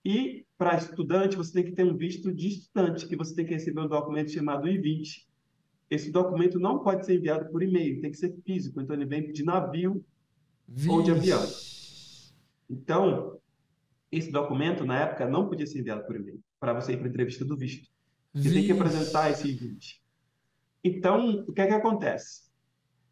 E 0.03 0.45
para 0.57 0.77
estudante, 0.77 1.35
você 1.35 1.53
tem 1.53 1.63
que 1.63 1.73
ter 1.73 1.83
um 1.83 1.95
visto 1.95 2.33
de 2.33 2.47
estudante, 2.47 3.07
que 3.07 3.15
você 3.15 3.35
tem 3.35 3.45
que 3.45 3.53
receber 3.53 3.81
um 3.81 3.87
documento 3.87 4.31
chamado 4.31 4.67
I-20. 4.67 5.27
Esse 5.89 6.11
documento 6.11 6.59
não 6.59 6.79
pode 6.79 7.05
ser 7.05 7.15
enviado 7.15 7.49
por 7.51 7.61
e-mail, 7.61 8.01
tem 8.01 8.11
que 8.11 8.17
ser 8.17 8.35
físico, 8.45 8.81
então 8.81 8.95
ele 8.95 9.05
vem 9.05 9.31
de 9.31 9.43
navio. 9.43 10.03
Ou 10.87 11.01
de 11.01 11.11
Vixe. 11.13 11.31
avião. 11.33 11.47
Então, 12.69 13.39
esse 14.11 14.31
documento, 14.31 14.83
na 14.85 14.99
época, 15.01 15.27
não 15.27 15.47
podia 15.47 15.67
ser 15.67 15.79
enviado 15.79 16.03
por 16.05 16.15
e-mail, 16.15 16.39
para 16.59 16.73
você 16.73 16.93
ir 16.93 16.97
para 16.97 17.07
a 17.07 17.09
entrevista 17.09 17.45
do 17.45 17.55
visto. 17.55 17.89
Você 18.33 18.43
tem 18.49 18.61
Vixe. 18.61 18.65
que 18.65 18.71
apresentar 18.71 19.29
esse 19.29 19.47
I-20. 19.47 20.01
Então, 20.83 21.45
o 21.47 21.53
que 21.53 21.61
é 21.61 21.67
que 21.67 21.73
acontece? 21.73 22.43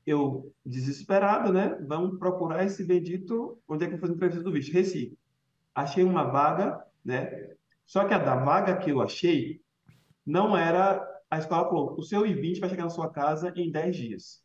Eu, 0.05 0.53
desesperado, 0.65 1.53
né? 1.53 1.77
Vamos 1.87 2.19
procurar 2.19 2.63
esse 2.65 2.83
bendito. 2.83 3.57
Onde 3.67 3.85
é 3.85 3.87
que 3.87 3.93
eu 3.93 3.97
faço 3.99 4.11
a 4.11 4.15
entrevista 4.15 4.43
do 4.43 4.51
visto? 4.51 4.73
Recife. 4.73 5.17
Achei 5.73 6.03
uma 6.03 6.23
vaga, 6.23 6.83
né? 7.03 7.55
Só 7.85 8.05
que 8.05 8.13
a 8.13 8.17
da 8.19 8.35
vaga 8.35 8.77
que 8.77 8.89
eu 8.89 9.01
achei 9.01 9.61
não 10.25 10.57
era. 10.57 11.09
A 11.33 11.39
escola 11.39 11.67
falou: 11.67 11.95
o 11.97 12.03
seu 12.03 12.27
I-20 12.27 12.59
vai 12.59 12.69
chegar 12.69 12.83
na 12.83 12.91
sua 12.91 13.09
casa 13.09 13.51
em 13.55 13.71
10 13.71 13.95
dias. 13.95 14.43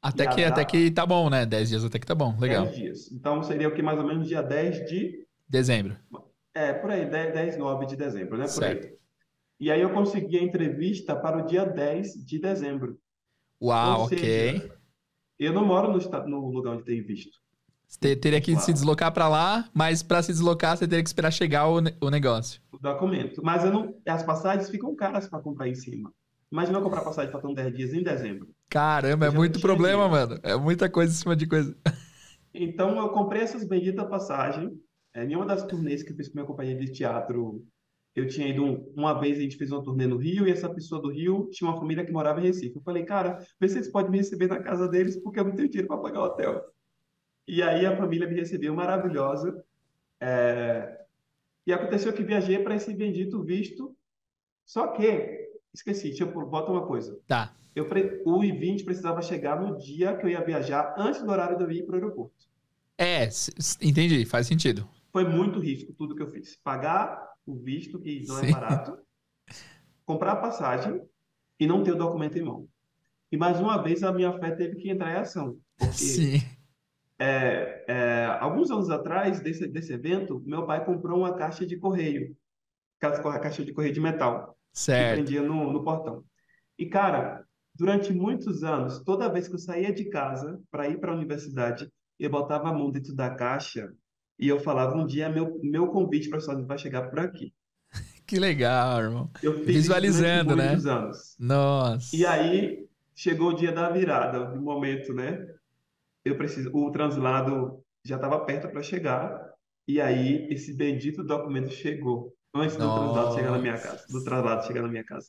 Até 0.00 0.24
que, 0.24 0.42
até 0.42 0.48
data? 0.48 0.64
que 0.64 0.90
tá 0.90 1.04
bom, 1.04 1.28
né? 1.28 1.44
10 1.44 1.68
dias 1.68 1.84
até 1.84 1.98
que 1.98 2.06
tá 2.06 2.14
bom. 2.14 2.34
Legal. 2.38 2.64
10 2.64 2.76
dias. 2.76 3.12
Então 3.12 3.42
seria 3.42 3.68
o 3.68 3.74
que 3.74 3.82
mais 3.82 3.98
ou 3.98 4.06
menos 4.06 4.26
dia 4.26 4.42
10 4.42 4.88
de. 4.88 5.26
Dezembro. 5.46 5.94
É, 6.54 6.72
por 6.72 6.90
aí, 6.90 7.04
10, 7.04 7.34
10 7.34 7.58
9 7.58 7.84
de 7.84 7.96
dezembro, 7.96 8.38
né? 8.38 8.44
Por 8.44 8.50
Certo. 8.50 8.86
aí. 8.86 8.96
E 9.60 9.70
aí 9.70 9.82
eu 9.82 9.92
consegui 9.92 10.38
a 10.38 10.42
entrevista 10.42 11.14
para 11.14 11.36
o 11.36 11.46
dia 11.46 11.66
10 11.66 12.24
de 12.24 12.38
dezembro. 12.38 12.98
Uau, 13.60 14.00
Ou 14.00 14.06
ok. 14.06 14.18
seja, 14.18 14.80
Eu 15.38 15.52
não 15.52 15.64
moro 15.66 15.92
no, 15.92 16.26
no 16.26 16.50
lugar 16.50 16.72
onde 16.72 16.84
tem 16.84 17.02
visto. 17.02 17.38
Você 18.00 18.16
teria 18.16 18.40
que 18.40 18.52
Claro. 18.52 18.64
se 18.66 18.72
deslocar 18.72 19.12
pra 19.12 19.28
lá, 19.28 19.68
mas 19.74 20.02
pra 20.02 20.22
se 20.22 20.32
deslocar 20.32 20.76
você 20.76 20.88
teria 20.88 21.02
que 21.02 21.08
esperar 21.08 21.30
chegar 21.30 21.68
o, 21.68 21.80
ne- 21.80 21.94
o 22.00 22.08
negócio. 22.08 22.60
o 22.72 22.78
documento. 22.78 23.42
Mas 23.44 23.64
não, 23.64 23.94
as 24.08 24.22
passagens 24.22 24.70
ficam 24.70 24.94
caras 24.96 25.28
para 25.28 25.40
comprar 25.40 25.68
em 25.68 25.74
cima. 25.74 26.10
Imagina 26.50 26.78
eu 26.78 26.82
comprar 26.82 27.02
passagem 27.02 27.30
faltando 27.30 27.54
10 27.54 27.74
dias 27.76 27.92
em 27.94 28.02
dezembro. 28.02 28.48
Caramba, 28.68 29.26
é 29.26 29.30
muito 29.30 29.60
problema, 29.60 30.04
dinheiro. 30.08 30.28
mano. 30.30 30.40
É 30.42 30.56
muita 30.56 30.88
coisa 30.88 31.12
em 31.12 31.16
cima 31.16 31.36
de 31.36 31.46
coisa. 31.46 31.76
Então 32.54 32.98
eu 32.98 33.08
comprei 33.08 33.40
essas 33.40 33.64
benditas 33.66 34.06
passagens. 34.10 34.70
É, 35.14 35.24
em 35.24 35.34
uma 35.34 35.46
das 35.46 35.62
turnês 35.64 36.02
que 36.02 36.12
eu 36.12 36.16
fiz 36.16 36.28
com 36.28 36.34
minha 36.34 36.46
companhia 36.46 36.76
de 36.76 36.92
teatro, 36.92 37.64
eu 38.14 38.26
tinha 38.28 38.46
ido 38.48 38.62
um- 38.62 38.92
uma 38.94 39.18
vez, 39.18 39.38
a 39.38 39.40
gente 39.40 39.56
fez 39.56 39.72
uma 39.72 39.82
turnê 39.82 40.06
no 40.06 40.18
Rio, 40.18 40.46
e 40.46 40.50
essa 40.50 40.68
pessoa 40.68 41.00
do 41.00 41.10
Rio 41.10 41.48
tinha 41.50 41.70
uma 41.70 41.78
família 41.78 42.04
que 42.04 42.12
morava 42.12 42.40
em 42.40 42.44
Recife. 42.44 42.76
Eu 42.76 42.82
falei, 42.82 43.04
cara, 43.06 43.38
vê 43.58 43.68
se 43.70 43.78
eles 43.78 43.88
podem 43.90 44.10
me 44.10 44.18
receber 44.18 44.48
na 44.48 44.58
casa 44.62 44.86
deles, 44.86 45.16
porque 45.22 45.40
eu 45.40 45.44
não 45.44 45.52
tenho 45.54 45.66
dinheiro 45.70 45.88
para 45.88 45.96
pagar 45.96 46.20
o 46.20 46.24
hotel. 46.26 46.62
E 47.46 47.62
aí 47.62 47.84
a 47.84 47.96
família 47.96 48.28
me 48.28 48.34
recebeu 48.34 48.74
maravilhosa. 48.74 49.64
É, 50.20 51.00
E 51.66 51.72
aconteceu 51.72 52.12
que 52.12 52.22
viajei 52.22 52.58
para 52.58 52.74
esse 52.74 52.92
bendito 52.94 53.42
visto. 53.42 53.96
Só 54.64 54.88
que, 54.88 55.50
esqueci, 55.74 56.08
deixa 56.08 56.24
eu 56.24 56.46
botar 56.46 56.72
uma 56.72 56.86
coisa. 56.86 57.18
Tá. 57.26 57.54
Eu, 57.74 57.88
o 58.24 58.44
I-20 58.44 58.84
precisava 58.84 59.22
chegar 59.22 59.60
no 59.60 59.78
dia 59.78 60.16
que 60.16 60.26
eu 60.26 60.30
ia 60.30 60.44
viajar, 60.44 60.94
antes 60.98 61.22
do 61.22 61.30
horário 61.30 61.56
de 61.56 61.64
eu 61.64 61.70
ir 61.70 61.84
para 61.84 61.94
o 61.94 61.96
aeroporto. 61.96 62.46
É, 62.98 63.28
entendi, 63.80 64.24
faz 64.26 64.46
sentido. 64.46 64.88
Foi 65.10 65.24
muito 65.24 65.58
risco 65.58 65.92
tudo 65.94 66.14
que 66.14 66.22
eu 66.22 66.30
fiz. 66.30 66.56
Pagar 66.62 67.32
o 67.46 67.56
visto, 67.56 67.98
que 67.98 68.24
não 68.26 68.38
é 68.38 68.46
Sim. 68.46 68.52
barato, 68.52 68.98
comprar 70.04 70.32
a 70.32 70.36
passagem 70.36 71.02
e 71.58 71.66
não 71.66 71.82
ter 71.82 71.92
o 71.92 71.98
documento 71.98 72.38
em 72.38 72.42
mão. 72.42 72.68
E 73.30 73.36
mais 73.36 73.58
uma 73.58 73.82
vez 73.82 74.02
a 74.02 74.12
minha 74.12 74.32
fé 74.38 74.50
teve 74.50 74.76
que 74.76 74.90
entrar 74.90 75.10
em 75.12 75.16
ação. 75.16 75.56
Porque 75.76 75.94
Sim. 75.94 76.42
É, 77.22 77.84
é, 77.86 78.24
alguns 78.40 78.70
anos 78.70 78.90
atrás 78.90 79.40
desse, 79.40 79.68
desse 79.68 79.92
evento, 79.92 80.42
meu 80.44 80.66
pai 80.66 80.84
comprou 80.84 81.18
uma 81.20 81.34
caixa 81.34 81.64
de 81.64 81.76
correio, 81.76 82.36
aquela 83.00 83.38
caixa 83.38 83.64
de 83.64 83.72
correio 83.72 83.94
de 83.94 84.00
metal. 84.00 84.58
que 84.72 84.80
Certo. 84.80 85.14
prendia 85.14 85.42
no, 85.42 85.72
no 85.72 85.84
portão. 85.84 86.24
E, 86.76 86.86
cara, 86.86 87.44
durante 87.74 88.12
muitos 88.12 88.64
anos, 88.64 89.04
toda 89.04 89.28
vez 89.28 89.46
que 89.46 89.54
eu 89.54 89.58
saía 89.58 89.92
de 89.92 90.06
casa 90.06 90.60
para 90.68 90.88
ir 90.88 90.98
para 90.98 91.12
a 91.12 91.14
universidade, 91.14 91.88
eu 92.18 92.28
botava 92.28 92.70
a 92.70 92.72
mão 92.72 92.90
dentro 92.90 93.14
da 93.14 93.30
caixa 93.30 93.92
e 94.38 94.48
eu 94.48 94.58
falava: 94.58 94.96
um 94.96 95.06
dia 95.06 95.28
meu, 95.28 95.60
meu 95.62 95.88
convite 95.88 96.28
para 96.28 96.38
Estados 96.38 96.58
Unidos 96.58 96.68
vai 96.68 96.78
chegar 96.78 97.08
por 97.08 97.20
aqui. 97.20 97.54
Que 98.24 98.38
legal, 98.38 99.02
irmão. 99.02 99.30
Visualizando, 99.66 100.56
né? 100.56 100.72
anos. 100.72 101.36
Nossa. 101.38 102.16
E 102.16 102.24
aí 102.24 102.88
chegou 103.14 103.50
o 103.50 103.54
dia 103.54 103.72
da 103.72 103.90
virada, 103.90 104.46
do 104.46 104.62
momento, 104.62 105.12
né? 105.12 105.46
Eu 106.24 106.36
preciso, 106.36 106.70
o 106.74 106.90
translado 106.90 107.80
já 108.04 108.16
estava 108.16 108.38
perto 108.44 108.68
para 108.68 108.82
chegar, 108.82 109.40
e 109.88 110.00
aí 110.00 110.46
esse 110.50 110.74
bendito 110.74 111.24
documento 111.24 111.70
chegou 111.70 112.32
antes 112.54 112.76
do 112.76 112.92
translado 112.94 113.34
chegar 113.34 113.50
na 113.50 113.58
minha 113.58 113.78
casa, 113.78 114.06
do 114.08 114.22
translado 114.24 114.66
chegar 114.66 114.82
na 114.82 114.88
minha 114.88 115.04
casa. 115.04 115.28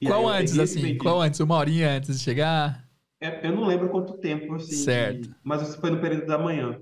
E 0.00 0.06
aí 0.06 0.12
Qual 0.12 0.22
eu 0.22 0.28
antes, 0.28 0.58
assim? 0.58 0.82
bendito- 0.82 1.02
Qual 1.02 1.20
antes? 1.20 1.40
Uma 1.40 1.56
horinha 1.56 1.90
antes 1.96 2.18
de 2.18 2.24
chegar? 2.24 2.88
É, 3.20 3.46
Eu 3.46 3.54
não 3.54 3.66
lembro 3.66 3.88
quanto 3.90 4.18
tempo, 4.18 4.54
assim, 4.54 4.74
Certo. 4.76 5.28
mas 5.42 5.62
isso 5.62 5.80
foi 5.80 5.90
no 5.90 6.00
período 6.00 6.26
da 6.26 6.38
manhã. 6.38 6.80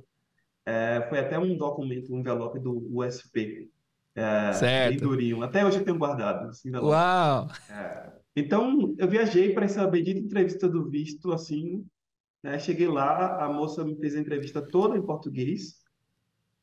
É, 0.66 1.06
foi 1.08 1.18
até 1.18 1.38
um 1.38 1.56
documento, 1.56 2.12
um 2.12 2.18
envelope 2.20 2.58
do 2.58 2.88
USP, 2.92 3.70
é, 4.14 4.50
bem 4.50 4.52
Certo. 4.54 5.00
durinho. 5.08 5.42
Até 5.42 5.64
hoje 5.64 5.78
eu 5.78 5.84
tenho 5.84 5.98
guardado 5.98 6.50
esse 6.50 6.68
envelope. 6.68 6.90
Uau! 6.92 7.48
Então, 8.34 8.94
eu 8.98 9.08
viajei 9.08 9.54
para 9.54 9.64
essa 9.64 9.86
bendita 9.86 10.20
entrevista 10.20 10.68
do 10.68 10.88
visto, 10.90 11.32
assim, 11.32 11.86
né? 12.42 12.58
Cheguei 12.58 12.88
lá, 12.88 13.44
a 13.44 13.52
moça 13.52 13.84
me 13.84 13.96
fez 13.98 14.16
a 14.16 14.20
entrevista 14.20 14.62
toda 14.62 14.96
em 14.96 15.04
português, 15.04 15.76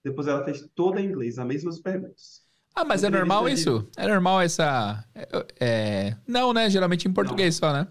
depois 0.03 0.27
ela 0.27 0.45
fez 0.45 0.67
toda 0.75 1.01
em 1.01 1.07
inglês, 1.07 1.39
as 1.39 1.47
mesmas 1.47 1.81
perguntas. 1.81 2.43
Ah, 2.75 2.83
mas 2.83 3.03
é 3.03 3.09
normal 3.09 3.47
Entrevista 3.47 3.49
isso? 3.49 3.87
É 3.97 4.07
normal 4.07 4.41
essa. 4.41 5.05
é- 5.15 5.45
é- 5.59 6.17
Não, 6.27 6.53
né? 6.53 6.69
Geralmente 6.69 7.07
em 7.07 7.13
português 7.13 7.55
só, 7.55 7.71
né? 7.71 7.87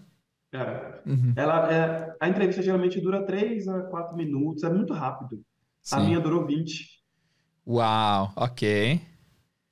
É, 0.53 1.03
Uhum. 1.07 1.33
ela, 1.37 1.73
é, 1.73 2.17
a 2.21 2.29
entrevista 2.29 2.63
geralmente 2.63 3.01
dura 3.01 3.25
3 3.25 3.67
a 3.69 3.83
4 3.85 4.17
minutos, 4.17 4.63
é 4.63 4.71
muito 4.71 4.93
rápido. 4.93 5.43
A 5.91 5.99
Sim. 5.99 6.07
minha 6.07 6.21
durou 6.21 6.47
20. 6.47 7.03
Uau, 7.67 8.33
ok. 8.37 8.63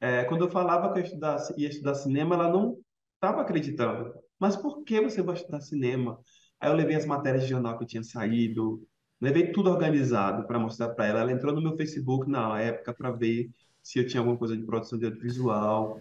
É, 0.01 0.25
quando 0.25 0.45
eu 0.45 0.51
falava 0.51 0.93
que 0.93 0.99
eu 1.01 1.05
estudar, 1.05 1.37
ia 1.59 1.69
estudar 1.69 1.95
cinema, 1.95 2.35
ela 2.35 2.49
não 2.51 2.79
estava 3.15 3.43
acreditando. 3.43 4.13
Mas 4.39 4.57
por 4.57 4.83
que 4.85 5.01
você 5.01 5.23
vai 5.23 5.35
estudar 5.35 5.61
cinema? 5.61 6.19
Aí 6.61 6.71
eu 6.71 6.75
levei 6.75 6.97
as 6.97 7.07
matérias 7.07 7.45
de 7.45 7.51
jornal 7.51 7.77
que 7.79 7.85
eu 7.85 7.89
tinha 7.89 8.03
saído, 8.03 8.87
levei 9.21 9.51
tudo 9.53 9.71
organizado 9.71 10.47
para 10.47 10.59
mostrar 10.59 10.91
para 10.91 11.07
ela. 11.07 11.21
Ela 11.21 11.33
entrou 11.33 11.55
no 11.55 11.63
meu 11.63 11.77
Facebook 11.77 12.31
na 12.31 12.61
época 12.61 12.93
para 12.95 13.11
ver 13.11 13.51
se 13.83 13.99
eu 13.99 14.07
tinha 14.07 14.21
alguma 14.21 14.37
coisa 14.37 14.57
de 14.57 14.65
produção 14.65 14.99
de 14.99 15.07
audiovisual. 15.07 16.01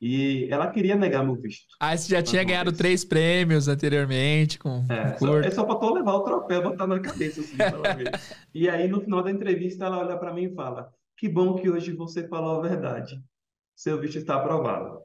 E 0.00 0.48
ela 0.50 0.70
queria 0.70 0.96
negar 0.96 1.22
meu 1.22 1.36
visto. 1.36 1.76
Ah, 1.78 1.96
você 1.96 2.08
já 2.08 2.22
tinha 2.22 2.42
ganhado 2.42 2.72
três 2.72 3.04
prêmios 3.04 3.68
anteriormente 3.68 4.58
com 4.58 4.84
É, 4.88 5.12
com 5.12 5.18
só, 5.18 5.38
é 5.40 5.50
só 5.50 5.66
faltou 5.66 5.94
levar 5.94 6.14
o 6.14 6.24
troféu, 6.24 6.62
botar 6.62 6.86
na 6.86 6.98
cabeça, 7.00 7.40
assim, 7.40 7.56
pra 7.56 7.68
ela 7.68 7.94
ver. 7.94 8.10
E 8.54 8.68
aí, 8.68 8.88
no 8.88 9.00
final 9.02 9.22
da 9.22 9.30
entrevista, 9.30 9.84
ela 9.84 9.98
olha 9.98 10.18
para 10.18 10.32
mim 10.32 10.44
e 10.44 10.54
fala: 10.54 10.90
Que 11.16 11.28
bom 11.28 11.54
que 11.54 11.70
hoje 11.70 11.92
você 11.92 12.26
falou 12.26 12.58
a 12.58 12.68
verdade. 12.68 13.22
Seu 13.76 14.00
visto 14.00 14.18
está 14.18 14.36
aprovado. 14.36 15.00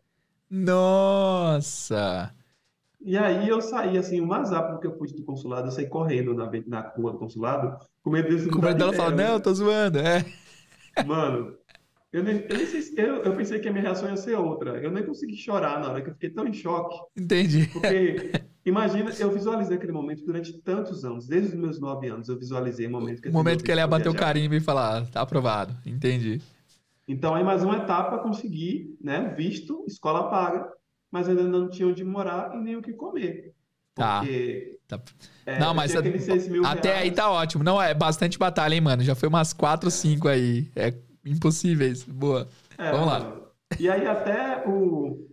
Nossa! 0.50 2.34
E 3.06 3.16
aí 3.18 3.48
eu 3.48 3.62
saí 3.62 4.00
assim, 4.00 4.20
o 4.20 4.26
mais 4.26 4.50
rápido 4.50 4.80
que 4.80 4.88
eu 4.88 4.94
pude 4.98 5.14
do 5.16 5.24
consulado, 5.24 5.68
eu 5.68 5.72
saí 5.72 5.88
correndo 5.88 6.34
na, 6.34 6.50
na 6.66 6.82
rua 6.90 7.12
do 7.12 7.20
consulado, 7.20 7.78
com 8.04 8.10
medo 8.10 8.30
disso 8.30 8.50
Com 8.50 8.60
medo 8.62 8.80
dela 8.80 8.90
de 8.92 8.98
falar, 8.98 9.12
não, 9.12 9.40
tô 9.40 9.54
zoando. 9.54 10.00
É. 10.00 10.26
Mano, 11.06 11.54
eu, 12.12 12.24
nem, 12.24 12.38
eu, 12.50 12.58
nem 12.58 12.66
sei 12.66 12.82
se- 12.82 13.00
eu, 13.00 13.18
eu 13.18 13.36
pensei 13.36 13.60
que 13.60 13.68
a 13.68 13.72
minha 13.72 13.84
reação 13.84 14.10
ia 14.10 14.18
ser 14.18 14.36
outra. 14.36 14.78
Eu 14.82 14.92
nem 14.92 15.06
consegui 15.06 15.36
chorar 15.38 15.80
na 15.80 15.92
hora, 15.92 16.02
que 16.02 16.10
eu 16.10 16.14
fiquei 16.14 16.32
tão 16.32 16.48
em 16.48 16.54
choque. 16.54 16.98
Entendi. 17.16 17.68
Porque, 17.68 18.32
imagina, 18.66 19.12
eu 19.20 19.30
visualizei 19.30 19.78
aquele 19.78 19.92
momento 19.92 20.26
durante 20.26 20.60
tantos 20.64 21.06
anos, 21.06 21.28
desde 21.28 21.50
os 21.50 21.56
meus 21.56 21.80
nove 21.80 22.08
anos, 22.08 22.28
eu 22.28 22.40
visualizei 22.40 22.88
o 22.88 22.92
momento 22.92 23.22
que 23.22 23.30
O 23.30 23.34
momento 23.34 23.64
que 23.64 23.72
ele 23.72 23.82
ia 23.82 23.88
bater 23.88 24.10
o 24.10 24.16
carimbo 24.16 24.56
e 24.56 24.60
falar, 24.60 24.98
"Ah, 25.04 25.06
tá 25.06 25.22
aprovado. 25.22 25.76
Entendi. 25.86 26.42
Então, 27.08 27.36
aí 27.36 27.44
mais 27.44 27.64
uma 27.64 27.78
etapa, 27.78 28.18
consegui, 28.18 28.98
né, 29.00 29.32
visto, 29.38 29.86
escola 29.88 30.28
paga, 30.28 30.68
mas 31.16 31.30
ainda 31.30 31.44
não 31.44 31.70
tinha 31.70 31.88
onde 31.88 32.04
morar 32.04 32.54
e 32.54 32.58
nem 32.58 32.76
o 32.76 32.82
que 32.82 32.92
comer. 32.92 33.54
Tá. 33.94 34.20
Porque 34.20 34.78
Tá. 34.86 35.02
é, 35.46 35.58
Não, 35.58 35.74
mas 35.74 35.94
mil 36.50 36.66
até 36.66 36.92
aí 36.92 37.04
reais. 37.04 37.16
tá 37.16 37.32
ótimo. 37.32 37.64
Não, 37.64 37.82
é 37.82 37.94
bastante 37.94 38.38
batalha, 38.38 38.76
hein, 38.76 38.82
mano? 38.82 39.02
Já 39.02 39.16
foi 39.16 39.30
umas 39.30 39.54
quatro, 39.54 39.90
cinco 39.90 40.28
aí. 40.28 40.70
É 40.76 40.94
impossíveis. 41.26 42.04
Boa. 42.04 42.50
É, 42.78 42.92
Vamos 42.92 43.08
lá. 43.08 43.42
E 43.80 43.90
aí 43.90 44.06
até 44.06 44.68
o. 44.68 45.26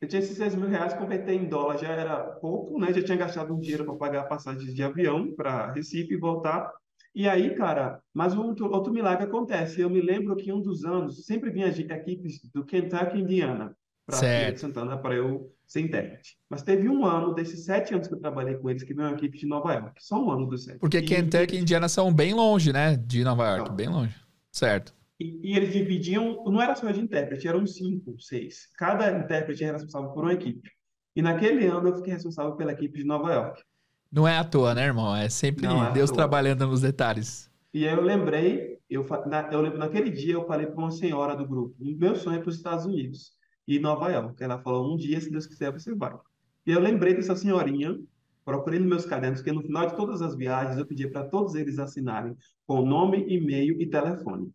Eu 0.00 0.06
tinha 0.08 0.20
esses 0.22 0.36
6 0.36 0.54
mil 0.54 0.68
reais, 0.68 0.94
converter 0.94 1.32
em 1.34 1.46
dólar 1.48 1.76
já 1.76 1.88
era 1.88 2.16
pouco, 2.22 2.78
né? 2.78 2.92
Já 2.92 3.02
tinha 3.02 3.18
gastado 3.18 3.52
um 3.52 3.58
dinheiro 3.58 3.84
para 3.84 3.96
pagar 3.96 4.28
passagens 4.28 4.72
de 4.72 4.82
avião 4.84 5.34
para 5.34 5.72
Recife 5.72 6.14
e 6.14 6.16
voltar. 6.16 6.72
E 7.12 7.28
aí, 7.28 7.56
cara, 7.56 8.00
mas 8.14 8.32
um 8.32 8.46
outro, 8.46 8.70
outro 8.72 8.92
milagre 8.92 9.24
acontece. 9.24 9.80
Eu 9.80 9.90
me 9.90 10.00
lembro 10.00 10.36
que 10.36 10.52
um 10.52 10.62
dos 10.62 10.84
anos 10.84 11.26
sempre 11.26 11.50
vinha 11.50 11.66
equipes 11.66 12.40
do 12.54 12.64
Kentucky 12.64 13.16
e 13.18 13.22
Indiana 13.22 13.76
para 14.10 14.18
Certo. 14.18 14.38
Feira 14.40 14.52
de 14.52 14.60
Santana 14.60 14.98
para 14.98 15.14
eu 15.14 15.52
ser 15.66 15.80
intérprete. 15.80 16.36
Mas 16.48 16.62
teve 16.62 16.88
um 16.88 17.04
ano, 17.06 17.32
desses 17.34 17.64
sete 17.64 17.94
anos 17.94 18.08
que 18.08 18.14
eu 18.14 18.18
trabalhei 18.20 18.54
com 18.56 18.68
eles, 18.68 18.82
que 18.82 18.92
veio 18.92 19.08
uma 19.08 19.16
equipe 19.16 19.38
de 19.38 19.46
Nova 19.46 19.72
York. 19.72 19.94
Só 20.04 20.22
um 20.22 20.30
ano 20.30 20.46
dos 20.46 20.64
sete. 20.64 20.78
Porque 20.78 20.98
E- 20.98 21.02
Kentucky 21.02 21.56
e 21.56 21.60
Indiana 21.60 21.88
são 21.88 22.12
bem 22.12 22.34
longe, 22.34 22.72
né? 22.72 22.96
De 22.96 23.22
Nova 23.24 23.46
York, 23.46 23.62
Então. 23.62 23.76
bem 23.76 23.88
longe. 23.88 24.14
Certo. 24.52 24.94
E, 25.18 25.38
e 25.52 25.56
eles 25.56 25.72
dividiam, 25.72 26.42
não 26.46 26.60
era 26.60 26.74
só 26.74 26.90
de 26.90 27.00
intérprete, 27.00 27.46
eram 27.46 27.66
cinco, 27.66 28.18
seis. 28.20 28.68
Cada 28.76 29.10
intérprete 29.18 29.62
era 29.62 29.74
responsável 29.74 30.10
por 30.10 30.24
uma 30.24 30.32
equipe. 30.32 30.70
E 31.14 31.22
naquele 31.22 31.66
ano 31.66 31.88
eu 31.88 31.96
fiquei 31.96 32.12
responsável 32.14 32.52
pela 32.56 32.72
equipe 32.72 32.98
de 32.98 33.04
Nova 33.04 33.32
York. 33.32 33.62
Não 34.10 34.26
é 34.26 34.36
à 34.38 34.42
toa, 34.44 34.74
né, 34.74 34.84
irmão? 34.86 35.14
É 35.14 35.28
sempre 35.28 35.66
é 35.66 35.92
Deus 35.92 36.10
trabalhando 36.10 36.66
nos 36.66 36.80
detalhes. 36.80 37.48
E 37.72 37.86
aí 37.86 37.94
eu 37.94 38.00
lembrei, 38.02 38.78
eu, 38.88 39.06
na- 39.26 39.48
eu 39.52 39.60
lembro 39.60 39.78
naquele 39.78 40.10
dia 40.10 40.34
eu 40.34 40.46
falei 40.46 40.66
para 40.66 40.76
uma 40.76 40.90
senhora 40.90 41.36
do 41.36 41.46
grupo, 41.46 41.76
meu 41.78 42.16
sonho 42.16 42.38
é 42.38 42.40
para 42.40 42.48
os 42.48 42.56
Estados 42.56 42.84
Unidos 42.86 43.32
e 43.66 43.78
Nova 43.78 44.10
York. 44.10 44.42
Ela 44.42 44.58
falou, 44.58 44.92
um 44.92 44.96
dia, 44.96 45.20
se 45.20 45.30
Deus 45.30 45.46
quiser, 45.46 45.72
você 45.72 45.94
vai. 45.94 46.12
E 46.66 46.70
eu 46.72 46.80
lembrei 46.80 47.14
dessa 47.14 47.34
senhorinha, 47.36 47.98
procurei 48.44 48.78
nos 48.78 48.88
meus 48.88 49.06
cadernos, 49.06 49.40
porque 49.40 49.52
no 49.52 49.62
final 49.62 49.86
de 49.86 49.96
todas 49.96 50.22
as 50.22 50.34
viagens 50.36 50.78
eu 50.78 50.86
pedia 50.86 51.10
para 51.10 51.24
todos 51.24 51.54
eles 51.54 51.78
assinarem 51.78 52.36
com 52.66 52.84
nome, 52.84 53.24
e-mail 53.28 53.80
e 53.80 53.86
telefone. 53.88 54.50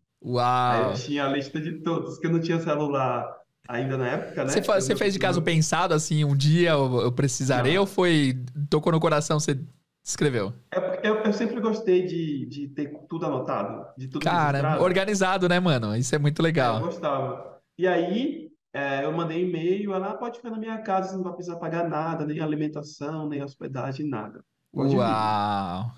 Aí 0.68 0.80
Uau! 0.80 0.90
eu 0.90 0.94
tinha 0.94 1.24
a 1.26 1.28
lista 1.28 1.60
de 1.60 1.80
todos, 1.80 2.18
que 2.18 2.26
eu 2.26 2.32
não 2.32 2.40
tinha 2.40 2.60
celular 2.60 3.26
ainda 3.68 3.96
na 3.96 4.08
época, 4.08 4.44
né? 4.44 4.52
Você, 4.52 4.62
fa- 4.62 4.76
Eu 4.76 4.80
você 4.80 4.96
fez 4.96 5.12
de 5.14 5.18
caso 5.18 5.42
pensado, 5.42 5.94
assim, 5.94 6.24
um 6.24 6.36
dia 6.36 6.70
eu, 6.70 7.00
eu 7.02 7.12
precisarei 7.12 7.74
Não. 7.74 7.80
ou 7.82 7.86
foi. 7.86 8.36
tocou 8.70 8.92
no 8.92 9.00
coração, 9.00 9.38
você 9.40 9.58
escreveu? 10.04 10.52
É 10.72 11.08
eu, 11.08 11.16
eu 11.16 11.32
sempre 11.32 11.60
gostei 11.60 12.06
de, 12.06 12.46
de 12.46 12.68
ter 12.68 12.92
tudo 13.08 13.26
anotado, 13.26 13.86
de 13.96 14.08
tudo 14.08 14.24
Cara, 14.24 14.80
organizado, 14.82 15.48
né, 15.48 15.60
mano? 15.60 15.96
Isso 15.96 16.14
é 16.14 16.18
muito 16.18 16.40
Eu 16.40 16.44
legal. 16.44 16.80
gostava. 16.80 17.60
E 17.78 17.86
aí, 17.86 18.50
é, 18.72 19.04
eu 19.04 19.12
mandei 19.12 19.42
e-mail, 19.48 19.94
ela 19.94 20.10
"Ah, 20.10 20.16
pode 20.16 20.38
ficar 20.38 20.50
na 20.50 20.58
minha 20.58 20.78
casa, 20.82 21.10
você 21.10 21.16
não 21.16 21.24
vai 21.24 21.34
precisar 21.34 21.56
pagar 21.58 21.88
nada, 21.88 22.26
nem 22.26 22.40
alimentação, 22.40 23.28
nem 23.28 23.42
hospedagem, 23.42 24.08
nada. 24.08 24.44
Pode 24.72 24.90
vir." 24.90 24.96
Uau! 24.96 25.92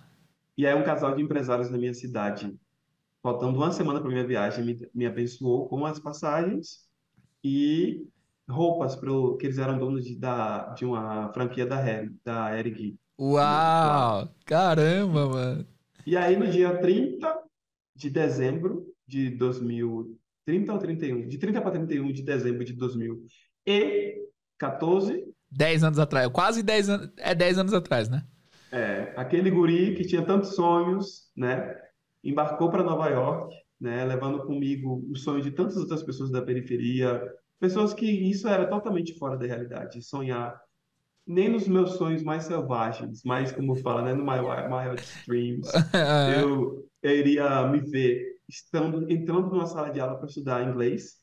E 0.57 0.66
aí, 0.66 0.74
um 0.74 0.85
casal 0.85 1.14
de 1.14 1.22
empresários 1.22 1.70
da 1.70 1.78
minha 1.78 1.94
cidade, 1.94 2.59
faltando 3.22 3.59
uma 3.59 3.72
semana 3.72 4.00
para 4.00 4.11
minha 4.11 4.26
viagem, 4.26 4.64
me, 4.64 4.90
me 4.94 5.07
abençoou 5.07 5.68
com 5.68 5.87
as 5.87 5.98
passagens 6.00 6.88
e 7.44 8.07
roupas 8.48 8.96
para 8.96 9.11
que 9.38 9.46
eles 9.46 9.59
eram 9.59 9.78
donos 9.78 10.04
de, 10.04 10.16
da, 10.16 10.70
de 10.74 10.85
uma 10.85 11.33
franquia 11.33 11.66
da 11.66 11.81
Hering, 11.87 12.18
da 12.24 12.57
Hering. 12.59 12.98
Uau! 13.20 14.28
Caramba, 14.44 15.28
mano. 15.28 15.66
E 16.07 16.16
aí, 16.16 16.37
no 16.37 16.48
dia 16.48 16.81
30 16.81 17.38
de 17.94 18.11
dezembro 18.11 18.92
de 19.07 19.31
2000, 19.31 20.17
30 20.48 20.72
ou 20.72 20.78
31, 20.78 21.28
de 21.28 21.37
30 21.37 21.61
para 21.61 21.72
31 21.72 22.11
de 22.11 22.22
dezembro 22.22 22.64
de 22.64 22.72
2014, 22.72 25.26
10 25.50 25.84
anos 25.84 25.98
atrás, 25.98 26.26
quase 26.28 26.62
10 26.62 26.88
anos. 26.88 27.11
É 27.18 27.34
10 27.34 27.58
anos 27.58 27.74
atrás, 27.74 28.08
né? 28.08 28.24
é, 28.72 29.12
aquele 29.16 29.50
guri 29.50 29.94
que 29.94 30.04
tinha 30.04 30.24
tantos 30.24 30.54
sonhos, 30.54 31.30
né, 31.37 31.74
embarcou 32.22 32.70
para 32.70 32.82
Nova 32.82 33.08
York, 33.08 33.54
né, 33.80 34.04
levando 34.04 34.44
comigo 34.44 35.04
o 35.11 35.16
sonho 35.16 35.42
de 35.42 35.50
tantas 35.50 35.76
outras 35.76 36.02
pessoas 36.02 36.30
da 36.30 36.42
periferia, 36.42 37.22
pessoas 37.61 37.94
que 37.94 38.06
isso 38.06 38.48
era 38.48 38.66
totalmente 38.66 39.16
fora 39.18 39.37
da 39.37 39.46
realidade, 39.46 40.02
sonhar 40.02 40.61
nem 41.26 41.48
nos 41.48 41.68
meus 41.68 41.92
sonhos 41.92 42.22
mais 42.22 42.44
selvagens, 42.44 43.22
mas 43.24 43.52
como 43.52 43.76
fala, 43.76 44.02
né, 44.02 44.14
no 44.14 44.24
my, 44.24 44.40
my 44.40 44.88
wildest 44.88 45.26
dreams, 45.26 45.68
eu, 46.40 46.87
eu 47.02 47.16
iria 47.16 47.66
me 47.68 47.80
ver 47.80 48.38
estando, 48.48 49.11
entrando 49.11 49.48
numa 49.50 49.66
sala 49.66 49.90
de 49.90 50.00
aula 50.00 50.16
para 50.16 50.26
estudar 50.28 50.66
inglês, 50.68 51.16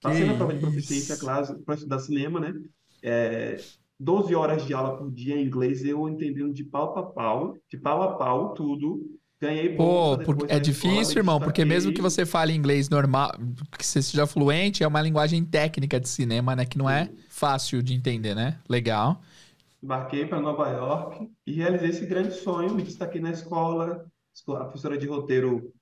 passei 0.00 0.26
na 0.26 0.34
prova 0.34 0.54
de 0.54 0.60
proficiência, 0.60 1.16
claro, 1.16 1.60
para 1.64 1.74
estudar 1.74 1.98
cinema, 1.98 2.40
né? 2.40 2.54
É, 3.02 3.64
12 3.98 4.34
horas 4.34 4.64
de 4.66 4.74
aula 4.74 4.96
por 4.96 5.10
dia 5.12 5.36
em 5.36 5.44
inglês, 5.46 5.84
eu 5.84 6.08
entendendo 6.08 6.52
de 6.52 6.64
pau 6.64 6.96
a 6.98 7.02
pau, 7.06 7.56
de 7.70 7.78
pau 7.78 8.02
a 8.02 8.16
pau, 8.16 8.54
tudo. 8.54 9.00
Ganhei 9.40 9.76
Pô, 9.76 10.16
por- 10.18 10.46
é 10.48 10.60
difícil, 10.60 10.92
escola, 11.00 11.12
irmão, 11.18 11.40
porque 11.40 11.64
mesmo 11.64 11.92
que 11.92 12.00
você 12.00 12.24
fale 12.24 12.52
inglês 12.52 12.88
normal, 12.88 13.32
que 13.76 13.84
você 13.84 14.00
seja 14.00 14.26
fluente, 14.26 14.84
é 14.84 14.86
uma 14.86 15.02
linguagem 15.02 15.44
técnica 15.44 15.98
de 15.98 16.08
cinema, 16.08 16.54
né? 16.54 16.64
Que 16.64 16.78
não 16.78 16.88
é 16.88 17.10
fácil 17.28 17.82
de 17.82 17.92
entender, 17.94 18.34
né? 18.34 18.58
Legal. 18.68 19.20
Embarquei 19.82 20.26
para 20.26 20.40
Nova 20.40 20.68
York 20.68 21.28
e 21.46 21.52
realizei 21.54 21.90
esse 21.90 22.06
grande 22.06 22.34
sonho. 22.34 22.74
Me 22.74 22.82
destaquei 22.82 23.20
na 23.20 23.30
escola. 23.30 24.06
esco- 24.34 24.54
A 24.54 24.64
professora 24.64 24.96
de 24.96 25.06
roteiro 25.06 25.72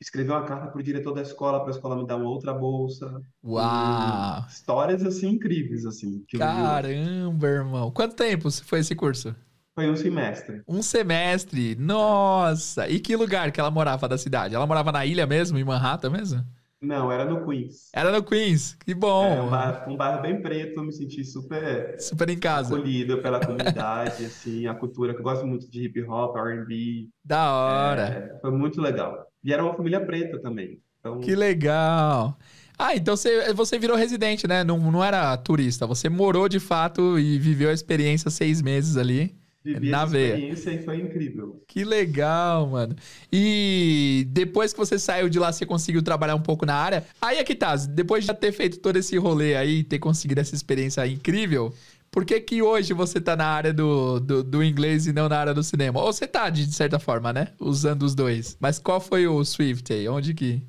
escrever 0.00 0.30
uma 0.32 0.44
carta 0.44 0.68
para 0.68 0.80
o 0.80 0.82
diretor 0.82 1.12
da 1.14 1.22
escola, 1.22 1.60
para 1.60 1.68
a 1.70 1.74
escola 1.76 1.96
me 1.96 2.06
dar 2.06 2.16
uma 2.16 2.28
outra 2.28 2.52
bolsa. 2.54 3.20
Uau! 3.44 4.44
E 4.48 4.52
histórias 4.52 5.04
assim 5.04 5.28
incríveis, 5.30 5.84
assim. 5.86 6.24
Caramba, 6.38 7.46
irmão. 7.48 7.90
Quanto 7.90 8.16
tempo 8.16 8.50
foi 8.50 8.80
esse 8.80 8.94
curso? 8.94 9.34
Foi 9.74 9.88
um 9.88 9.96
semestre. 9.96 10.62
Um 10.66 10.82
semestre. 10.82 11.74
Nossa! 11.76 12.88
E 12.88 12.98
que 13.00 13.14
lugar 13.16 13.52
que 13.52 13.60
ela 13.60 13.70
morava 13.70 14.08
da 14.08 14.18
cidade? 14.18 14.54
Ela 14.54 14.66
morava 14.66 14.90
na 14.92 15.06
ilha 15.06 15.26
mesmo, 15.26 15.58
em 15.58 15.64
Manhattan 15.64 16.10
mesmo? 16.10 16.44
Não, 16.82 17.12
era 17.12 17.26
no 17.26 17.44
Queens. 17.46 17.90
Era 17.94 18.10
no 18.10 18.22
Queens. 18.24 18.74
Que 18.84 18.92
É 18.92 18.94
um 18.96 18.98
bom. 18.98 19.50
bairro, 19.50 19.92
um 19.92 19.96
bairro 19.96 20.22
bem 20.22 20.40
preto, 20.40 20.78
eu 20.80 20.84
me 20.84 20.92
senti 20.92 21.22
super 21.24 22.00
Super 22.00 22.30
em 22.30 22.38
casa. 22.38 22.74
acolhido 22.74 23.20
pela 23.22 23.38
comunidade, 23.44 24.24
assim, 24.24 24.66
a 24.66 24.74
cultura, 24.74 25.12
que 25.12 25.20
eu 25.20 25.24
gosto 25.24 25.46
muito 25.46 25.70
de 25.70 25.84
hip 25.84 26.02
hop, 26.04 26.36
R&B, 26.36 27.08
Da 27.22 27.52
hora. 27.54 28.02
é, 28.08 28.40
foi 28.40 28.50
muito 28.50 28.80
legal. 28.80 29.29
E 29.44 29.52
era 29.52 29.64
uma 29.64 29.74
família 29.74 30.00
preta 30.04 30.38
também, 30.40 30.78
então 30.98 31.20
Que 31.20 31.34
legal. 31.34 32.38
Ah, 32.78 32.96
então 32.96 33.16
você, 33.16 33.52
você 33.52 33.78
virou 33.78 33.96
residente, 33.96 34.46
né? 34.46 34.64
Não, 34.64 34.78
não 34.90 35.04
era 35.04 35.36
turista. 35.36 35.86
Você 35.86 36.08
morou 36.08 36.48
de 36.48 36.58
fato 36.58 37.18
e 37.18 37.38
viveu 37.38 37.68
a 37.68 37.72
experiência 37.74 38.30
seis 38.30 38.62
meses 38.62 38.96
ali. 38.96 39.34
vivi 39.62 39.90
na 39.90 40.04
essa 40.04 40.06
veia. 40.06 40.34
experiência 40.34 40.70
e 40.72 40.82
foi 40.82 40.96
incrível. 41.00 41.62
Que 41.68 41.84
legal, 41.84 42.66
mano. 42.68 42.96
E 43.30 44.26
depois 44.30 44.72
que 44.72 44.78
você 44.78 44.98
saiu 44.98 45.28
de 45.28 45.38
lá, 45.38 45.52
você 45.52 45.66
conseguiu 45.66 46.02
trabalhar 46.02 46.34
um 46.34 46.40
pouco 46.42 46.64
na 46.64 46.74
área. 46.74 47.04
Aí 47.20 47.36
é 47.36 47.44
que 47.44 47.54
tá, 47.54 47.76
depois 47.76 48.22
de 48.24 48.28
já 48.28 48.34
ter 48.34 48.52
feito 48.52 48.78
todo 48.78 48.96
esse 48.96 49.16
rolê 49.18 49.56
aí, 49.56 49.84
ter 49.84 49.98
conseguido 49.98 50.40
essa 50.40 50.54
experiência 50.54 51.06
incrível, 51.06 51.74
por 52.10 52.24
que 52.24 52.40
que 52.40 52.62
hoje 52.62 52.92
você 52.92 53.20
tá 53.20 53.36
na 53.36 53.46
área 53.46 53.72
do, 53.72 54.18
do, 54.20 54.42
do 54.42 54.64
inglês 54.64 55.06
e 55.06 55.12
não 55.12 55.28
na 55.28 55.38
área 55.38 55.54
do 55.54 55.62
cinema? 55.62 56.00
Ou 56.02 56.12
você 56.12 56.26
tá, 56.26 56.50
de 56.50 56.70
certa 56.72 56.98
forma, 56.98 57.32
né? 57.32 57.54
Usando 57.60 58.02
os 58.02 58.14
dois. 58.14 58.56
Mas 58.60 58.78
qual 58.78 59.00
foi 59.00 59.26
o 59.28 59.44
Swift 59.44 59.92
aí? 59.92 60.08
Onde 60.08 60.34
que... 60.34 60.62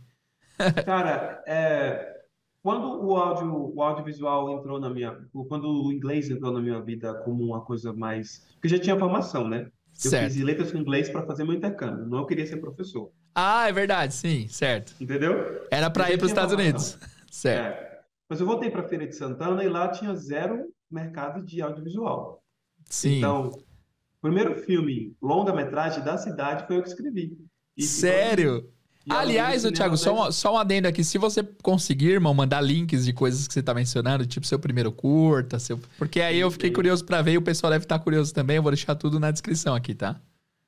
Cara, 0.86 1.44
é, 1.48 2.22
quando 2.62 3.04
o 3.04 3.16
áudio, 3.18 3.74
o 3.76 3.82
audiovisual 3.82 4.52
entrou 4.60 4.80
na 4.80 4.90
minha, 4.90 5.18
quando 5.50 5.68
o 5.86 5.92
inglês 5.92 6.30
entrou 6.30 6.52
na 6.52 6.62
minha 6.62 6.80
vida 6.82 7.14
como 7.24 7.44
uma 7.44 7.62
coisa 7.62 7.92
mais, 7.92 8.46
porque 8.54 8.68
eu 8.68 8.72
já 8.78 8.80
tinha 8.80 9.00
formação, 9.00 9.48
né? 9.48 9.72
Eu 10.04 10.12
Certo. 10.12 10.34
fiz 10.34 10.44
letras 10.44 10.72
com 10.72 10.78
inglês 10.78 11.10
para 11.10 11.26
fazer 11.26 11.44
meu 11.44 11.54
intercâmbio, 11.56 12.06
não 12.06 12.20
eu 12.20 12.26
queria 12.26 12.46
ser 12.46 12.58
professor, 12.58 13.12
Ah, 13.36 13.68
é 13.68 13.72
verdade, 13.74 14.14
sim, 14.14 14.48
certo. 14.48 14.96
entendeu? 15.00 15.68
Era 15.72 15.90
já 15.90 16.12
ir 16.12 16.18
pros 16.18 16.32
tinha 16.32 16.32
Estados 16.32 16.54
formação. 16.54 16.56
Unidos. 16.56 16.98
Certo. 17.32 17.78
É. 17.82 18.02
Mas 18.30 18.40
eu 18.42 18.46
voltei 18.46 18.70
para 18.70 18.84
Feira 18.88 19.08
de 19.08 19.16
Santana 19.16 19.64
e 19.64 19.70
lá 19.70 19.88
tinha 19.90 20.14
zero 20.16 20.68
mercado 20.94 21.44
de 21.46 21.62
audiovisual. 21.62 22.44
Sim. 22.86 23.18
Então, 23.18 23.48
o 23.48 24.22
primeiro 24.22 24.56
filme 24.56 25.16
longa-metragem 25.22 26.04
da 26.04 26.18
cidade 26.18 26.68
foi 26.68 26.78
eu 26.78 26.84
que 26.84 26.90
escrevi. 26.90 27.38
E 27.76 27.84
Sério? 27.84 28.70
Aliás, 29.10 29.66
ô, 29.66 29.72
Thiago, 29.72 29.98
só 29.98 30.28
um, 30.28 30.32
só 30.32 30.54
um 30.54 30.58
adendo 30.58 30.88
aqui. 30.88 31.04
Se 31.04 31.18
você 31.18 31.44
conseguir, 31.64 32.12
irmão, 32.12 32.34
mandar 32.34 32.62
links 32.62 33.06
de 33.06 33.14
coisas 33.14 33.48
que 33.48 33.54
você 33.54 33.64
tá 33.64 33.74
mencionando, 33.74 34.26
tipo 34.28 34.46
seu 34.46 34.60
primeiro 34.60 34.92
curta, 34.92 35.58
seu... 35.58 35.80
Porque 35.98 36.22
aí 36.22 36.40
eu 36.40 36.52
fiquei 36.52 36.70
curioso 36.70 37.04
pra 37.04 37.22
ver 37.22 37.32
e 37.32 37.38
o 37.38 37.42
pessoal 37.42 37.72
deve 37.72 37.86
estar 37.86 37.98
curioso 37.98 38.34
também. 38.34 38.58
Eu 38.58 38.64
vou 38.64 38.72
deixar 38.72 38.94
tudo 38.94 39.20
na 39.20 39.32
descrição 39.32 39.74
aqui, 39.74 39.96
tá? 39.96 40.22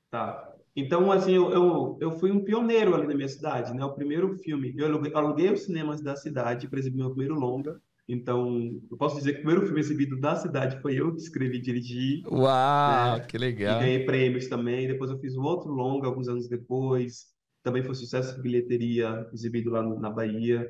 Tá. 0.10 0.50
Então, 0.76 1.12
assim, 1.12 1.34
eu, 1.34 1.52
eu, 1.52 1.98
eu 2.02 2.12
fui 2.20 2.32
um 2.32 2.44
pioneiro 2.44 2.96
ali 2.96 3.06
na 3.06 3.14
minha 3.14 3.28
cidade, 3.28 3.72
né? 3.74 3.86
O 3.86 3.94
primeiro 3.94 4.36
filme, 4.40 4.74
eu 4.76 4.88
aluguei, 4.88 5.14
aluguei 5.14 5.54
os 5.54 5.62
cinemas 5.62 6.02
da 6.02 6.16
cidade 6.16 6.68
para 6.68 6.80
exibir 6.80 6.98
meu 6.98 7.12
primeiro 7.12 7.36
longa. 7.36 7.80
Então, 8.08 8.82
eu 8.92 8.98
posso 8.98 9.16
dizer 9.16 9.34
que 9.34 9.40
o 9.40 9.44
primeiro 9.44 9.66
filme 9.66 9.80
exibido 9.80 10.20
da 10.20 10.36
cidade 10.36 10.82
foi 10.82 10.96
eu 11.00 11.14
que 11.16 11.22
escrevi 11.22 11.58
e 11.58 11.62
dirigi. 11.62 12.24
Uau, 12.28 13.16
É, 13.16 13.20
que 13.22 13.38
E 13.38 13.40
legal. 13.40 13.80
ganhei 13.80 14.06
prêmios 14.06 14.48
também. 14.48 14.88
Depois 14.88 15.10
eu 15.10 15.20
fiz 15.20 15.38
um 15.38 15.44
outro 15.44 15.72
longa 15.72 16.08
alguns 16.08 16.28
anos 16.28 16.48
depois. 16.50 17.28
Também 17.64 17.82
foi 17.82 17.96
sucesso 17.96 18.36
de 18.36 18.42
bilheteria, 18.42 19.26
exibido 19.34 19.72
lá 19.72 19.82
na 19.82 20.10
Bahia. 20.10 20.70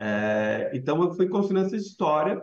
É, 0.00 0.72
então 0.74 1.00
eu 1.02 1.14
fui 1.14 1.28
construindo 1.28 1.64
essa 1.66 1.76
história, 1.76 2.42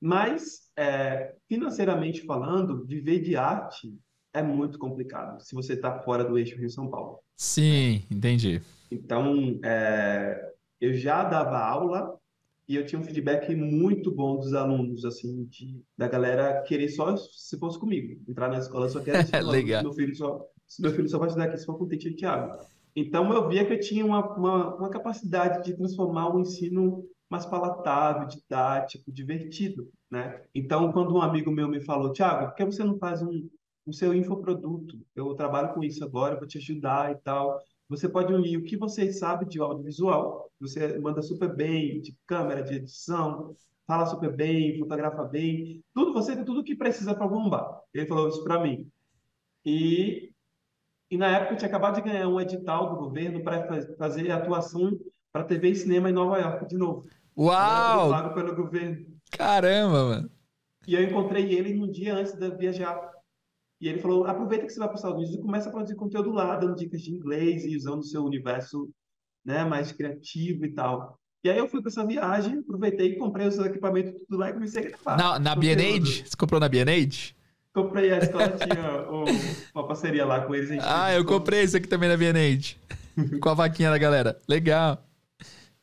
mas 0.00 0.68
é, 0.76 1.36
financeiramente 1.48 2.22
falando, 2.26 2.84
viver 2.84 3.20
de 3.20 3.36
arte 3.36 3.94
é 4.32 4.42
muito 4.42 4.78
complicado 4.78 5.40
se 5.40 5.54
você 5.54 5.74
está 5.74 6.00
fora 6.00 6.24
do 6.24 6.36
eixo 6.36 6.56
Rio-São 6.56 6.88
Paulo. 6.90 7.20
Sim, 7.36 8.02
entendi. 8.10 8.60
Então 8.90 9.60
é, 9.64 10.52
eu 10.80 10.92
já 10.92 11.22
dava 11.22 11.58
aula 11.58 12.18
e 12.70 12.76
eu 12.76 12.86
tinha 12.86 13.00
um 13.00 13.04
feedback 13.04 13.52
muito 13.52 14.12
bom 14.12 14.36
dos 14.36 14.54
alunos, 14.54 15.04
assim, 15.04 15.44
de, 15.46 15.82
da 15.98 16.06
galera 16.06 16.62
querer 16.62 16.88
só 16.88 17.16
se 17.16 17.58
fosse 17.58 17.76
comigo, 17.76 18.22
entrar 18.28 18.48
na 18.48 18.58
escola, 18.58 18.88
só 18.88 19.00
quero 19.00 19.18
estudar, 19.26 19.40
Legal. 19.40 19.82
meu 19.82 19.92
filho 19.92 20.14
só, 20.14 20.46
meu 20.78 20.92
filho 20.92 21.08
só 21.08 21.18
vai 21.18 21.26
estudar 21.26 21.46
aqui 21.46 21.56
se 21.58 21.66
for 21.66 21.76
com 21.76 21.82
o 21.82 21.88
Thiago. 21.88 22.64
Então 22.94 23.32
eu 23.32 23.48
via 23.48 23.66
que 23.66 23.72
eu 23.72 23.80
tinha 23.80 24.06
uma, 24.06 24.24
uma, 24.36 24.76
uma 24.76 24.88
capacidade 24.88 25.64
de 25.64 25.76
transformar 25.76 26.32
o 26.32 26.38
ensino 26.38 27.04
mais 27.28 27.44
palatável, 27.44 28.28
didático, 28.28 29.10
divertido, 29.10 29.90
né? 30.08 30.40
Então 30.54 30.92
quando 30.92 31.12
um 31.12 31.20
amigo 31.20 31.50
meu 31.50 31.66
me 31.66 31.80
falou, 31.80 32.12
Thiago, 32.12 32.46
por 32.46 32.54
que 32.54 32.64
você 32.64 32.84
não 32.84 32.96
faz 32.98 33.20
um, 33.20 33.48
um 33.84 33.92
seu 33.92 34.14
infoproduto? 34.14 34.96
Eu 35.16 35.34
trabalho 35.34 35.74
com 35.74 35.82
isso 35.82 36.04
agora, 36.04 36.38
vou 36.38 36.46
te 36.46 36.58
ajudar 36.58 37.10
e 37.10 37.16
tal. 37.16 37.58
Você 37.90 38.08
pode 38.08 38.32
unir 38.32 38.56
o 38.56 38.62
que 38.62 38.76
você 38.76 39.12
sabe 39.12 39.44
de 39.46 39.60
audiovisual, 39.60 40.48
você 40.60 40.96
manda 41.00 41.20
super 41.20 41.52
bem, 41.52 42.00
de 42.00 42.16
câmera, 42.24 42.62
de 42.62 42.76
edição, 42.76 43.56
fala 43.84 44.06
super 44.06 44.32
bem, 44.32 44.78
fotografa 44.78 45.24
bem, 45.24 45.82
tudo 45.92 46.12
você 46.12 46.36
tem 46.36 46.44
tudo 46.44 46.62
que 46.62 46.76
precisa 46.76 47.16
para 47.16 47.26
bombar. 47.26 47.80
Ele 47.92 48.06
falou 48.06 48.28
isso 48.28 48.44
para 48.44 48.60
mim. 48.60 48.88
E, 49.66 50.30
e 51.10 51.18
na 51.18 51.36
época 51.36 51.54
eu 51.54 51.56
tinha 51.56 51.68
acabado 51.68 51.96
de 51.96 52.08
ganhar 52.08 52.28
um 52.28 52.40
edital 52.40 52.90
do 52.90 52.96
governo 52.96 53.42
para 53.42 53.66
fazer 53.98 54.30
atuação 54.30 54.96
para 55.32 55.42
TV 55.42 55.70
e 55.70 55.74
cinema 55.74 56.08
em 56.08 56.12
Nova 56.12 56.38
York 56.38 56.68
de 56.68 56.76
novo. 56.76 57.08
Uau, 57.36 58.10
pago 58.10 58.34
pelo 58.34 58.54
governo. 58.54 59.04
caramba, 59.32 60.04
mano. 60.04 60.30
E 60.86 60.94
eu 60.94 61.02
encontrei 61.02 61.52
ele 61.52 61.74
num 61.74 61.90
dia 61.90 62.14
antes 62.14 62.34
de 62.34 62.50
viajar. 62.50 63.19
E 63.80 63.88
ele 63.88 63.98
falou: 63.98 64.24
aproveita 64.26 64.66
que 64.66 64.72
você 64.72 64.78
vai 64.78 64.88
para 64.88 64.94
os 64.94 65.00
Estados 65.00 65.18
Unidos 65.18 65.38
e 65.38 65.42
começa 65.42 65.68
a 65.68 65.72
produzir 65.72 65.96
conteúdo 65.96 66.30
lá, 66.30 66.56
dando 66.56 66.76
dicas 66.76 67.00
de 67.00 67.12
inglês 67.12 67.64
e 67.64 67.76
usando 67.76 68.00
o 68.00 68.04
seu 68.04 68.22
universo 68.24 68.90
né, 69.44 69.64
mais 69.64 69.90
criativo 69.90 70.64
e 70.64 70.72
tal. 70.72 71.18
E 71.42 71.48
aí 71.48 71.56
eu 71.56 71.66
fui 71.66 71.80
para 71.80 71.90
essa 71.90 72.06
viagem, 72.06 72.58
aproveitei, 72.58 73.16
comprei 73.16 73.46
os 73.46 73.58
equipamentos 73.58 74.12
tudo 74.22 74.38
lá 74.38 74.50
e 74.50 74.52
comecei 74.52 74.84
a 74.84 74.88
gravar. 74.90 75.16
Na, 75.16 75.38
na. 75.38 75.54
B&H? 75.56 76.26
Você 76.26 76.36
comprou 76.36 76.60
na 76.60 76.68
B&H? 76.68 77.34
Comprei, 77.72 78.12
a 78.12 78.18
escola 78.18 78.48
tinha 78.48 79.08
uma 79.74 79.86
parceria 79.86 80.26
lá 80.26 80.44
com 80.44 80.54
eles. 80.54 80.78
Ah, 80.82 81.14
eu 81.14 81.24
comprei 81.24 81.60
esse 81.62 81.76
aqui 81.76 81.88
também 81.88 82.08
na 82.08 82.16
B&H. 82.16 82.76
Com 83.40 83.48
a 83.48 83.54
vaquinha 83.54 83.90
da 83.90 83.96
galera. 83.96 84.38
Legal. 84.46 85.02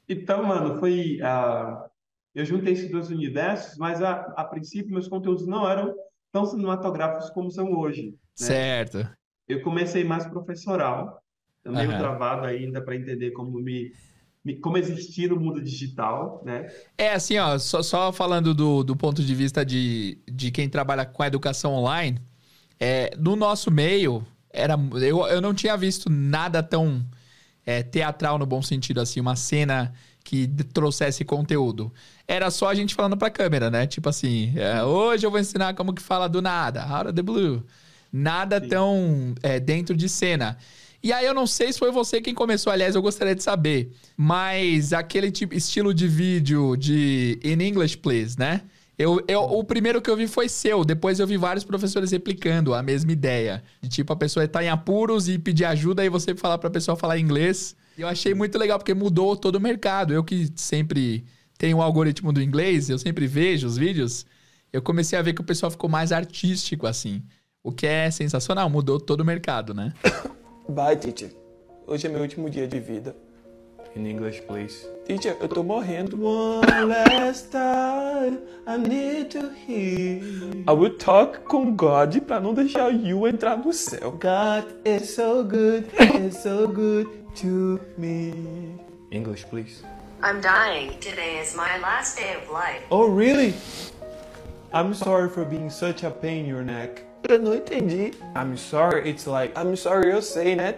Então, 0.07 0.43
mano, 0.43 0.79
foi. 0.79 1.19
ah, 1.23 1.87
eu 2.35 2.45
juntei 2.45 2.73
esses 2.73 2.91
dois 2.91 3.09
universos, 3.09 3.77
mas 3.79 3.99
a, 3.99 4.11
a 4.37 4.43
princípio 4.43 4.93
meus 4.93 5.07
conteúdos 5.07 5.47
não 5.47 5.67
eram 5.67 5.95
tão 6.37 6.45
cinematográficos 6.45 7.29
como 7.31 7.49
são 7.51 7.71
hoje. 7.73 8.15
né? 8.39 8.47
Certo. 8.47 9.09
Eu 9.47 9.61
comecei 9.61 10.03
mais 10.03 10.25
professoral, 10.27 11.21
meio 11.65 11.89
Aham. 11.89 11.97
travado 11.97 12.45
ainda 12.45 12.81
para 12.83 12.95
entender 12.95 13.31
como 13.31 13.59
me, 13.59 13.91
me- 14.43 14.59
como 14.59 14.77
existir 14.77 15.29
no 15.29 15.39
mundo 15.39 15.61
digital, 15.63 16.43
né? 16.45 16.67
É 16.97 17.13
assim, 17.13 17.37
ó, 17.37 17.57
só, 17.57 17.81
só 17.81 18.11
falando 18.11 18.53
do, 18.53 18.83
do 18.83 18.95
ponto 18.95 19.23
de 19.23 19.35
vista 19.35 19.65
de, 19.65 20.17
de 20.31 20.51
quem 20.51 20.69
trabalha 20.69 21.05
com 21.05 21.23
a 21.23 21.27
educação 21.27 21.73
online, 21.73 22.19
é, 22.79 23.15
no 23.17 23.35
nosso 23.35 23.71
meio, 23.71 24.25
era, 24.51 24.75
eu, 25.01 25.25
eu 25.27 25.41
não 25.41 25.53
tinha 25.53 25.77
visto 25.77 26.09
nada 26.09 26.61
tão 26.63 27.03
é, 27.67 27.83
teatral 27.83 28.39
no 28.39 28.45
bom 28.45 28.61
sentido, 28.61 29.01
assim, 29.01 29.19
uma 29.19 29.35
cena 29.35 29.93
que 30.23 30.47
trouxesse 30.73 31.25
conteúdo. 31.25 31.93
Era 32.25 32.49
só 32.49 32.69
a 32.69 32.73
gente 32.73 32.95
falando 32.95 33.17
pra 33.17 33.29
câmera, 33.29 33.69
né? 33.69 33.85
Tipo 33.85 34.07
assim, 34.07 34.53
é, 34.55 34.81
hoje 34.83 35.25
eu 35.25 35.29
vou 35.29 35.39
ensinar 35.39 35.73
como 35.75 35.93
que 35.93 36.01
fala 36.01 36.29
do 36.29 36.41
nada, 36.41 36.81
out 36.83 37.07
of 37.07 37.13
the 37.13 37.21
blue. 37.21 37.61
Nada 38.11 38.61
Sim. 38.61 38.69
tão 38.69 39.35
é, 39.43 39.59
dentro 39.59 39.97
de 39.97 40.07
cena. 40.07 40.57
E 41.03 41.11
aí 41.11 41.25
eu 41.25 41.33
não 41.33 41.45
sei 41.45 41.71
se 41.71 41.77
foi 41.77 41.91
você 41.91 42.21
quem 42.21 42.33
começou, 42.33 42.71
aliás, 42.71 42.95
eu 42.95 43.01
gostaria 43.01 43.35
de 43.35 43.43
saber. 43.43 43.91
Mas 44.15 44.93
aquele 44.93 45.29
tipo, 45.29 45.53
estilo 45.53 45.93
de 45.93 46.07
vídeo 46.07 46.77
de 46.77 47.37
In 47.43 47.61
English, 47.61 47.97
please, 47.97 48.39
né? 48.39 48.61
Eu, 48.97 49.23
eu, 49.27 49.41
o 49.41 49.63
primeiro 49.63 50.01
que 50.01 50.09
eu 50.09 50.17
vi 50.17 50.25
foi 50.25 50.49
seu, 50.49 50.83
depois 50.83 51.19
eu 51.19 51.27
vi 51.27 51.37
vários 51.37 51.63
professores 51.63 52.11
replicando 52.11 52.73
a 52.73 52.81
mesma 52.81 53.11
ideia. 53.11 53.63
De 53.79 53.87
tipo, 53.87 54.11
a 54.11 54.15
pessoa 54.15 54.47
tá 54.47 54.63
em 54.63 54.69
apuros 54.69 55.29
e 55.29 55.37
pedir 55.37 55.65
ajuda 55.65 56.03
e 56.03 56.09
você 56.09 56.33
falar 56.33 56.57
pra 56.57 56.69
pessoa 56.69 56.97
falar 56.97 57.19
inglês. 57.19 57.75
Eu 57.95 58.07
achei 58.07 58.33
muito 58.33 58.57
legal, 58.57 58.79
porque 58.79 58.95
mudou 58.95 59.35
todo 59.35 59.57
o 59.57 59.61
mercado. 59.61 60.13
Eu 60.13 60.23
que 60.23 60.51
sempre 60.55 61.23
tenho 61.59 61.77
o 61.77 61.81
algoritmo 61.81 62.33
do 62.33 62.41
inglês, 62.41 62.89
eu 62.89 62.97
sempre 62.97 63.27
vejo 63.27 63.67
os 63.67 63.77
vídeos, 63.77 64.25
eu 64.71 64.81
comecei 64.81 65.17
a 65.17 65.21
ver 65.21 65.33
que 65.33 65.41
o 65.41 65.45
pessoal 65.45 65.71
ficou 65.71 65.89
mais 65.89 66.11
artístico, 66.11 66.87
assim. 66.87 67.23
O 67.63 67.71
que 67.71 67.85
é 67.85 68.09
sensacional, 68.09 68.69
mudou 68.69 68.99
todo 68.99 69.21
o 69.21 69.25
mercado, 69.25 69.73
né? 69.73 69.93
Bye, 70.69 70.97
teacher. 70.97 71.35
Hoje 71.85 72.07
é 72.07 72.09
meu 72.09 72.21
último 72.21 72.49
dia 72.49 72.67
de 72.67 72.79
vida. 72.79 73.15
In 73.97 74.05
English, 74.05 74.45
please. 74.45 74.85
Teacher, 75.07 75.35
eu 75.41 75.47
tô 75.47 75.63
morrendo. 75.63 76.21
One 76.21 76.85
last 76.85 77.49
time, 77.51 78.37
I 78.67 78.77
need 78.77 79.31
to 79.31 79.49
hear. 79.49 80.21
I 80.67 80.71
will 80.71 80.95
talk 80.99 81.39
com 81.45 81.75
God 81.75 82.21
pra 82.27 82.39
não 82.39 82.53
deixar 82.53 82.93
you 82.93 83.27
entrar 83.27 83.57
no 83.57 83.73
céu. 83.73 84.11
God 84.11 84.67
is 84.85 85.15
so 85.15 85.43
good, 85.43 85.89
is 86.23 86.37
so 86.37 86.67
good 86.67 87.09
to 87.41 87.79
me. 87.97 88.77
English, 89.09 89.45
please. 89.49 89.83
I'm 90.21 90.41
dying. 90.41 90.91
Today 90.99 91.41
is 91.41 91.55
my 91.55 91.79
last 91.81 92.19
day 92.19 92.35
of 92.35 92.47
life. 92.51 92.83
Oh, 92.91 93.07
really? 93.07 93.55
I'm 94.71 94.93
sorry 94.93 95.27
for 95.27 95.43
being 95.43 95.71
such 95.71 96.03
a 96.03 96.11
pain 96.11 96.45
in 96.45 96.49
your 96.51 96.63
neck. 96.63 97.03
Eu 97.27 97.39
não 97.39 97.55
entendi. 97.55 98.13
I'm 98.35 98.55
sorry, 98.57 99.09
it's 99.09 99.25
like, 99.25 99.57
I'm 99.57 99.75
sorry, 99.75 100.11
eu 100.11 100.21
sei, 100.21 100.55
né? 100.55 100.75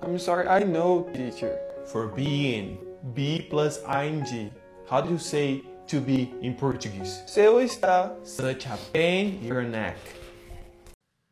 I'm 0.00 0.16
sorry, 0.16 0.46
I 0.46 0.62
know, 0.64 1.10
teacher. 1.12 1.69
For 1.90 2.06
being. 2.06 2.78
Be 3.14 3.48
plus 3.50 3.82
ing. 3.88 4.52
How 4.88 5.00
do 5.00 5.10
you 5.10 5.18
say 5.18 5.64
to 5.88 6.00
be 6.00 6.32
in 6.40 6.54
Portuguese? 6.54 7.24
Seu 7.26 7.60
está 7.60 8.14
such 8.22 8.66
a 8.68 8.78
pain 8.92 9.40
in 9.42 9.48
your 9.48 9.62
neck. 9.62 9.98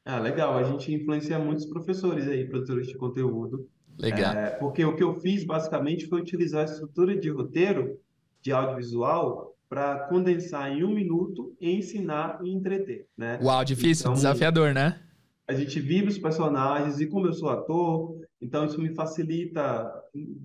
Ah, 0.05 0.19
legal. 0.19 0.59
A 0.59 0.65
gente 0.65 0.93
influencia 0.93 1.39
muitos 1.39 1.65
professores 1.65 2.27
aí, 2.27 2.45
produtores 2.45 2.89
de 2.89 2.97
conteúdo. 2.97 3.69
Legal. 3.97 4.33
É, 4.33 4.51
porque 4.51 4.85
o 4.85 4.97
que 4.97 5.03
eu 5.05 5.15
fiz 5.21 5.45
basicamente 5.45 6.07
foi 6.07 6.23
utilizar 6.23 6.63
a 6.63 6.65
estrutura 6.65 7.17
de 7.17 7.31
roteiro 7.31 7.97
de 8.43 8.51
audiovisual 8.51 9.55
para 9.69 10.09
condensar 10.09 10.73
em 10.73 10.83
um 10.83 10.93
minuto 10.93 11.55
e 11.61 11.71
ensinar 11.71 12.41
e 12.43 12.51
entreter, 12.51 13.07
né? 13.17 13.39
Uau, 13.43 13.65
difícil, 13.65 14.05
Então, 14.05 14.15
desafiador, 14.15 14.75
né? 14.75 15.01
A 15.49 15.55
gente 15.55 15.80
vive 15.80 16.09
os 16.09 16.18
personagens 16.18 17.01
e 17.01 17.07
como 17.07 17.26
eu 17.26 17.32
sou 17.32 17.49
ator, 17.49 18.20
então 18.40 18.66
isso 18.66 18.80
me 18.80 18.94
facilita 18.94 19.90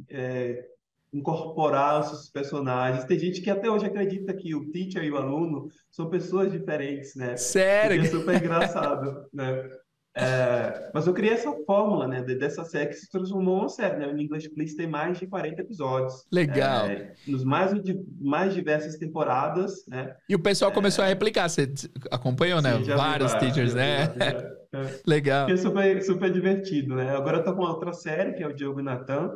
é, 0.10 0.66
incorporar 1.14 2.02
os 2.02 2.30
personagens. 2.30 3.04
Tem 3.06 3.20
gente 3.20 3.42
que 3.42 3.50
até 3.50 3.70
hoje 3.70 3.86
acredita 3.86 4.34
que 4.34 4.56
o 4.56 4.72
teacher 4.72 5.04
e 5.04 5.12
o 5.12 5.18
aluno 5.18 5.68
são 5.92 6.10
pessoas 6.10 6.52
diferentes, 6.52 7.16
né? 7.16 7.36
Sério? 7.36 8.02
Que 8.02 8.08
é 8.08 8.10
super 8.10 8.36
engraçado, 8.36 9.26
né? 9.34 9.70
É, 10.16 10.92
mas 10.94 11.08
eu 11.08 11.14
criei 11.14 11.34
essa 11.34 11.52
fórmula, 11.66 12.08
né, 12.08 12.22
de- 12.22 12.36
dessa 12.36 12.64
série 12.64 12.90
que 12.90 12.94
se 12.94 13.10
transformou 13.10 13.58
em 13.58 13.60
uma 13.62 13.70
série, 13.70 13.98
né? 13.98 14.08
O 14.08 14.18
English 14.18 14.48
Please 14.50 14.76
tem 14.76 14.88
mais 14.88 15.18
de 15.18 15.26
40 15.26 15.62
episódios. 15.62 16.26
Legal. 16.32 16.88
É, 16.88 17.14
nos 17.28 17.44
mais, 17.44 17.72
mais 18.22 18.54
diversas 18.54 18.96
temporadas, 18.96 19.84
né? 19.88 20.16
E 20.30 20.36
o 20.36 20.40
pessoal 20.40 20.72
começou 20.72 21.04
a 21.04 21.08
replicar, 21.08 21.50
você 21.50 21.68
acompanhou, 22.12 22.62
né? 22.62 22.78
Sim, 22.78 22.84
já 22.84 22.94
vi 22.94 23.02
Vários 23.02 23.34
teachers, 23.34 23.74
já 23.74 23.76
vi 23.76 23.76
né? 23.76 24.06
vários, 24.08 24.44
já. 24.44 24.63
É. 24.74 25.00
Legal. 25.06 25.46
Que 25.46 25.54
é 25.54 25.58
super, 25.58 26.02
super 26.04 26.32
divertido, 26.32 26.96
né? 26.96 27.16
Agora 27.16 27.38
eu 27.38 27.44
tô 27.44 27.54
com 27.56 27.62
outra 27.62 27.94
série, 27.94 28.34
que 28.34 28.42
é 28.44 28.48
o 28.48 28.54
Diogo 28.56 28.80
e 28.80 28.84
Natan, 28.84 29.30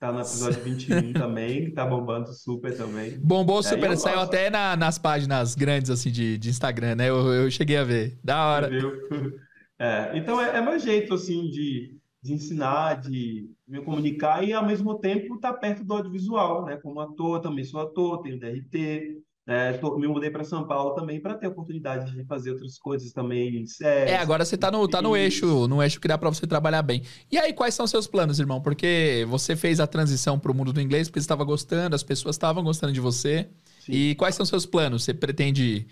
tá 0.00 0.10
no 0.10 0.20
episódio 0.20 0.60
21 0.64 1.12
também, 1.12 1.66
que 1.66 1.72
tá 1.72 1.84
bombando 1.84 2.32
super 2.32 2.74
também. 2.76 3.18
Bombou 3.20 3.62
super, 3.62 3.96
saiu 3.96 4.16
gosto. 4.16 4.28
até 4.34 4.48
na- 4.50 4.76
nas 4.76 4.96
páginas 4.98 5.54
grandes, 5.54 5.90
assim, 5.90 6.10
de, 6.10 6.38
de 6.38 6.48
Instagram, 6.48 6.94
né? 6.94 7.10
Eu, 7.10 7.16
eu 7.32 7.50
cheguei 7.50 7.76
a 7.76 7.84
ver. 7.84 8.18
Da 8.24 8.46
hora. 8.46 8.70
É, 9.80 10.10
então 10.18 10.40
é, 10.42 10.56
é 10.56 10.60
meu 10.60 10.76
jeito, 10.76 11.14
assim, 11.14 11.42
de, 11.50 11.96
de 12.20 12.32
ensinar, 12.32 13.00
de 13.00 13.48
me 13.64 13.80
comunicar 13.80 14.42
e, 14.42 14.52
ao 14.52 14.66
mesmo 14.66 14.98
tempo, 14.98 15.36
estar 15.36 15.52
perto 15.52 15.84
do 15.84 15.94
audiovisual, 15.94 16.64
né? 16.64 16.76
Como 16.82 16.98
ator, 16.98 17.40
também 17.40 17.62
sou 17.64 17.80
ator, 17.80 18.20
tenho 18.22 18.40
DRT, 18.40 19.18
né? 19.48 19.72
Tô- 19.78 19.98
me 19.98 20.06
mudei 20.06 20.30
para 20.30 20.44
São 20.44 20.66
Paulo 20.66 20.94
também 20.94 21.20
para 21.20 21.34
ter 21.34 21.46
oportunidade 21.48 22.14
de 22.14 22.24
fazer 22.26 22.50
outras 22.52 22.78
coisas 22.78 23.10
também, 23.12 23.66
séries. 23.66 24.12
É, 24.12 24.18
agora 24.18 24.44
você 24.44 24.56
tá 24.56 24.70
no, 24.70 24.86
tá 24.86 25.00
no 25.00 25.16
eixo, 25.16 25.66
no 25.66 25.82
eixo 25.82 25.98
que 25.98 26.06
dá 26.06 26.18
pra 26.18 26.28
você 26.28 26.46
trabalhar 26.46 26.82
bem. 26.82 27.02
E 27.32 27.38
aí, 27.38 27.52
quais 27.54 27.74
são 27.74 27.86
seus 27.86 28.06
planos, 28.06 28.38
irmão? 28.38 28.60
Porque 28.60 29.26
você 29.28 29.56
fez 29.56 29.80
a 29.80 29.86
transição 29.86 30.38
pro 30.38 30.52
mundo 30.54 30.72
do 30.72 30.80
inglês 30.80 31.08
porque 31.08 31.18
você 31.18 31.24
estava 31.24 31.42
gostando, 31.44 31.96
as 31.96 32.02
pessoas 32.02 32.36
estavam 32.36 32.62
gostando 32.62 32.92
de 32.92 33.00
você. 33.00 33.48
Sim. 33.80 33.92
E 33.92 34.14
quais 34.16 34.34
são 34.34 34.44
seus 34.44 34.66
planos? 34.66 35.02
Você 35.04 35.14
pretende 35.14 35.86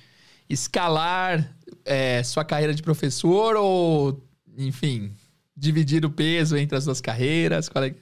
escalar 0.48 1.57
é, 1.84 2.22
sua 2.22 2.44
carreira 2.44 2.74
de 2.74 2.82
professor 2.82 3.57
ou, 3.57 4.22
enfim, 4.57 5.12
dividir 5.57 6.04
o 6.04 6.11
peso 6.11 6.57
entre 6.57 6.76
as 6.76 6.84
duas 6.84 7.00
carreiras? 7.00 7.68
Qual 7.68 7.82
é 7.84 7.90
que- 7.90 8.00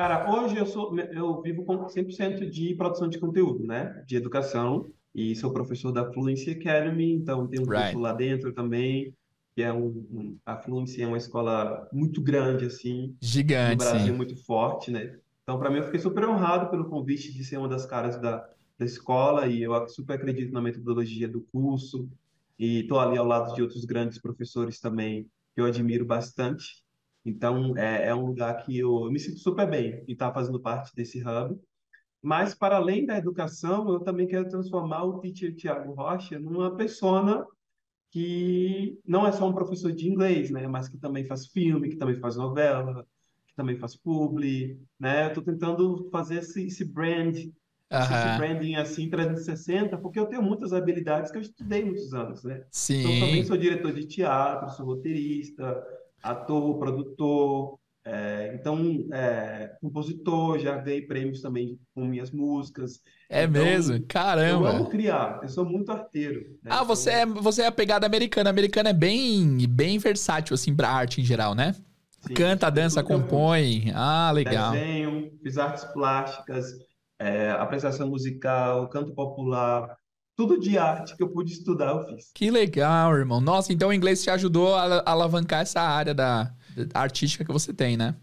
Cara, 0.00 0.32
hoje 0.34 0.56
eu 0.56 0.64
sou, 0.64 0.98
eu 0.98 1.42
vivo 1.42 1.62
com 1.62 1.86
100% 1.86 2.48
de 2.48 2.74
produção 2.74 3.06
de 3.06 3.18
conteúdo, 3.18 3.66
né? 3.66 4.02
De 4.06 4.16
educação 4.16 4.90
e 5.14 5.36
sou 5.36 5.52
professor 5.52 5.92
da 5.92 6.10
Fluency 6.10 6.52
Academy, 6.52 7.12
então 7.12 7.46
tem 7.46 7.60
um 7.60 7.66
Right. 7.66 7.92
curso 7.92 7.98
lá 7.98 8.14
dentro 8.14 8.50
também, 8.54 9.12
que 9.54 9.60
é 9.60 9.70
um, 9.70 9.88
um- 9.88 10.38
a 10.46 10.56
Fluency 10.56 11.02
é 11.02 11.06
uma 11.06 11.18
escola 11.18 11.86
muito 11.92 12.22
grande 12.22 12.64
assim, 12.64 13.08
no 13.08 13.16
Gigante, 13.20 13.76
Brasil 13.76 14.06
sim. 14.12 14.16
muito 14.16 14.42
forte, 14.46 14.90
né? 14.90 15.18
Então, 15.42 15.58
para 15.58 15.68
mim, 15.68 15.76
eu 15.76 15.84
fiquei 15.84 16.00
super 16.00 16.26
honrado 16.26 16.70
pelo 16.70 16.88
convite 16.88 17.30
de 17.34 17.44
ser 17.44 17.58
uma 17.58 17.68
das 17.68 17.84
caras 17.84 18.18
da, 18.18 18.48
da 18.78 18.86
escola 18.86 19.48
e 19.48 19.62
eu 19.62 19.86
super 19.86 20.14
acredito 20.14 20.50
na 20.50 20.62
metodologia 20.62 21.28
do 21.28 21.42
curso 21.52 22.08
e 22.58 22.80
estou 22.80 22.98
ali 22.98 23.18
ao 23.18 23.26
lado 23.26 23.54
de 23.54 23.60
outros 23.60 23.84
grandes 23.84 24.18
professores 24.18 24.80
também 24.80 25.24
que 25.54 25.60
eu 25.60 25.66
admiro 25.66 26.06
bastante. 26.06 26.82
Então, 27.24 27.76
é, 27.76 28.08
é 28.08 28.14
um 28.14 28.26
lugar 28.26 28.64
que 28.64 28.78
eu, 28.78 29.04
eu 29.04 29.10
me 29.10 29.18
sinto 29.18 29.38
super 29.38 29.68
bem 29.68 30.04
em 30.08 30.12
estar 30.12 30.32
fazendo 30.32 30.60
parte 30.60 30.94
desse 30.94 31.20
hub. 31.20 31.58
Mas, 32.22 32.54
para 32.54 32.76
além 32.76 33.06
da 33.06 33.16
educação, 33.16 33.88
eu 33.90 34.00
também 34.00 34.26
quero 34.26 34.48
transformar 34.48 35.04
o 35.04 35.20
teacher 35.20 35.54
Tiago 35.54 35.92
Rocha 35.94 36.38
numa 36.38 36.76
persona 36.76 37.46
que 38.10 38.98
não 39.06 39.26
é 39.26 39.32
só 39.32 39.48
um 39.48 39.54
professor 39.54 39.92
de 39.92 40.08
inglês, 40.08 40.50
né? 40.50 40.66
Mas 40.66 40.88
que 40.88 40.98
também 40.98 41.24
faz 41.24 41.46
filme, 41.46 41.88
que 41.88 41.96
também 41.96 42.16
faz 42.16 42.36
novela, 42.36 43.06
que 43.46 43.54
também 43.54 43.76
faz 43.76 43.96
publi, 43.96 44.80
né? 44.98 45.24
Eu 45.26 45.28
estou 45.28 45.44
tentando 45.44 46.08
fazer 46.10 46.36
esse, 46.38 46.66
esse 46.66 46.84
brand, 46.84 47.36
esse 47.36 47.52
Aham. 47.92 48.36
branding 48.36 48.74
assim 48.74 49.08
360, 49.08 49.96
porque 49.98 50.18
eu 50.18 50.26
tenho 50.26 50.42
muitas 50.42 50.72
habilidades 50.72 51.30
que 51.30 51.38
eu 51.38 51.42
estudei 51.42 51.84
muitos 51.84 52.12
anos, 52.12 52.42
né? 52.44 52.64
Então, 52.98 53.12
Sim. 53.12 53.20
também 53.20 53.44
sou 53.44 53.56
diretor 53.56 53.92
de 53.92 54.06
teatro, 54.06 54.70
sou 54.70 54.86
roteirista, 54.86 55.82
ator, 56.22 56.78
produtor, 56.78 57.78
é, 58.04 58.54
então, 58.54 58.78
é, 59.12 59.76
compositor, 59.80 60.58
já 60.58 60.76
ganhei 60.78 61.06
prêmios 61.06 61.40
também 61.42 61.78
com 61.94 62.04
minhas 62.04 62.30
músicas. 62.30 63.02
É 63.28 63.46
Então, 63.46 63.46
mesmo? 63.46 64.00
Eu 64.46 64.64
Caramba. 64.64 64.68
amo 64.68 64.88
criar, 64.90 65.40
eu 65.42 65.48
sou 65.48 65.64
muito 65.64 65.92
arteiro, 65.92 66.58
né? 66.62 66.78
Ah, 66.78 66.84
Então, 66.84 66.84
você 66.84 67.10
é, 67.10 67.26
você 67.26 67.62
é 67.62 67.66
a 67.66 67.72
pegada 67.72 68.06
americana. 68.06 68.48
A 68.50 68.52
americana 68.52 68.90
é 68.90 68.92
bem, 68.92 69.66
bem 69.68 69.98
versátil, 69.98 70.54
assim, 70.54 70.74
pra 70.74 70.88
arte 70.90 71.20
em 71.20 71.24
geral, 71.24 71.54
né? 71.54 71.74
sim, 72.20 72.34
Canta, 72.34 72.70
dança, 72.70 73.02
eu 73.02 73.04
compõe. 73.04 73.92
Ah, 73.94 74.30
legal. 74.32 74.82
Desenho, 74.82 75.38
fiz 75.42 75.58
artes 75.58 75.84
plásticas, 75.84 76.66
é, 77.18 77.50
apresentação 77.50 78.08
musical, 78.08 78.88
canto 78.88 79.14
popular, 79.14 79.96
tudo 80.40 80.58
de 80.58 80.78
arte 80.78 81.14
que 81.16 81.22
eu 81.22 81.28
pude 81.28 81.52
estudar, 81.52 81.90
eu 81.90 82.02
fiz. 82.06 82.30
Que 82.34 82.50
legal, 82.50 83.14
irmão. 83.14 83.40
Nossa, 83.42 83.72
então 83.74 83.90
o 83.90 83.92
inglês 83.92 84.22
te 84.22 84.30
ajudou 84.30 84.74
a 84.74 85.02
alavancar 85.04 85.60
essa 85.60 85.80
área 85.82 86.14
da, 86.14 86.44
da 86.88 87.00
artística 87.00 87.44
que 87.44 87.52
você 87.52 87.74
tem, 87.74 87.94
né? 87.96 88.16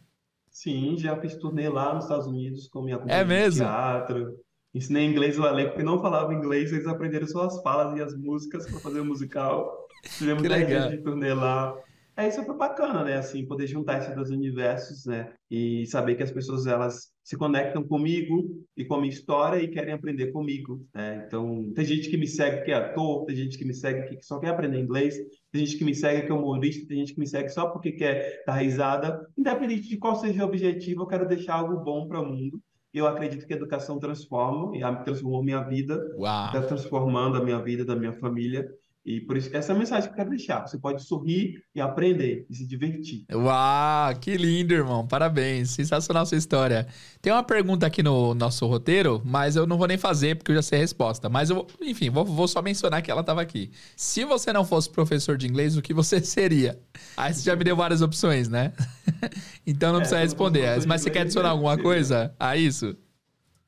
Sim, 0.50 0.98
já 0.98 1.16
fiz 1.20 1.36
turnê 1.36 1.70
lá 1.70 1.94
nos 1.94 2.06
Estados 2.06 2.26
Unidos 2.26 2.68
com 2.68 2.82
minha 2.82 2.98
companhia 2.98 3.24
de 3.24 3.32
É 3.32 3.36
mesmo? 3.36 3.64
teatro. 3.64 4.34
Ensinei 4.74 5.06
inglês 5.06 5.38
ao 5.38 5.46
elenco 5.48 5.76
que 5.76 5.84
não 5.84 6.02
falava 6.02 6.34
inglês, 6.34 6.72
eles 6.74 6.88
aprenderam 6.88 7.28
só 7.28 7.46
as 7.46 7.62
falas 7.62 7.98
e 7.98 8.02
as 8.02 8.16
músicas 8.16 8.66
para 8.70 8.80
fazer 8.80 9.00
o 9.00 9.06
musical. 9.06 9.72
Fizemos 10.04 10.42
Que 10.42 10.50
10 10.50 10.68
dias 10.68 10.84
legal. 10.84 10.98
de 10.98 11.04
turnê 11.04 11.34
lá. 11.34 11.76
É, 12.18 12.28
isso 12.28 12.44
foi 12.44 12.58
bacana, 12.58 13.04
né? 13.04 13.18
Assim, 13.18 13.46
poder 13.46 13.68
juntar 13.68 14.00
esses 14.00 14.16
dois 14.16 14.32
universos, 14.32 15.06
né? 15.06 15.34
E 15.52 15.86
saber 15.86 16.16
que 16.16 16.24
as 16.24 16.32
pessoas, 16.32 16.66
elas 16.66 17.14
se 17.24 17.38
conectam 17.38 17.84
comigo 17.84 18.66
e 18.76 18.84
com 18.86 18.96
a 18.96 18.98
minha 19.00 19.14
história 19.14 19.62
e 19.62 19.68
querem 19.68 19.94
aprender 19.94 20.32
comigo, 20.32 20.84
né? 20.96 21.24
Então, 21.28 21.72
tem 21.76 21.86
gente 21.86 22.10
que 22.10 22.18
me 22.18 22.26
segue 22.28 22.64
que 22.66 22.72
é 22.72 22.74
ator, 22.74 23.24
tem 23.26 23.36
gente 23.36 23.56
que 23.56 23.64
me 23.66 23.74
segue 23.74 24.16
que 24.18 24.26
só 24.26 24.40
quer 24.40 24.50
aprender 24.50 24.80
inglês, 24.80 25.16
tem 25.52 25.64
gente 25.64 25.78
que 25.78 25.86
me 25.86 25.94
segue 25.94 26.26
que 26.26 26.32
é 26.32 26.34
humorista, 26.34 26.88
tem 26.88 26.98
gente 26.98 27.14
que 27.14 27.20
me 27.20 27.28
segue 27.28 27.50
só 27.50 27.70
porque 27.70 27.92
quer 27.92 28.44
dar 28.48 28.56
risada. 28.56 29.28
Independente 29.38 29.88
de 29.88 29.98
qual 29.98 30.16
seja 30.16 30.44
o 30.44 30.48
objetivo, 30.48 31.04
eu 31.04 31.08
quero 31.08 31.28
deixar 31.28 31.54
algo 31.56 31.84
bom 31.84 32.08
para 32.08 32.20
o 32.20 32.26
mundo. 32.26 32.60
Eu 32.92 33.06
acredito 33.06 33.46
que 33.46 33.54
a 33.54 33.58
educação 33.58 34.00
transforma, 34.00 34.76
e 34.76 34.82
a- 34.82 34.96
transformou 35.04 35.44
minha 35.44 35.62
vida, 35.62 36.04
está 36.48 36.64
transformando 36.64 37.38
a 37.38 37.44
minha 37.44 37.62
vida, 37.62 37.86
da 37.86 37.96
minha 37.96 38.14
família. 38.14 38.68
E 39.08 39.22
por 39.22 39.38
isso, 39.38 39.50
essa 39.56 39.72
é 39.72 39.76
a 39.76 39.80
mensagem 39.80 40.10
que 40.10 40.14
eu 40.14 40.18
quero 40.18 40.30
deixar. 40.30 40.68
Você 40.68 40.78
pode 40.78 41.04
sorrir 41.04 41.64
e 41.74 41.82
aprender 41.82 42.46
e 42.50 42.56
se 42.56 42.68
divertir. 42.68 43.26
Uau, 43.30 44.16
que 44.22 44.38
lindo, 44.38 44.74
irmão. 44.74 45.06
Parabéns. 45.06 45.72
Sensacional 45.72 46.26
sua 46.26 46.38
história. 46.38 46.88
Tem 47.22 47.32
uma 47.34 47.44
pergunta 47.44 47.86
aqui 47.86 48.02
no 48.02 48.34
nosso 48.34 48.66
roteiro, 48.66 49.22
mas 49.26 49.58
eu 49.58 49.68
não 49.68 49.78
vou 49.78 49.86
nem 49.88 49.98
fazer 49.98 50.38
porque 50.38 50.52
eu 50.52 50.56
já 50.56 50.62
sei 50.62 50.78
a 50.80 50.82
resposta. 50.82 51.28
Mas 51.30 51.50
eu, 51.50 51.68
enfim, 51.82 52.10
vou, 52.10 52.24
vou 52.24 52.48
só 52.48 52.62
mencionar 52.62 53.02
que 53.02 53.12
ela 53.12 53.20
estava 53.22 53.42
aqui. 53.42 53.70
Se 53.98 54.24
você 54.24 54.54
não 54.54 54.64
fosse 54.64 54.90
professor 54.90 55.38
de 55.38 55.46
inglês, 55.46 55.76
o 55.76 55.82
que 55.82 55.94
você 55.94 56.22
seria? 56.24 56.80
Aí 57.18 57.34
você 57.34 57.44
já 57.44 57.56
me 57.56 57.66
deu 57.66 57.76
várias 57.76 58.02
opções, 58.02 58.48
né? 58.48 58.74
Então 59.68 59.92
não 59.92 60.00
É, 60.00 60.00
precisa 60.00 60.22
não 60.22 60.22
responder. 60.22 60.86
Mas 60.86 61.02
você 61.02 61.10
quer 61.10 61.22
inglês, 61.22 61.24
adicionar 61.24 61.50
eu 61.50 61.52
alguma 61.52 61.78
coisa 61.78 62.34
a 62.40 62.56
isso? 62.56 62.96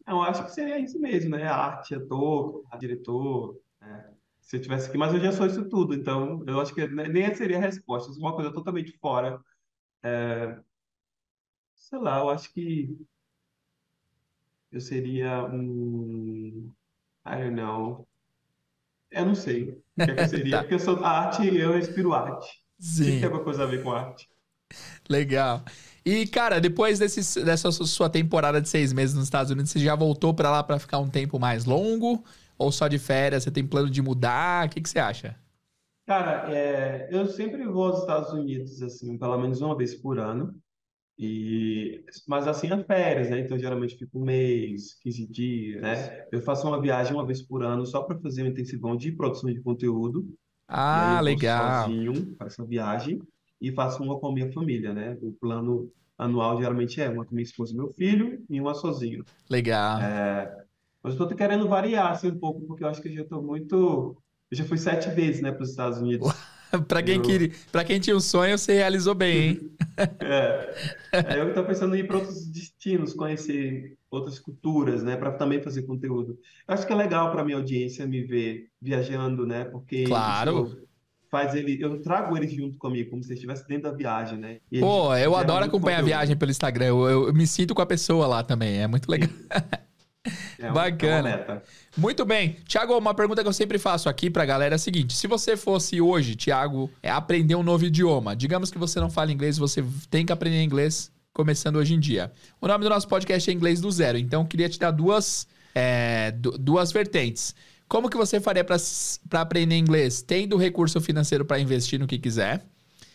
Eu 0.08 0.22
acho 0.22 0.44
que 0.46 0.52
seria 0.52 0.80
isso 0.80 1.00
mesmo, 1.00 1.32
né? 1.32 1.44
Arte, 1.46 1.96
ator, 1.96 2.66
diretor. 2.80 3.60
Se 4.50 4.58
eu 4.58 4.62
tivesse 4.62 4.90
aqui, 4.90 4.98
mas 4.98 5.14
eu 5.14 5.20
já 5.22 5.32
sou 5.32 5.46
isso 5.46 5.70
tudo, 5.70 5.94
então 5.94 6.44
eu 6.48 6.60
acho 6.60 6.74
que 6.74 6.88
nem 6.88 7.24
essa 7.24 7.38
seria 7.38 7.58
a 7.58 7.62
resposta. 7.62 8.12
Uma 8.20 8.36
coisa 8.36 8.52
totalmente 8.54 8.98
fora. 9.00 9.40
É, 10.04 10.60
Sei 11.76 11.98
lá, 12.00 12.20
eu 12.20 12.30
acho 12.30 12.54
que 12.54 12.96
eu 14.72 14.82
seria 14.82 15.44
um. 15.46 16.74
I 17.26 17.36
don't 17.38 17.56
know. 17.56 18.08
Eu 19.12 19.26
não 19.26 19.36
sei 19.36 19.70
o 19.72 19.84
que 20.04 20.10
é 20.12 20.16
que 20.16 20.22
eu 20.22 20.26
seria, 20.26 20.58
Tá. 20.58 20.60
porque 20.60 20.74
eu 20.76 20.80
sou 20.80 21.04
arte 21.06 21.44
e 21.44 21.60
eu 21.60 21.74
respiro 21.74 22.14
arte. 22.14 22.48
Tem 23.04 23.14
que 23.14 23.20
Sim, 23.20 23.20
ter 23.20 23.26
alguma 23.28 23.44
coisa 23.44 23.64
a 23.64 23.68
ver 23.68 23.84
com 23.84 23.92
arte. 23.92 24.28
legal. 25.10 25.64
E, 26.06 26.26
cara, 26.28 26.60
depois 26.60 26.98
desse, 27.00 27.44
dessa 27.44 27.72
sua 27.72 28.10
temporada 28.10 28.62
de 28.62 28.70
seis 28.70 28.94
meses 28.94 29.16
nos 29.16 29.26
Estados 29.26 29.52
Unidos, 29.52 29.72
você 29.72 29.80
já 29.80 29.96
voltou 29.96 30.34
pra 30.34 30.50
lá 30.50 30.64
pra 30.64 30.80
ficar 30.80 31.00
um 31.00 31.10
tempo 31.10 31.40
mais 31.40 31.66
longo? 31.66 32.24
Ou 32.60 32.72
só 32.72 32.90
de 32.90 33.00
férias? 33.00 33.44
Você 33.44 33.52
tem 33.52 33.66
plano 33.66 33.90
de 33.90 34.02
mudar? 34.02 34.68
O 34.68 34.70
que, 34.70 34.82
que 34.82 34.90
você 34.90 35.00
acha? 35.00 35.36
Cara, 36.06 36.54
é, 36.54 37.08
eu 37.12 37.26
sempre 37.28 37.66
vou 37.66 37.86
aos 37.86 38.00
Estados 38.00 38.34
Unidos, 38.34 38.82
assim, 38.82 39.18
pelo 39.18 39.38
menos 39.38 39.62
uma 39.62 39.78
vez 39.78 39.96
por 39.96 40.20
ano. 40.20 40.54
E, 41.18 42.04
mas 42.28 42.48
assim, 42.48 42.72
as 42.72 42.86
férias, 42.86 43.30
né? 43.30 43.40
Então, 43.40 43.60
geralmente 43.60 43.98
fico 43.98 44.20
um 44.20 44.24
mês, 44.24 44.96
15 45.02 45.28
dias, 45.28 45.82
né? 45.82 46.28
Eu 46.32 46.42
faço 46.42 46.68
uma 46.68 46.82
viagem 46.82 47.14
uma 47.14 47.26
vez 47.26 47.42
por 47.42 47.64
ano 47.64 47.86
só 47.86 48.04
para 48.04 48.18
fazer 48.20 48.44
um 48.44 48.48
intensivão 48.48 48.96
de 48.96 49.12
produção 49.12 49.52
de 49.52 49.62
conteúdo. 49.62 50.28
Ah, 50.68 51.18
eu 51.20 51.24
legal. 51.26 51.84
sozinho 51.84 52.36
para 52.38 52.48
essa 52.48 52.66
viagem 52.66 53.22
e 53.62 53.72
faço 53.72 54.02
uma 54.02 54.20
com 54.20 54.28
a 54.28 54.34
minha 54.34 54.52
família, 54.52 54.94
né? 54.94 55.18
O 55.22 55.32
plano 55.34 55.92
anual 56.18 56.58
geralmente 56.58 57.02
é 57.02 57.10
uma 57.10 57.26
com 57.26 57.36
minha 57.36 57.44
esposa 57.44 57.74
e 57.74 57.78
meu 57.78 57.94
filho 57.94 58.44
e 58.50 58.60
uma 58.60 58.74
sozinho. 58.74 59.24
Legal. 59.50 60.00
Mas 61.04 61.16
eu 61.18 61.28
tô 61.28 61.36
querendo 61.36 61.68
variar 61.68 62.12
assim 62.12 62.28
um 62.30 62.38
pouco, 62.40 62.62
porque 62.68 62.84
eu 62.84 62.88
acho 62.90 63.02
que 63.02 63.08
eu 63.10 63.16
já 63.16 63.24
tô 63.26 63.42
muito. 63.42 64.18
Eu 64.52 64.58
já 64.58 64.64
fui 64.66 64.78
sete 64.78 65.10
vezes, 65.10 65.42
né, 65.42 65.52
para 65.52 65.64
os 65.64 65.70
Estados 65.70 66.00
Unidos. 66.00 66.28
pra, 66.88 67.02
quem 67.02 67.16
eu- 67.16 67.22
queria, 67.22 67.52
quem 67.86 68.00
tinha 68.00 68.16
um 68.16 68.20
sonho, 68.20 68.58
você 68.58 68.74
realizou 68.74 69.16
bem, 69.16 69.50
hein? 69.50 69.72
É. 70.22 70.74
Aí 71.28 71.40
eu 71.40 71.54
tô 71.54 71.64
pensando 71.64 71.96
em 71.96 72.00
ir 72.00 72.08
para 72.08 72.18
outros 72.18 72.46
destinos, 72.48 73.14
conhecer 73.14 73.98
outras 74.12 74.40
culturas, 74.40 75.04
né, 75.04 75.16
para 75.18 75.32
também 75.32 75.62
fazer 75.62 75.84
conteúdo. 75.84 76.38
Eu 76.68 76.74
acho 76.74 76.86
que 76.86 76.94
é 76.94 76.96
legal 76.96 77.32
para 77.32 77.44
minha 77.44 77.58
audiência 77.58 78.06
me 78.06 78.24
ver 78.24 78.68
viajando, 78.82 79.46
né, 79.46 79.66
porque 79.66 80.04
Claro. 80.06 80.78
faz 81.30 81.54
ele, 81.56 81.82
eu 81.82 82.02
trago 82.02 82.38
eles 82.38 82.52
junto 82.54 82.78
comigo, 82.78 83.10
como 83.10 83.24
se 83.24 83.30
eles 83.30 83.40
estivessem 83.40 83.66
dentro 83.68 83.92
da 83.92 83.98
viagem, 83.98 84.38
né? 84.38 84.60
Pô, 84.80 85.16
eu 85.16 85.36
adoro 85.36 85.66
acompanhar 85.66 85.98
a 85.98 86.00
conteúdo. 86.02 86.06
viagem 86.06 86.38
pelo 86.38 86.52
Instagram. 86.52 86.86
Eu, 86.86 87.10
eu- 87.10 87.28
eu 87.28 87.34
me 87.34 87.46
sinto 87.48 87.74
com 87.76 87.82
a 87.82 87.86
pessoa 87.86 88.26
lá 88.28 88.44
também. 88.44 88.80
É 88.82 88.88
muito 88.88 89.10
legal. 89.10 89.30
É 90.60 90.70
Bacana. 90.72 91.30
É. 91.30 91.62
Muito 91.98 92.26
bem. 92.26 92.58
Tiago, 92.68 92.98
uma 92.98 93.14
pergunta 93.14 93.42
que 93.42 93.48
eu 93.48 93.54
sempre 93.54 93.78
faço 93.80 94.10
aqui 94.10 94.30
pra 94.30 94.46
galera 94.46 94.76
é 94.76 94.78
a 94.78 94.80
seguinte: 94.80 95.14
se 95.16 95.28
você 95.28 95.56
fosse 95.56 96.02
hoje, 96.02 96.36
Tiago, 96.36 96.90
é, 97.02 97.10
aprender 97.10 97.56
um 97.56 97.64
novo 97.64 97.86
idioma, 97.86 98.36
digamos 98.36 98.70
que 98.70 98.78
você 98.78 99.00
não 99.00 99.10
fala 99.10 99.32
inglês, 99.32 99.58
você 99.58 99.84
tem 100.10 100.26
que 100.26 100.34
aprender 100.34 100.62
inglês 100.62 101.10
começando 101.34 101.78
hoje 101.78 101.94
em 101.94 102.00
dia. 102.00 102.32
O 102.60 102.68
nome 102.68 102.84
do 102.84 102.90
nosso 102.90 103.08
podcast 103.08 103.50
é 103.50 103.54
Inglês 103.54 103.80
do 103.80 103.90
Zero, 103.90 104.18
então 104.18 104.42
eu 104.42 104.48
queria 104.48 104.68
te 104.68 104.78
dar 104.78 104.92
duas, 104.92 105.48
é, 105.74 106.32
du- 106.32 106.58
duas 106.58 106.92
vertentes. 106.92 107.56
Como 107.88 108.10
que 108.10 108.18
você 108.18 108.40
faria 108.42 108.64
pra 108.64 108.78
aprender 109.42 109.78
inglês 109.78 110.22
tendo 110.22 110.58
recurso 110.58 111.00
financeiro 111.00 111.46
pra 111.46 111.60
investir 111.60 111.98
no 112.00 112.06
que 112.06 112.20
quiser 112.20 112.64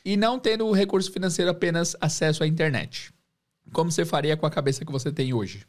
e 0.04 0.16
não 0.16 0.38
tendo 0.38 0.66
o 0.66 0.72
recurso 0.72 1.12
financeiro 1.12 1.50
apenas 1.50 1.94
acesso 2.00 2.42
à 2.42 2.46
internet? 2.46 3.12
Como 3.72 3.90
você 3.92 4.04
faria 4.04 4.36
com 4.36 4.46
a 4.46 4.50
cabeça 4.50 4.84
que 4.84 4.90
você 4.92 5.12
tem 5.12 5.32
hoje? 5.34 5.66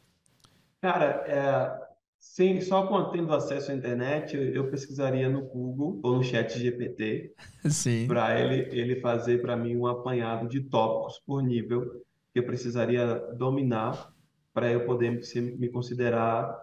Cara, 0.80 1.24
é, 1.26 1.86
sem, 2.18 2.60
só 2.60 2.86
com 2.86 3.10
tendo 3.10 3.32
acesso 3.32 3.72
à 3.72 3.74
internet, 3.74 4.36
eu, 4.36 4.42
eu 4.54 4.70
pesquisaria 4.70 5.28
no 5.28 5.42
Google 5.42 6.00
ou 6.02 6.16
no 6.16 6.22
chat 6.22 6.58
GPT 6.58 7.34
Sim. 7.70 8.06
para 8.06 8.38
ele, 8.40 8.78
ele 8.78 9.00
fazer 9.00 9.40
para 9.42 9.56
mim 9.56 9.76
um 9.76 9.86
apanhado 9.86 10.48
de 10.48 10.60
tópicos 10.62 11.18
por 11.26 11.42
nível 11.42 12.04
que 12.32 12.38
eu 12.40 12.46
precisaria 12.46 13.16
dominar 13.36 14.12
para 14.52 14.70
eu 14.70 14.86
poder 14.86 15.22
se- 15.24 15.40
me 15.40 15.68
considerar 15.70 16.56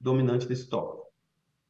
dominante 0.00 0.46
desse 0.46 0.68
tópico. 0.68 1.08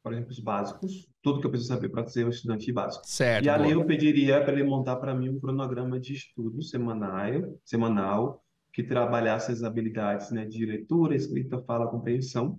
Por 0.03 0.13
exemplo, 0.13 0.31
os 0.31 0.39
básicos, 0.39 1.09
tudo 1.21 1.41
que 1.41 1.47
eu 1.47 1.51
preciso 1.51 1.73
saber 1.73 1.89
para 1.89 2.07
ser 2.07 2.25
um 2.25 2.29
estudante 2.29 2.71
básico. 2.71 3.05
Certo. 3.05 3.43
E 3.45 3.49
ali 3.49 3.73
boa. 3.73 3.83
eu 3.83 3.85
pediria 3.85 4.41
para 4.41 4.53
ele 4.53 4.63
montar 4.63 4.95
para 4.95 5.13
mim 5.13 5.29
um 5.29 5.39
cronograma 5.39 5.99
de 5.99 6.13
estudo 6.13 6.61
semanal, 6.61 7.57
semanal 7.65 8.43
que 8.79 8.87
trabalhasse 8.87 9.51
as 9.51 9.61
habilidades, 9.61 10.31
né, 10.31 10.45
de 10.45 10.65
leitura, 10.65 11.13
escrita, 11.13 11.61
fala, 11.63 11.89
compreensão, 11.89 12.57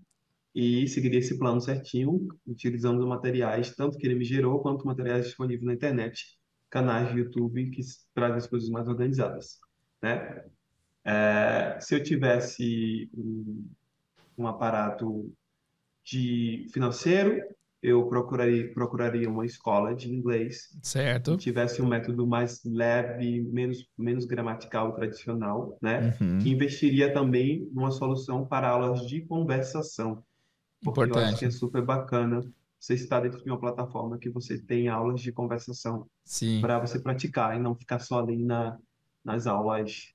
e 0.55 0.87
seguiria 0.87 1.19
esse 1.19 1.39
plano 1.39 1.61
certinho, 1.61 2.29
utilizando 2.47 3.07
materiais, 3.07 3.75
tanto 3.75 3.97
que 3.97 4.07
ele 4.07 4.17
me 4.17 4.25
gerou, 4.25 4.61
quanto 4.61 4.87
materiais 4.87 5.27
disponíveis 5.27 5.65
na 5.65 5.73
internet, 5.73 6.39
canais 6.69 7.11
de 7.11 7.21
YouTube 7.21 7.71
que 7.71 7.81
trazem 8.15 8.37
as 8.37 8.47
coisas 8.47 8.69
mais 8.69 8.87
organizadas, 8.87 9.59
né? 10.03 10.45
É, 11.05 11.79
se 11.81 11.95
eu 11.95 12.03
tivesse 12.03 13.11
um, 13.15 13.71
um 14.37 14.47
aparato 14.47 15.33
de 16.05 16.67
financeiro, 16.71 17.41
eu 17.83 18.07
procuraria, 18.09 18.73
procuraria 18.73 19.29
uma 19.29 19.47
escola 19.47 19.95
de 19.95 20.13
inglês 20.13 20.77
Certo. 20.83 21.33
que 21.33 21.39
tivesse 21.39 21.81
um 21.81 21.87
método 21.87 22.27
mais 22.27 22.63
leve, 22.65 23.41
menos, 23.43 23.89
menos 23.97 24.27
gramatical 24.27 24.95
tradicional, 24.95 25.79
né? 25.81 26.17
Uhum. 26.21 26.39
E 26.41 26.51
investiria 26.51 27.13
também 27.13 27.69
numa 27.73 27.91
solução 27.91 28.47
para 28.47 28.69
aulas 28.69 29.07
de 29.07 29.23
conversação, 29.23 30.23
porque 30.83 31.01
eu 31.01 31.05
acho 31.05 31.13
Importante. 31.13 31.39
que 31.39 31.45
é 31.47 31.51
super 31.51 31.83
bacana 31.83 32.43
você 32.79 32.95
estar 32.95 33.21
dentro 33.21 33.43
de 33.43 33.51
uma 33.51 33.61
plataforma 33.61 34.19
que 34.19 34.31
você 34.31 34.59
tem 34.59 34.89
aulas 34.89 35.21
de 35.21 35.33
conversação 35.33 36.07
Sim. 36.25 36.61
para 36.61 36.79
você 36.79 36.99
praticar 36.99 37.57
e 37.57 37.59
não 37.59 37.75
ficar 37.75 37.99
só 37.99 38.21
ali 38.21 38.43
na, 38.43 38.79
nas 39.25 39.47
aulas 39.47 40.15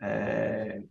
é, 0.00 0.82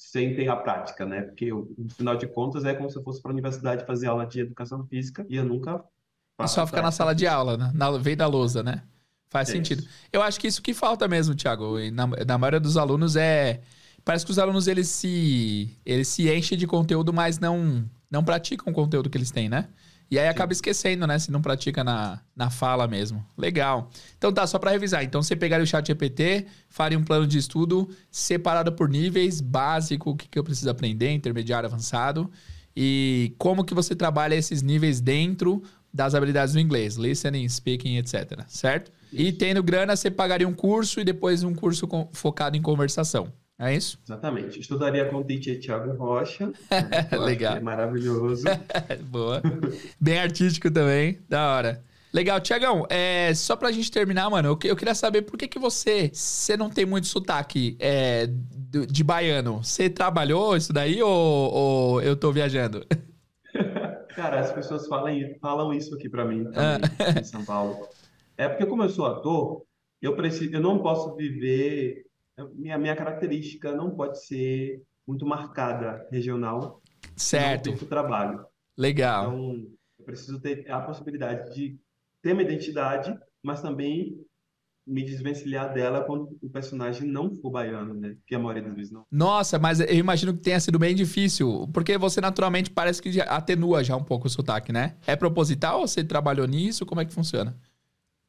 sem 0.00 0.34
ter 0.36 0.48
a 0.48 0.56
prática, 0.56 1.04
né? 1.06 1.22
Porque 1.22 1.50
no 1.52 1.90
final 1.96 2.16
de 2.16 2.26
contas 2.28 2.64
é 2.64 2.74
como 2.74 2.90
se 2.90 2.96
eu 2.98 3.02
fosse 3.04 3.20
para 3.20 3.30
a 3.32 3.34
universidade 3.34 3.84
fazer 3.86 4.06
aula 4.08 4.26
de 4.26 4.40
educação 4.40 4.86
física 4.86 5.26
e 5.28 5.36
eu 5.36 5.44
nunca 5.44 5.84
E 6.40 6.46
faço 6.46 6.48
só 6.48 6.66
ficar 6.66 6.82
na 6.82 6.92
sala 6.92 7.14
de 7.14 7.26
aula, 7.26 7.56
né? 7.56 7.72
Na, 7.74 7.90
veio 7.98 8.16
da 8.16 8.26
lousa, 8.26 8.62
né? 8.62 8.82
Faz 9.28 9.48
É 9.48 9.52
sentido. 9.52 9.82
isso. 9.82 9.88
Eu 10.12 10.22
acho 10.22 10.38
que 10.40 10.46
isso 10.46 10.62
que 10.62 10.72
falta 10.72 11.06
mesmo, 11.08 11.34
Thiago. 11.34 11.78
Na, 11.92 12.06
na 12.06 12.38
maioria 12.38 12.60
dos 12.60 12.76
alunos 12.76 13.16
é. 13.16 13.60
Parece 14.04 14.24
que 14.24 14.30
os 14.30 14.38
alunos 14.38 14.66
eles 14.68 14.88
se, 14.88 15.76
eles 15.84 16.08
se 16.08 16.32
enchem 16.32 16.56
de 16.56 16.66
conteúdo, 16.66 17.12
mas 17.12 17.38
não, 17.38 17.88
não 18.10 18.24
praticam 18.24 18.72
o 18.72 18.74
conteúdo 18.74 19.10
que 19.10 19.18
eles 19.18 19.30
têm, 19.30 19.48
né? 19.48 19.68
E 20.10 20.18
aí 20.18 20.26
acaba 20.26 20.52
esquecendo, 20.52 21.06
né? 21.06 21.18
Se 21.18 21.30
não 21.30 21.42
pratica 21.42 21.84
na, 21.84 22.20
na 22.34 22.48
fala 22.48 22.86
mesmo. 22.88 23.24
Legal. 23.36 23.90
Então 24.16 24.32
tá, 24.32 24.46
só 24.46 24.58
pra 24.58 24.70
revisar. 24.70 25.04
Então 25.04 25.22
você 25.22 25.36
pegaria 25.36 25.64
o 25.64 25.66
chat 25.66 25.86
GPT, 25.86 26.46
faria 26.68 26.98
um 26.98 27.04
plano 27.04 27.26
de 27.26 27.36
estudo 27.36 27.88
separado 28.10 28.72
por 28.72 28.88
níveis, 28.88 29.40
básico, 29.40 30.10
o 30.10 30.16
que, 30.16 30.28
que 30.28 30.38
eu 30.38 30.44
preciso 30.44 30.70
aprender, 30.70 31.12
intermediário, 31.12 31.66
avançado. 31.66 32.30
E 32.74 33.34
como 33.38 33.64
que 33.64 33.74
você 33.74 33.94
trabalha 33.94 34.34
esses 34.34 34.62
níveis 34.62 35.00
dentro 35.00 35.62
das 35.92 36.14
habilidades 36.14 36.54
do 36.54 36.60
inglês, 36.60 36.96
listening, 36.96 37.48
speaking, 37.48 37.96
etc. 37.96 38.44
Certo? 38.46 38.92
E 39.12 39.32
tendo 39.32 39.62
grana, 39.62 39.96
você 39.96 40.10
pagaria 40.10 40.48
um 40.48 40.54
curso 40.54 41.00
e 41.00 41.04
depois 41.04 41.42
um 41.42 41.54
curso 41.54 41.88
focado 42.12 42.56
em 42.56 42.62
conversação. 42.62 43.32
É 43.60 43.74
isso? 43.74 43.98
Exatamente. 44.04 44.60
Estudaria 44.60 45.04
com 45.06 45.16
o 45.16 45.24
teacher 45.24 45.58
Thiago 45.60 45.92
Rocha. 45.96 46.52
Legal. 47.18 47.56
é 47.56 47.60
maravilhoso. 47.60 48.44
Boa. 49.10 49.42
Bem 50.00 50.18
artístico 50.20 50.70
também. 50.70 51.18
Da 51.28 51.54
hora. 51.54 51.82
Legal, 52.12 52.40
Tiagão, 52.40 52.86
é, 52.88 53.34
só 53.34 53.54
pra 53.54 53.70
gente 53.70 53.90
terminar, 53.90 54.30
mano, 54.30 54.48
eu, 54.48 54.58
eu 54.70 54.76
queria 54.76 54.94
saber 54.94 55.22
por 55.22 55.36
que, 55.36 55.46
que 55.46 55.58
você, 55.58 56.08
você 56.10 56.56
não 56.56 56.70
tem 56.70 56.86
muito 56.86 57.06
sotaque 57.06 57.76
é, 57.78 58.26
do- 58.26 58.86
de 58.86 59.04
baiano. 59.04 59.62
Você 59.62 59.90
trabalhou 59.90 60.56
isso 60.56 60.72
daí 60.72 61.02
ou, 61.02 61.10
ou 61.52 62.00
eu 62.02 62.16
tô 62.16 62.32
viajando? 62.32 62.86
Cara, 64.16 64.40
as 64.40 64.52
pessoas 64.52 64.86
falam, 64.86 65.14
falam 65.40 65.72
isso 65.72 65.94
aqui 65.94 66.08
pra 66.08 66.24
mim 66.24 66.46
Ah. 66.54 66.78
também, 66.78 67.20
em 67.20 67.24
São 67.24 67.44
Paulo. 67.44 67.76
É 68.36 68.48
porque 68.48 68.66
como 68.66 68.82
eu 68.84 68.88
sou 68.88 69.04
ator, 69.06 69.62
eu 70.00 70.16
preciso, 70.16 70.52
eu 70.54 70.60
não 70.60 70.78
posso 70.78 71.14
viver, 71.14 72.04
minha, 72.54 72.78
minha 72.78 72.96
característica 72.96 73.74
não 73.74 73.90
pode 73.90 74.24
ser 74.24 74.82
muito 75.06 75.24
marcada 75.26 76.06
regional, 76.10 76.82
Certo, 77.16 77.70
não 77.70 77.76
trabalho. 77.78 78.44
legal. 78.76 79.24
Então, 79.32 79.66
eu 79.98 80.04
preciso 80.04 80.40
ter 80.40 80.70
a 80.70 80.80
possibilidade 80.80 81.54
de 81.54 81.78
ter 82.22 82.32
uma 82.32 82.42
identidade, 82.42 83.16
mas 83.42 83.60
também 83.62 84.16
me 84.86 85.04
desvencilhar 85.04 85.72
dela 85.74 86.02
quando 86.04 86.38
o 86.42 86.48
personagem 86.48 87.06
não 87.06 87.34
for 87.34 87.50
baiano, 87.50 87.92
né? 87.92 88.16
Que 88.26 88.34
a 88.34 88.38
maioria 88.38 88.62
das 88.62 88.74
vezes 88.74 88.90
não. 88.90 89.04
Nossa, 89.10 89.58
mas 89.58 89.80
eu 89.80 89.94
imagino 89.94 90.32
que 90.32 90.40
tenha 90.40 90.58
sido 90.58 90.78
bem 90.78 90.94
difícil, 90.94 91.68
porque 91.74 91.98
você 91.98 92.22
naturalmente 92.22 92.70
parece 92.70 93.02
que 93.02 93.20
atenua 93.20 93.84
já 93.84 93.94
um 93.96 94.02
pouco 94.02 94.26
o 94.26 94.30
sotaque, 94.30 94.72
né? 94.72 94.96
É 95.06 95.14
proposital 95.14 95.86
você 95.86 96.02
trabalhou 96.02 96.46
nisso? 96.46 96.86
Como 96.86 97.02
é 97.02 97.04
que 97.04 97.12
funciona? 97.12 97.54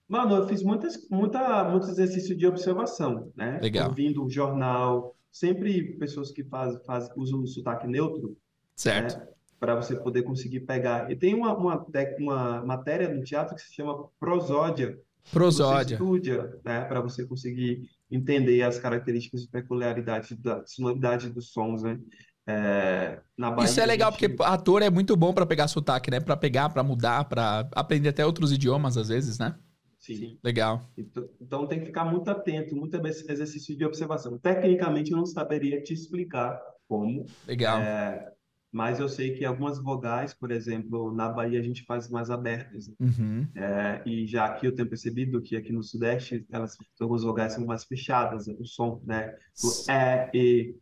Mano, 0.09 0.35
eu 0.37 0.47
fiz 0.47 0.63
muitas, 0.63 1.07
muita, 1.09 1.63
muitos 1.65 1.87
exercícios 1.89 2.35
de 2.37 2.47
observação, 2.47 3.31
né? 3.37 3.59
Legal. 3.61 3.89
Ouvindo 3.89 4.25
o 4.25 4.29
jornal, 4.29 5.15
sempre 5.31 5.95
pessoas 5.99 6.31
que 6.31 6.43
faz, 6.43 6.75
faz, 6.83 7.09
usam 7.15 7.41
o 7.41 7.47
sotaque 7.47 7.85
neutro, 7.87 8.35
Certo. 8.75 9.19
né? 9.19 9.27
Para 9.59 9.75
você 9.75 9.95
poder 9.95 10.23
conseguir 10.23 10.61
pegar. 10.61 11.11
E 11.11 11.15
tem 11.15 11.35
uma, 11.35 11.55
uma, 11.55 11.85
uma 12.17 12.65
matéria 12.65 13.13
no 13.13 13.23
teatro 13.23 13.55
que 13.55 13.61
se 13.61 13.73
chama 13.73 14.05
prosódia. 14.19 14.97
Você 15.23 15.33
Prosódia. 15.33 15.93
estuda, 15.95 16.59
né? 16.65 16.85
Para 16.85 17.01
você 17.01 17.23
conseguir 17.27 17.87
entender 18.09 18.63
as 18.63 18.79
características 18.79 19.43
e 19.43 19.47
peculiaridades 19.49 20.35
da 20.39 20.65
sonoridade 20.65 21.29
dos 21.29 21.51
sons, 21.51 21.83
né? 21.83 21.99
É, 22.47 23.19
Isso 23.63 23.79
é 23.79 23.85
legal, 23.85 24.11
gente- 24.11 24.27
porque 24.29 24.43
ator 24.43 24.81
é 24.81 24.89
muito 24.89 25.15
bom 25.15 25.31
pra 25.33 25.45
pegar 25.45 25.67
sotaque, 25.67 26.09
né? 26.09 26.19
Pra 26.19 26.35
pegar, 26.35 26.69
pra 26.69 26.81
mudar, 26.81 27.25
pra 27.25 27.69
aprender 27.75 28.09
até 28.09 28.25
outros 28.25 28.51
idiomas 28.51 28.97
às 28.97 29.09
vezes, 29.09 29.37
né? 29.37 29.53
Sim. 30.15 30.39
Legal. 30.43 30.81
Então, 30.97 31.29
então 31.41 31.67
tem 31.67 31.79
que 31.79 31.85
ficar 31.87 32.05
muito 32.05 32.29
atento, 32.29 32.75
muito 32.75 32.95
ex- 33.05 33.27
exercício 33.27 33.75
de 33.77 33.85
observação. 33.85 34.37
Tecnicamente 34.37 35.11
eu 35.11 35.17
não 35.17 35.25
saberia 35.25 35.81
te 35.81 35.93
explicar 35.93 36.59
como, 36.87 37.25
Legal. 37.47 37.81
é, 37.81 38.31
mas 38.71 38.99
eu 38.99 39.07
sei 39.09 39.33
que 39.35 39.45
algumas 39.45 39.81
vogais, 39.81 40.33
por 40.33 40.51
exemplo, 40.51 41.13
na 41.13 41.29
Bahia 41.29 41.59
a 41.59 41.63
gente 41.63 41.83
faz 41.85 42.09
mais 42.09 42.29
abertas. 42.29 42.87
né? 42.87 42.93
Uhum. 42.99 43.47
É, 43.55 44.03
e 44.05 44.27
já 44.27 44.45
aqui 44.45 44.67
eu 44.67 44.75
tenho 44.75 44.87
percebido 44.87 45.41
que 45.41 45.55
aqui 45.55 45.71
no 45.71 45.83
Sudeste 45.83 46.45
elas, 46.51 46.77
algumas 46.99 47.23
vogais 47.23 47.53
são 47.53 47.65
mais 47.65 47.83
fechadas, 47.83 48.47
o 48.47 48.65
som, 48.65 49.01
né? 49.05 49.33
O 49.63 49.91
é, 49.91 50.29
e, 50.33 50.75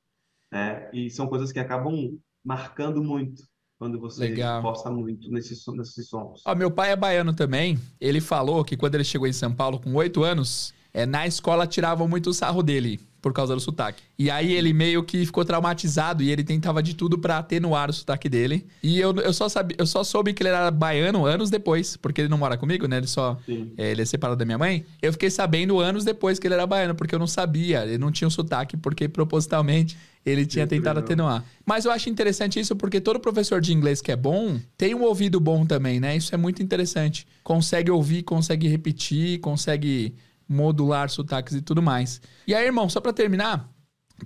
né? 0.51 0.89
E 0.93 1.09
são 1.09 1.27
coisas 1.27 1.51
que 1.51 1.59
acabam 1.59 2.17
marcando 2.43 3.03
muito 3.03 3.43
quando 3.77 3.99
você 3.99 4.29
Legal. 4.29 4.61
força 4.61 4.89
muito 4.89 5.29
nesses, 5.29 5.65
nesses 5.67 6.07
sons. 6.09 6.41
Ó, 6.45 6.55
meu 6.55 6.71
pai 6.71 6.91
é 6.91 6.95
baiano 6.95 7.33
também. 7.33 7.79
Ele 8.01 8.19
falou 8.19 8.63
que 8.63 8.75
quando 8.75 8.95
ele 8.95 9.03
chegou 9.03 9.27
em 9.27 9.33
São 9.33 9.53
Paulo 9.53 9.79
com 9.79 9.93
oito 9.93 10.23
anos, 10.23 10.73
é, 10.93 11.05
na 11.05 11.27
escola 11.27 11.67
tiravam 11.67 12.07
muito 12.07 12.33
sarro 12.33 12.63
dele 12.63 12.99
por 13.27 13.33
causa 13.33 13.53
do 13.53 13.59
sotaque. 13.59 14.01
E 14.17 14.31
aí 14.31 14.53
ele 14.53 14.71
meio 14.71 15.03
que 15.03 15.25
ficou 15.25 15.43
traumatizado 15.43 16.23
e 16.23 16.31
ele 16.31 16.43
tentava 16.43 16.81
de 16.81 16.95
tudo 16.95 17.17
pra 17.17 17.39
atenuar 17.39 17.89
o 17.89 17.93
sotaque 17.93 18.29
dele. 18.29 18.65
E 18.81 18.99
eu, 18.99 19.13
eu, 19.17 19.33
só 19.33 19.49
sabia, 19.49 19.75
eu 19.77 19.85
só 19.85 20.03
soube 20.03 20.33
que 20.33 20.41
ele 20.41 20.49
era 20.49 20.71
baiano 20.71 21.25
anos 21.25 21.49
depois, 21.49 21.97
porque 21.97 22.21
ele 22.21 22.29
não 22.29 22.37
mora 22.37 22.57
comigo, 22.57 22.87
né? 22.87 22.97
Ele 22.97 23.07
só 23.07 23.37
é, 23.77 23.91
ele 23.91 24.01
é 24.01 24.05
separado 24.05 24.37
da 24.37 24.45
minha 24.45 24.57
mãe. 24.57 24.85
Eu 25.01 25.11
fiquei 25.11 25.29
sabendo 25.29 25.79
anos 25.79 26.05
depois 26.05 26.39
que 26.39 26.47
ele 26.47 26.53
era 26.53 26.65
baiano, 26.65 26.95
porque 26.95 27.13
eu 27.13 27.19
não 27.19 27.27
sabia. 27.27 27.83
Ele 27.83 27.97
não 27.97 28.11
tinha 28.11 28.27
o 28.27 28.31
sotaque, 28.31 28.77
porque 28.77 29.09
propositalmente 29.09 29.97
ele 30.25 30.45
tinha 30.45 30.65
tentado 30.65 30.99
atenuar. 30.99 31.43
Mas 31.65 31.85
eu 31.85 31.91
acho 31.91 32.09
interessante 32.09 32.59
isso, 32.59 32.75
porque 32.75 33.01
todo 33.01 33.19
professor 33.19 33.59
de 33.59 33.73
inglês 33.73 34.01
que 34.01 34.11
é 34.11 34.15
bom 34.15 34.59
tem 34.77 34.95
um 34.95 35.03
ouvido 35.03 35.39
bom 35.39 35.65
também, 35.65 35.99
né? 35.99 36.15
Isso 36.15 36.33
é 36.33 36.37
muito 36.37 36.63
interessante. 36.63 37.27
Consegue 37.43 37.91
ouvir, 37.91 38.23
consegue 38.23 38.67
repetir, 38.67 39.39
consegue 39.39 40.15
modular 40.47 41.09
sotaques 41.09 41.55
e 41.55 41.61
tudo 41.61 41.81
mais. 41.81 42.21
E 42.45 42.55
aí, 42.55 42.65
irmão, 42.65 42.89
só 42.89 42.99
pra 42.99 43.13
terminar, 43.13 43.69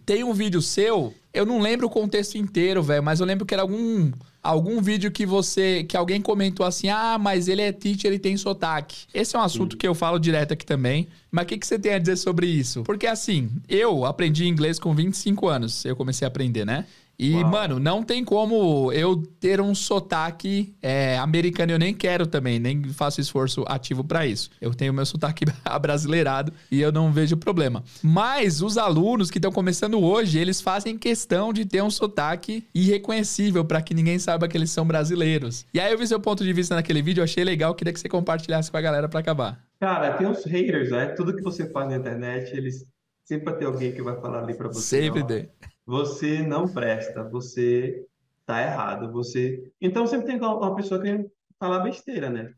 tem 0.06 0.24
um 0.24 0.34
vídeo 0.34 0.62
seu, 0.62 1.14
eu 1.34 1.46
não 1.46 1.60
lembro 1.60 1.88
o 1.88 1.90
contexto 1.90 2.38
inteiro, 2.38 2.82
velho, 2.82 3.04
mas 3.04 3.20
eu 3.20 3.26
lembro 3.26 3.46
que 3.46 3.54
era 3.54 3.64
algum 3.64 4.12
algum 4.44 4.82
vídeo 4.82 5.12
que 5.12 5.24
você 5.24 5.84
que 5.84 5.96
alguém 5.96 6.22
comentou 6.22 6.66
assim: 6.66 6.90
"Ah, 6.90 7.18
mas 7.20 7.48
ele 7.48 7.62
é 7.62 7.72
teacher, 7.72 8.08
ele 8.08 8.20
tem 8.20 8.36
sotaque". 8.38 9.06
Esse 9.14 9.36
é 9.36 9.40
um 9.40 9.44
assunto 9.44 9.78
que 9.78 9.88
eu 9.88 9.94
falo 9.94 10.18
direto 10.20 10.54
aqui 10.54 10.66
também. 10.66 11.08
Mas 11.30 11.44
o 11.44 11.48
que 11.48 11.58
que 11.58 11.68
você 11.68 11.78
tem 11.78 11.94
a 11.94 12.00
dizer 12.00 12.18
sobre 12.18 12.48
isso? 12.48 12.84
Porque 12.84 13.08
assim, 13.08 13.50
eu 13.68 14.06
aprendi 14.06 14.48
inglês 14.48 14.80
com 14.80 14.94
25 14.96 15.48
anos, 15.48 15.86
eu 15.86 15.96
comecei 15.96 16.26
a 16.26 16.30
aprender, 16.30 16.66
né? 16.66 16.86
E, 17.22 17.36
Uau. 17.36 17.52
mano, 17.52 17.80
não 17.80 18.02
tem 18.02 18.26
como 18.26 18.92
eu 18.92 19.16
ter 19.40 19.62
um 19.62 19.76
sotaque 19.76 20.74
é, 20.82 21.20
americano. 21.20 21.72
Eu 21.72 21.78
nem 21.78 21.94
quero 21.94 22.26
também, 22.26 22.58
nem 22.58 22.84
faço 22.86 23.22
esforço 23.22 23.64
ativo 23.68 24.04
pra 24.04 24.26
isso. 24.26 24.50
Eu 24.60 24.74
tenho 24.74 24.92
meu 24.92 25.06
sotaque 25.06 25.46
abrasileirado 25.64 26.52
e 26.72 26.82
eu 26.82 26.92
não 26.92 27.12
vejo 27.12 27.38
problema. 27.38 27.84
Mas 28.02 28.64
os 28.64 28.76
alunos 28.76 29.30
que 29.30 29.38
estão 29.38 29.52
começando 29.52 30.02
hoje, 30.02 30.40
eles 30.40 30.62
fazem 30.62 30.98
questão 30.98 31.54
de 31.54 31.64
ter 31.64 31.84
um 31.84 31.92
sotaque 31.92 32.66
irreconhecível 32.74 33.64
pra 33.64 33.84
que 33.84 33.94
ninguém 33.94 34.18
saiba 34.18 34.48
que 34.48 34.58
eles 34.58 34.72
são 34.72 34.84
brasileiros. 34.84 35.64
E 35.72 35.80
aí 35.80 35.92
eu 35.92 36.00
vi 36.00 36.08
seu 36.08 36.20
ponto 36.20 36.44
de 36.44 36.52
vista 36.52 36.74
naquele 36.74 37.04
vídeo, 37.04 37.22
eu 37.22 37.26
achei 37.26 37.44
legal, 37.44 37.76
queria 37.76 37.94
que 37.94 38.00
você 38.00 38.10
compartilhasse 38.10 38.72
com 38.72 38.78
a 38.78 38.82
galera 38.82 39.08
pra 39.08 39.20
acabar. 39.20 39.64
Cara, 39.80 40.14
tem 40.14 40.26
uns 40.26 40.44
haters, 40.44 40.90
né? 40.90 41.10
Tudo 41.10 41.36
que 41.36 41.44
você 41.44 41.70
faz 41.70 41.88
na 41.88 41.98
internet, 41.98 42.52
eles 42.56 42.84
sempre 43.26 43.54
ter 43.54 43.66
alguém 43.66 43.92
que 43.92 44.02
vai 44.02 44.20
falar 44.20 44.44
ali 44.44 44.56
pra 44.56 44.68
você, 44.68 45.04
Sempre 45.04 45.24
tem. 45.24 45.50
Você 45.86 46.42
não 46.42 46.68
presta, 46.68 47.24
você 47.24 48.06
tá 48.46 48.62
errado, 48.62 49.12
você... 49.12 49.72
Então 49.80 50.06
sempre 50.08 50.28
tem 50.28 50.40
uma 50.40 50.76
pessoa 50.76 51.02
que 51.02 51.26
falar 51.60 51.80
besteira, 51.80 52.30
né? 52.30 52.54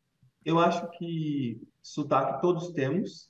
Eu 0.46 0.60
acho 0.60 0.90
que 0.92 1.62
sotaque 1.82 2.42
todos 2.42 2.72
temos, 2.72 3.30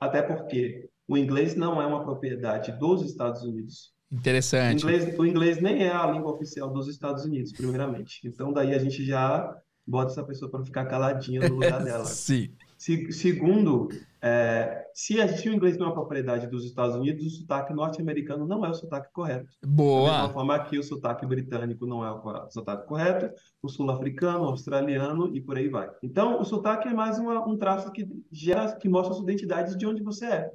até 0.00 0.22
porque 0.22 0.88
o 1.06 1.16
inglês 1.16 1.54
não 1.54 1.80
é 1.80 1.86
uma 1.86 2.04
propriedade 2.04 2.72
dos 2.72 3.02
Estados 3.02 3.42
Unidos. 3.42 3.92
O 4.10 4.16
Interessante. 4.16 4.82
inglês, 4.82 5.18
o 5.18 5.26
inglês 5.26 5.60
nem 5.60 5.84
é 5.84 5.90
a 5.90 6.06
língua 6.10 6.32
oficial 6.32 6.70
dos 6.72 6.88
Estados 6.88 7.24
Unidos, 7.24 7.52
primeiramente. 7.52 8.20
Então 8.26 8.52
daí 8.52 8.74
a 8.74 8.78
gente 8.78 9.04
já 9.04 9.56
bota 9.86 10.12
essa 10.12 10.24
pessoa 10.24 10.50
para 10.50 10.64
ficar 10.64 10.86
caladinha 10.86 11.40
no 11.42 11.54
lugar 11.54 11.82
dela. 11.84 12.04
Sim. 12.04 12.52
Se- 12.76 13.10
segundo, 13.12 13.88
é, 14.20 14.86
se, 14.92 15.20
a, 15.20 15.28
se 15.28 15.48
o 15.48 15.52
inglês 15.54 15.76
não 15.76 15.86
é 15.86 15.88
uma 15.90 15.94
propriedade 15.94 16.46
dos 16.48 16.64
Estados 16.64 16.96
Unidos, 16.96 17.24
o 17.26 17.30
sotaque 17.30 17.72
norte-americano 17.72 18.46
não 18.46 18.64
é 18.64 18.70
o 18.70 18.74
sotaque 18.74 19.12
correto. 19.12 19.46
Da 19.62 19.68
mesma 19.68 19.76
Boa. 19.76 20.28
forma 20.30 20.58
que 20.64 20.78
o 20.78 20.82
sotaque 20.82 21.24
britânico 21.24 21.86
não 21.86 22.04
é 22.04 22.10
o 22.10 22.50
sotaque 22.50 22.86
correto, 22.86 23.30
o 23.62 23.68
sul-africano, 23.68 24.40
o 24.40 24.46
australiano 24.48 25.34
e 25.34 25.40
por 25.40 25.56
aí 25.56 25.68
vai. 25.68 25.88
Então, 26.02 26.40
o 26.40 26.44
sotaque 26.44 26.88
é 26.88 26.92
mais 26.94 27.18
uma- 27.18 27.46
um 27.46 27.56
traço 27.56 27.92
que 27.92 28.08
gera, 28.32 28.74
que 28.76 28.88
mostra 28.88 29.12
a 29.12 29.16
sua 29.16 29.24
identidade 29.24 29.76
de 29.76 29.86
onde 29.86 30.02
você 30.02 30.26
é. 30.26 30.50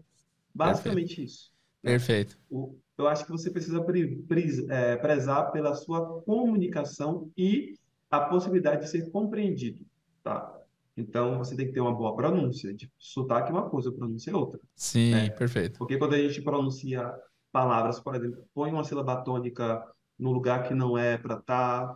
Basicamente 0.54 1.24
isso. 1.24 1.52
Perfeito. 1.82 2.38
O- 2.50 2.76
eu 2.98 3.08
acho 3.08 3.26
que 3.26 3.32
você 3.32 3.50
precisa 3.50 3.82
pri- 3.82 4.18
pris- 4.28 4.68
é, 4.70 4.96
prezar 4.98 5.52
pela 5.52 5.74
sua 5.74 6.22
comunicação 6.22 7.30
e 7.36 7.74
a 8.12 8.20
possibilidade 8.22 8.84
de 8.84 8.90
ser 8.90 9.10
compreendido, 9.10 9.84
tá? 10.24 10.53
Então, 10.96 11.38
você 11.38 11.56
tem 11.56 11.66
que 11.68 11.74
ter 11.74 11.82
uma 11.82 11.94
boa 11.94 12.16
pronúncia. 12.16 12.74
De 12.74 12.90
sotaque 12.98 13.50
é 13.50 13.54
uma 13.54 13.70
coisa, 13.70 13.92
pronúncia 13.92 14.32
é 14.32 14.36
outra. 14.36 14.60
Sim, 14.76 15.14
É. 15.14 15.30
perfeito. 15.30 15.78
Porque 15.80 15.98
quando 15.98 16.14
a 16.14 16.18
gente 16.20 16.42
pronuncia 16.42 17.12
palavras, 17.52 18.00
por 18.00 18.16
exemplo, 18.16 18.44
põe 18.54 18.72
uma 18.72 18.84
sílaba 18.84 19.24
tônica 19.24 19.84
no 20.20 20.32
lugar 20.32 20.68
que 20.68 20.74
não 20.74 20.98
é 20.98 21.18
para 21.18 21.36
estar, 21.38 21.96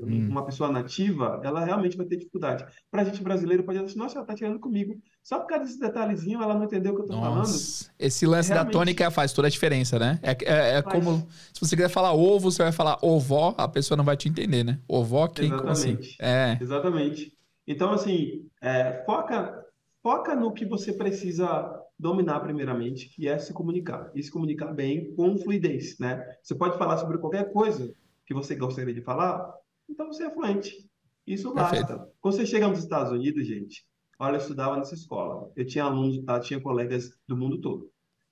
Hum. 0.00 0.28
uma 0.30 0.46
pessoa 0.46 0.70
nativa, 0.70 1.40
ela 1.42 1.64
realmente 1.64 1.96
vai 1.96 2.06
ter 2.06 2.16
dificuldade. 2.16 2.64
Para 2.88 3.02
a 3.02 3.04
gente 3.04 3.20
brasileiro, 3.20 3.64
pode 3.64 3.78
dizer 3.78 3.90
assim, 3.90 3.98
nossa, 3.98 4.14
ela 4.14 4.22
está 4.22 4.32
tirando 4.32 4.60
comigo. 4.60 4.94
Só 5.24 5.40
por 5.40 5.48
causa 5.48 5.64
desse 5.64 5.80
detalhezinho, 5.80 6.40
ela 6.40 6.54
não 6.54 6.64
entendeu 6.64 6.92
o 6.92 6.94
que 6.94 7.00
eu 7.02 7.04
estou 7.06 7.20
falando. 7.20 7.38
Nossa, 7.38 7.90
esse 7.98 8.24
lance 8.26 8.48
da 8.50 8.56
Realmente. 8.56 8.72
tônica 8.74 9.10
faz 9.10 9.32
toda 9.32 9.48
a 9.48 9.50
diferença, 9.50 9.98
né? 9.98 10.20
É, 10.22 10.36
é, 10.44 10.76
é 10.78 10.82
como 10.82 11.26
se 11.52 11.60
você 11.60 11.74
quiser 11.74 11.88
falar 11.88 12.12
ovo, 12.14 12.48
você 12.52 12.62
vai 12.62 12.70
falar 12.70 12.96
ovó, 13.02 13.56
a 13.58 13.66
pessoa 13.66 13.96
não 13.96 14.04
vai 14.04 14.16
te 14.16 14.28
entender, 14.28 14.62
né? 14.62 14.78
Ovó, 14.86 15.26
quem? 15.26 15.52
Assim? 15.52 15.90
Exatamente. 15.98 16.16
É, 16.20 16.58
Exatamente. 16.60 17.35
Então, 17.66 17.92
assim, 17.92 18.48
é, 18.60 19.02
foca, 19.04 19.66
foca 20.02 20.34
no 20.36 20.52
que 20.52 20.64
você 20.64 20.92
precisa 20.92 21.82
dominar 21.98 22.40
primeiramente, 22.40 23.08
que 23.08 23.26
é 23.26 23.38
se 23.38 23.52
comunicar. 23.52 24.10
E 24.14 24.22
se 24.22 24.30
comunicar 24.30 24.72
bem 24.72 25.14
com 25.14 25.36
fluidez, 25.38 25.98
né? 25.98 26.36
Você 26.42 26.54
pode 26.54 26.78
falar 26.78 26.98
sobre 26.98 27.18
qualquer 27.18 27.52
coisa 27.52 27.92
que 28.24 28.34
você 28.34 28.54
gostaria 28.54 28.94
de 28.94 29.00
falar, 29.00 29.54
então 29.88 30.06
você 30.06 30.24
é 30.24 30.30
fluente. 30.30 30.88
Isso 31.26 31.52
Perfeito. 31.52 31.86
basta. 31.86 32.12
Quando 32.20 32.36
você 32.36 32.46
chega 32.46 32.68
nos 32.68 32.78
Estados 32.78 33.12
Unidos, 33.12 33.46
gente, 33.46 33.84
olha, 34.18 34.36
eu 34.36 34.40
estudava 34.40 34.76
nessa 34.76 34.94
escola. 34.94 35.50
Eu 35.56 35.66
tinha 35.66 35.84
alunos, 35.84 36.22
ah, 36.26 36.38
tinha 36.38 36.60
colegas 36.60 37.10
do 37.26 37.36
mundo 37.36 37.60
todo. 37.60 37.90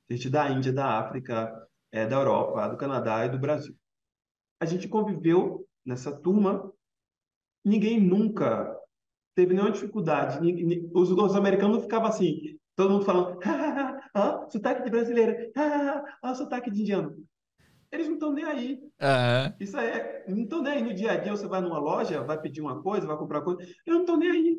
Gente 0.09 0.29
da 0.29 0.51
Índia, 0.51 0.73
da 0.73 0.99
África, 0.99 1.69
eh, 1.91 2.07
da 2.07 2.17
Europa, 2.17 2.69
do 2.69 2.77
Canadá 2.77 3.25
e 3.25 3.31
do 3.31 3.39
Brasil. 3.39 3.75
A 4.61 4.67
gente 4.67 4.87
conviveu 4.87 5.67
nessa 5.85 6.13
turma 6.13 6.73
ninguém 7.65 8.01
nunca 8.01 8.74
teve 9.35 9.55
nenhuma 9.55 9.73
dificuldade. 9.73 10.39
Os, 10.95 11.11
os 11.11 11.37
americanos 11.37 11.83
ficavam 11.83 12.09
assim, 12.09 12.57
todo 12.77 12.91
mundo 12.91 13.05
falando, 13.05 13.39
ah, 14.15 14.47
sotaque 14.51 14.85
de 14.85 14.91
brasileiro, 14.91 15.51
ah, 15.57 16.05
ah, 16.23 16.35
sotaque 16.35 16.71
de 16.71 16.83
indiano. 16.83 17.17
Eles 17.91 18.07
não 18.09 18.15
estão 18.15 18.33
nem 18.33 18.45
aí. 18.45 18.81
aham, 19.01 19.55
Isso 19.61 19.77
aí 19.77 19.87
é, 19.89 20.25
não 20.29 20.43
estão 20.43 20.63
nem 20.63 20.73
aí. 20.73 20.83
No 20.83 20.93
dia 20.95 21.13
a 21.13 21.17
dia, 21.17 21.31
você 21.31 21.47
vai 21.47 21.61
numa 21.61 21.79
loja, 21.79 22.25
vai 22.25 22.41
pedir 22.41 22.61
uma 22.61 22.83
coisa, 22.83 23.07
vai 23.07 23.17
comprar 23.17 23.43
coisa, 23.43 23.61
eles 23.63 23.79
não 23.87 24.01
estão 24.01 24.17
nem 24.17 24.31
aí. 24.31 24.59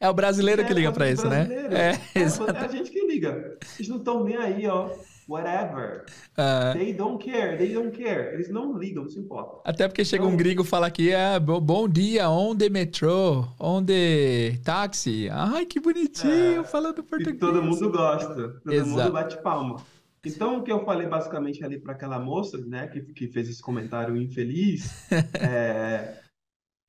é 0.00 0.08
o 0.08 0.14
brasileiro 0.14 0.62
É 0.62 0.64
que 0.64 0.72
liga 0.72 0.90
pra 0.90 1.06
do 1.06 1.12
isso, 1.12 1.28
né? 1.28 1.46
É, 1.70 1.90
É, 1.90 1.92
é 2.22 2.64
a 2.64 2.68
gente 2.68 2.90
que 2.90 3.06
liga. 3.06 3.58
Eles 3.76 3.88
não 3.88 3.98
estão 3.98 4.24
nem 4.24 4.36
aí, 4.36 4.66
ó. 4.66 4.90
Whatever. 5.32 6.04
Aham. 6.36 6.74
They 6.74 6.92
don't 6.92 7.18
care. 7.24 7.56
They 7.56 7.72
don't 7.72 7.90
care. 7.96 8.34
Eles 8.34 8.50
não 8.50 8.76
ligam, 8.76 9.04
não 9.04 9.10
se 9.10 9.18
importam. 9.18 9.60
Até 9.64 9.88
porque 9.88 10.04
chega 10.04 10.24
um 10.24 10.26
Então- 10.28 10.36
gringo 10.36 10.62
e 10.62 10.66
fala 10.66 10.86
aqui, 10.88 11.10
bo- 11.42 11.58
bom 11.60 11.88
dia, 11.88 12.28
on 12.28 12.54
the 12.54 12.68
metrô, 12.68 13.46
on 13.58 13.82
the 13.84 14.58
táxi. 14.62 15.28
Ai, 15.30 15.64
que 15.64 15.80
bonitinho, 15.80 16.60
É, 16.60 16.64
falando 16.64 16.98
E 16.98 17.02
português. 17.02 17.38
todo 17.40 17.62
mundo 17.62 17.90
gosta, 17.90 18.34
todo 18.62 18.72
Exato. 18.72 18.90
mundo 18.90 19.12
bate 19.12 19.42
palma. 19.42 19.82
Então, 20.24 20.58
o 20.58 20.62
que 20.62 20.70
eu 20.70 20.84
falei 20.84 21.08
basicamente 21.08 21.64
ali 21.64 21.80
para 21.80 21.94
aquela 21.94 22.18
moça, 22.20 22.58
né, 22.58 22.86
que, 22.88 23.00
que 23.00 23.26
fez 23.28 23.48
esse 23.48 23.60
comentário 23.62 24.16
infeliz, 24.16 25.08
é, 25.34 26.18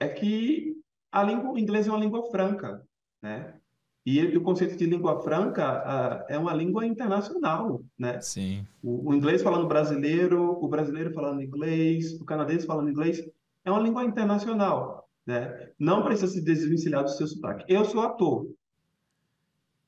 é 0.01 0.07
que 0.09 0.75
a 1.11 1.23
língua, 1.23 1.51
o 1.51 1.57
inglês 1.57 1.87
é 1.87 1.89
uma 1.91 1.99
língua 1.99 2.29
franca, 2.29 2.83
né? 3.23 3.55
E, 4.05 4.21
o 4.35 4.41
conceito 4.41 4.75
de 4.75 4.85
língua 4.85 5.21
franca 5.21 5.65
ah, 5.65 6.25
é 6.27 6.37
uma 6.37 6.53
língua 6.53 6.85
internacional, 6.85 7.81
né? 7.97 8.19
Sim, 8.19 8.65
O, 8.83 9.09
o 9.09 9.15
inglês 9.15 9.41
falando 9.41 9.67
brasileiro, 9.67 10.57
o 10.61 10.67
brasileiro 10.67 11.13
falando 11.13 11.41
inglês, 11.41 12.19
o 12.19 12.25
canadense 12.25 12.67
falando 12.67 12.89
inglês, 12.89 13.23
é 13.63 13.71
uma 13.71 13.79
língua 13.79 14.03
internacional, 14.03 15.07
né? 15.25 15.69
Não 15.79 16.03
precisa 16.03 16.27
se 16.27 16.41
desvencilhar 16.41 17.03
do 17.03 17.11
seu 17.11 17.25
sotaque. 17.27 17.63
Eu 17.67 17.85
sou 17.85 18.01
ator. 18.01 18.45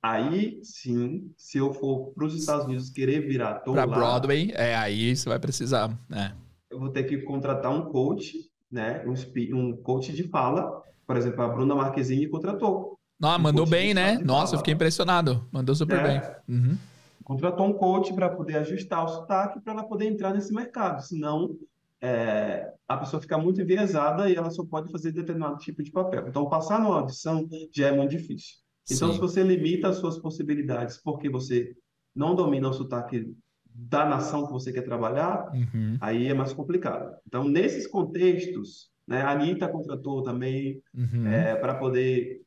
Aí, 0.02 0.60
sim, 0.64 1.34
se 1.36 1.58
eu 1.58 1.74
for 1.74 2.14
para 2.14 2.26
os 2.26 2.36
Estados 2.36 2.66
Unidos 2.66 2.90
querer 2.90 3.28
virar 3.28 3.50
ator 3.52 3.76
lá, 3.76 3.88
Broadway, 3.88 4.52
é, 4.54 4.76
aí 4.76 5.14
você 5.14 5.28
vai 5.28 5.40
precisar, 5.40 5.92
é. 6.14 6.32
eu 6.70 6.80
vou 6.80 6.90
ter 6.90 7.04
que 7.04 7.18
contratar 7.24 7.72
um 7.72 7.92
coach, 7.92 8.50
né? 8.72 9.04
Um, 9.06 9.60
um 9.60 9.76
coach 9.76 10.14
de 10.14 10.24
fala. 10.30 10.84
Por 11.06 11.18
exemplo, 11.18 11.42
a 11.42 11.50
Bruna 11.50 11.76
Marquezine 11.76 12.30
contratou. 12.30 12.95
Não, 13.20 13.36
Um 13.36 13.40
mandou 13.40 13.66
bem, 13.66 13.94
né? 13.94 14.14
fala. 14.16 14.26
Nossa, 14.26 14.56
eu 14.56 14.60
fiquei 14.60 14.74
impressionado. 14.74 15.48
Mandou 15.52 15.74
super 15.76 16.00
É. 16.00 16.04
bem. 16.04 16.22
Uhum. 16.58 16.78
Contratou 17.24 17.66
um 17.66 17.74
coach 17.74 18.14
para 18.14 18.30
poder 18.30 18.58
ajustar 18.58 19.04
o 19.04 19.08
sotaque 19.08 19.60
para 19.60 19.74
ela 19.74 19.84
poder 19.84 20.06
entrar 20.06 20.34
nesse 20.34 20.54
mercado. 20.54 21.02
Senão, 21.02 21.56
é, 22.02 22.72
a 22.88 22.98
pessoa 22.98 23.22
fica 23.22 23.38
muito 23.38 23.60
enviesada 23.62 24.30
e 24.30 24.36
ela 24.36 24.52
só 24.52 24.64
pode 24.64 24.92
fazer 24.92 25.12
determinado 25.12 25.58
tipo 25.58 25.82
de 25.82 25.92
papel. 25.92 26.28
Então, 26.28 26.48
passar 26.48 26.80
numa 26.80 26.98
audição 27.00 27.48
já 27.74 27.88
é 27.88 27.92
muito 27.96 28.12
difícil. 28.12 28.58
Então, 28.92 29.08
Sim. 29.08 29.14
se 29.16 29.20
você 29.20 29.42
limita 29.42 29.88
as 29.88 29.96
suas 29.96 30.20
possibilidades 30.20 30.98
porque 31.02 31.28
você 31.30 31.74
não 32.16 32.36
domina 32.36 32.70
o 32.70 32.74
sotaque 32.74 33.34
da 33.74 34.06
nação 34.06 34.46
que 34.46 34.54
você 34.54 34.72
quer 34.72 34.84
trabalhar, 34.84 35.50
Uhum. 35.54 35.98
aí 36.00 36.28
é 36.28 36.34
mais 36.34 36.54
complicado. 36.54 37.16
Então, 37.28 37.44
nesses 37.44 37.88
contextos, 37.88 38.90
né, 39.08 39.22
a 39.24 39.32
Anitta 39.32 39.68
contratou 39.68 40.22
também 40.22 40.80
Uhum. 40.94 41.24
para 41.60 41.74
poder 41.76 42.42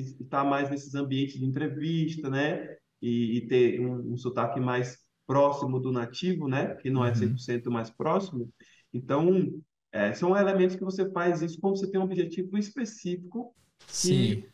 estar 0.00 0.44
mais 0.44 0.70
nesses 0.70 0.94
ambientes 0.94 1.38
de 1.38 1.44
entrevista, 1.44 2.28
né, 2.30 2.76
e, 3.00 3.38
e 3.38 3.48
ter 3.48 3.80
um, 3.80 4.12
um 4.12 4.16
sotaque 4.16 4.60
mais 4.60 4.98
próximo 5.26 5.80
do 5.80 5.92
nativo, 5.92 6.48
né, 6.48 6.74
que 6.76 6.90
não 6.90 7.04
é 7.04 7.10
Uhum. 7.10 7.14
100% 7.16 7.70
mais 7.70 7.90
próximo. 7.90 8.50
Então, 8.92 9.30
é, 9.92 10.12
são 10.14 10.36
elementos 10.36 10.76
que 10.76 10.84
você 10.84 11.10
faz 11.10 11.42
isso 11.42 11.60
quando 11.60 11.78
você 11.78 11.90
tem 11.90 12.00
um 12.00 12.04
objetivo 12.04 12.56
específico 12.58 13.54
Sim. 13.88 14.44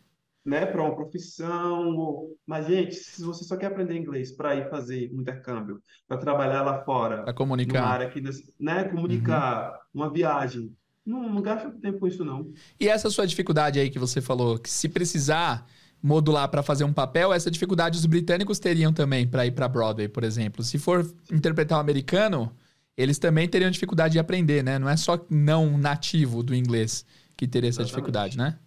né, 0.44 0.66
para 0.66 0.82
uma 0.82 0.94
profissão. 0.96 1.96
ou- 1.96 2.36
Mas, 2.46 2.66
gente, 2.66 2.94
se 2.94 3.22
você 3.22 3.44
só 3.44 3.56
quer 3.56 3.66
aprender 3.66 3.96
inglês 3.96 4.32
para 4.32 4.54
ir 4.56 4.70
fazer 4.70 5.10
um 5.12 5.20
intercâmbio, 5.20 5.82
para 6.06 6.18
trabalhar 6.18 6.62
lá 6.62 6.84
fora, 6.84 7.22
numa 7.22 7.34
comunicar. 7.34 7.84
área 7.84 8.12
né, 8.58 8.84
comunicar, 8.84 9.78
uma 9.92 10.10
viagem, 10.12 10.74
não, 11.08 11.28
não 11.28 11.42
gasta 11.42 11.70
tempo 11.70 11.98
com 12.00 12.06
isso, 12.06 12.24
não. 12.24 12.52
E 12.78 12.88
essa 12.88 13.08
sua 13.08 13.26
dificuldade 13.26 13.80
aí 13.80 13.88
que 13.88 13.98
você 13.98 14.20
falou, 14.20 14.58
que 14.58 14.70
se 14.70 14.88
precisar 14.88 15.66
modular 16.02 16.48
pra 16.48 16.62
fazer 16.62 16.84
um 16.84 16.92
papel, 16.92 17.32
essa 17.32 17.50
dificuldade 17.50 17.98
os 17.98 18.06
britânicos 18.06 18.58
teriam 18.58 18.92
também 18.92 19.26
pra 19.26 19.46
ir 19.46 19.52
pra 19.52 19.66
Broadway, 19.66 20.08
por 20.08 20.22
exemplo. 20.22 20.62
Se 20.62 20.78
for 20.78 21.10
interpretar 21.32 21.78
um 21.78 21.80
americano, 21.80 22.52
eles 22.96 23.18
também 23.18 23.48
teriam 23.48 23.70
dificuldade 23.70 24.12
de 24.12 24.18
aprender, 24.18 24.62
né? 24.62 24.78
Não 24.78 24.88
é 24.88 24.96
só 24.96 25.24
não 25.30 25.78
nativo 25.78 26.42
do 26.42 26.54
inglês 26.54 27.04
que 27.36 27.48
teria 27.48 27.70
essa 27.70 27.82
Exatamente. 27.82 27.94
dificuldade, 27.94 28.38
né? 28.38 28.58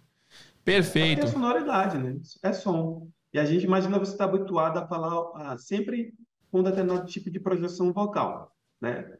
Porque 0.64 0.64
Perfeito. 0.64 1.24
é 1.24 1.28
sonoridade, 1.28 1.98
né? 1.98 2.16
É 2.42 2.52
som. 2.52 3.08
E 3.32 3.38
a 3.38 3.44
gente 3.44 3.64
imagina 3.64 3.98
você 3.98 4.12
estar 4.12 4.24
habituado 4.24 4.78
a 4.78 4.86
falar 4.86 5.58
sempre 5.58 6.12
com 6.50 6.60
um 6.60 6.62
determinado 6.62 7.06
tipo 7.06 7.30
de 7.30 7.40
projeção 7.40 7.92
vocal, 7.92 8.52
né? 8.80 9.16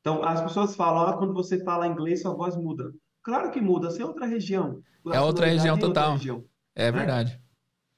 Então, 0.00 0.24
as 0.24 0.40
pessoas 0.40 0.76
falam, 0.76 1.06
ah, 1.06 1.16
quando 1.18 1.34
você 1.34 1.62
fala 1.62 1.86
inglês, 1.86 2.22
sua 2.22 2.34
voz 2.34 2.56
muda. 2.56 2.92
Claro 3.22 3.50
que 3.50 3.60
muda, 3.60 3.90
você 3.90 4.02
é 4.02 4.06
outra 4.06 4.26
região. 4.26 4.80
É 5.12 5.20
outra 5.20 5.46
região 5.46 5.68
é 5.68 5.72
outra 5.72 5.88
total. 5.88 6.12
região. 6.12 6.44
É 6.74 6.90
verdade. 6.90 7.40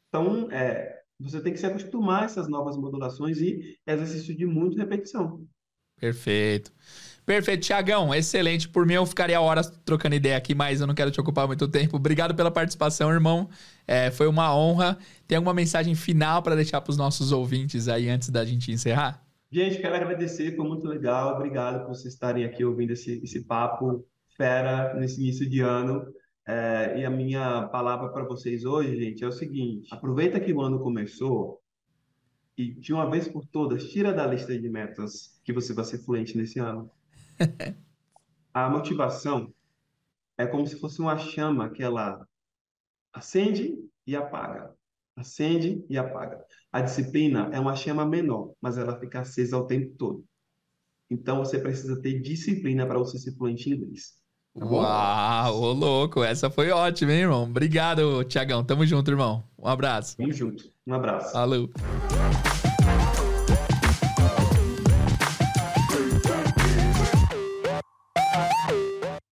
Então, 0.09 0.51
é, 0.51 1.01
você 1.21 1.41
tem 1.41 1.53
que 1.53 1.61
se 1.61 1.67
acostumar 1.67 2.23
a 2.23 2.25
essas 2.25 2.49
novas 2.49 2.77
modulações 2.77 3.39
e 3.39 3.79
exercício 3.87 4.37
de 4.37 4.47
muita 4.47 4.79
repetição. 4.79 5.45
Perfeito. 6.01 6.73
Perfeito, 7.27 7.63
Tiagão, 7.63 8.13
excelente. 8.15 8.69
Por 8.69 8.87
mim, 8.87 8.95
eu 8.95 9.07
ficaria 9.07 9.41
horas 9.41 9.71
trocando 9.85 10.15
ideia 10.15 10.37
aqui, 10.37 10.55
mas 10.55 10.81
eu 10.81 10.87
não 10.87 10.95
quero 10.95 11.11
te 11.11 11.21
ocupar 11.21 11.47
muito 11.47 11.69
tempo. 11.69 11.97
Obrigado 11.97 12.35
pela 12.35 12.51
participação, 12.51 13.13
irmão. 13.13 13.49
É, 13.87 14.11
foi 14.11 14.27
uma 14.27 14.53
honra. 14.57 14.99
Tem 15.29 15.37
alguma 15.37 15.55
mensagem 15.55 15.95
final 15.95 16.43
para 16.43 16.57
deixar 16.57 16.81
para 16.81 16.91
os 16.91 16.97
nossos 16.97 17.31
ouvintes 17.31 17.87
aí 17.87 18.09
antes 18.09 18.31
da 18.31 18.45
gente 18.45 18.73
encerrar? 18.73 19.23
Gente, 19.53 19.81
quero 19.81 19.97
agradecer, 19.97 20.55
foi 20.55 20.65
muito 20.65 20.87
legal. 20.87 21.35
Obrigado 21.35 21.81
por 21.81 21.89
vocês 21.89 22.15
estarem 22.15 22.45
aqui 22.45 22.65
ouvindo 22.65 22.93
esse, 22.93 23.21
esse 23.23 23.45
papo 23.45 24.07
fera 24.37 24.95
nesse 24.95 25.21
início 25.21 25.49
de 25.49 25.61
ano. 25.61 26.07
É, 26.47 27.01
e 27.01 27.05
a 27.05 27.11
minha 27.11 27.67
palavra 27.69 28.11
para 28.11 28.25
vocês 28.25 28.65
hoje, 28.65 28.97
gente, 28.97 29.25
é 29.25 29.27
o 29.27 29.33
seguinte: 29.33 29.93
aproveita 29.93 30.39
que 30.39 30.53
o 30.53 30.61
ano 30.61 30.79
começou 30.79 31.61
e, 32.57 32.75
de 32.75 32.93
uma 32.93 33.11
vez 33.11 33.27
por 33.27 33.45
todas, 33.45 33.91
tira 33.91 34.13
da 34.13 34.25
lista 34.25 34.57
de 34.57 34.69
metas 34.69 35.41
que 35.43 35.53
você 35.53 35.75
vai 35.75 35.85
ser 35.85 35.99
fluente 35.99 36.37
nesse 36.39 36.61
ano. 36.61 36.89
A 38.55 38.69
motivação 38.69 39.53
é 40.39 40.47
como 40.47 40.67
se 40.67 40.79
fosse 40.79 41.01
uma 41.01 41.19
chama 41.19 41.71
que 41.71 41.83
ela 41.83 42.25
acende 43.13 43.77
e 44.07 44.15
apaga. 44.15 44.75
Acende 45.21 45.85
e 45.89 45.99
apaga. 45.99 46.43
A 46.73 46.81
disciplina 46.81 47.51
é 47.53 47.61
uma 47.61 47.77
chama 47.77 48.07
menor, 48.07 48.53
mas 48.61 48.79
ela 48.79 48.99
fica 48.99 49.21
acesa 49.21 49.59
o 49.59 49.67
tempo 49.67 49.95
todo. 49.97 50.25
Então 51.11 51.39
você 51.39 51.59
precisa 51.59 52.01
ter 52.01 52.21
disciplina 52.21 52.87
para 52.87 52.99
você 52.99 53.19
ser 53.19 53.37
fluente 53.37 53.69
em 53.69 53.75
inglês. 53.75 54.21
Tá 54.59 54.65
bom? 54.65 54.77
Uau, 54.77 55.61
ô 55.61 55.73
louco, 55.73 56.25
essa 56.25 56.51
foi 56.51 56.71
ótima, 56.71 57.13
hein, 57.13 57.21
irmão? 57.21 57.45
Obrigado, 57.45 58.25
Tiagão. 58.25 58.65
Tamo 58.65 58.87
junto, 58.87 59.11
irmão. 59.11 59.45
Um 59.59 59.67
abraço. 59.69 60.17
Vamos 60.19 60.37
junto. 60.37 60.65
Um 60.87 60.95
abraço. 60.95 61.33
Falou. 61.33 61.71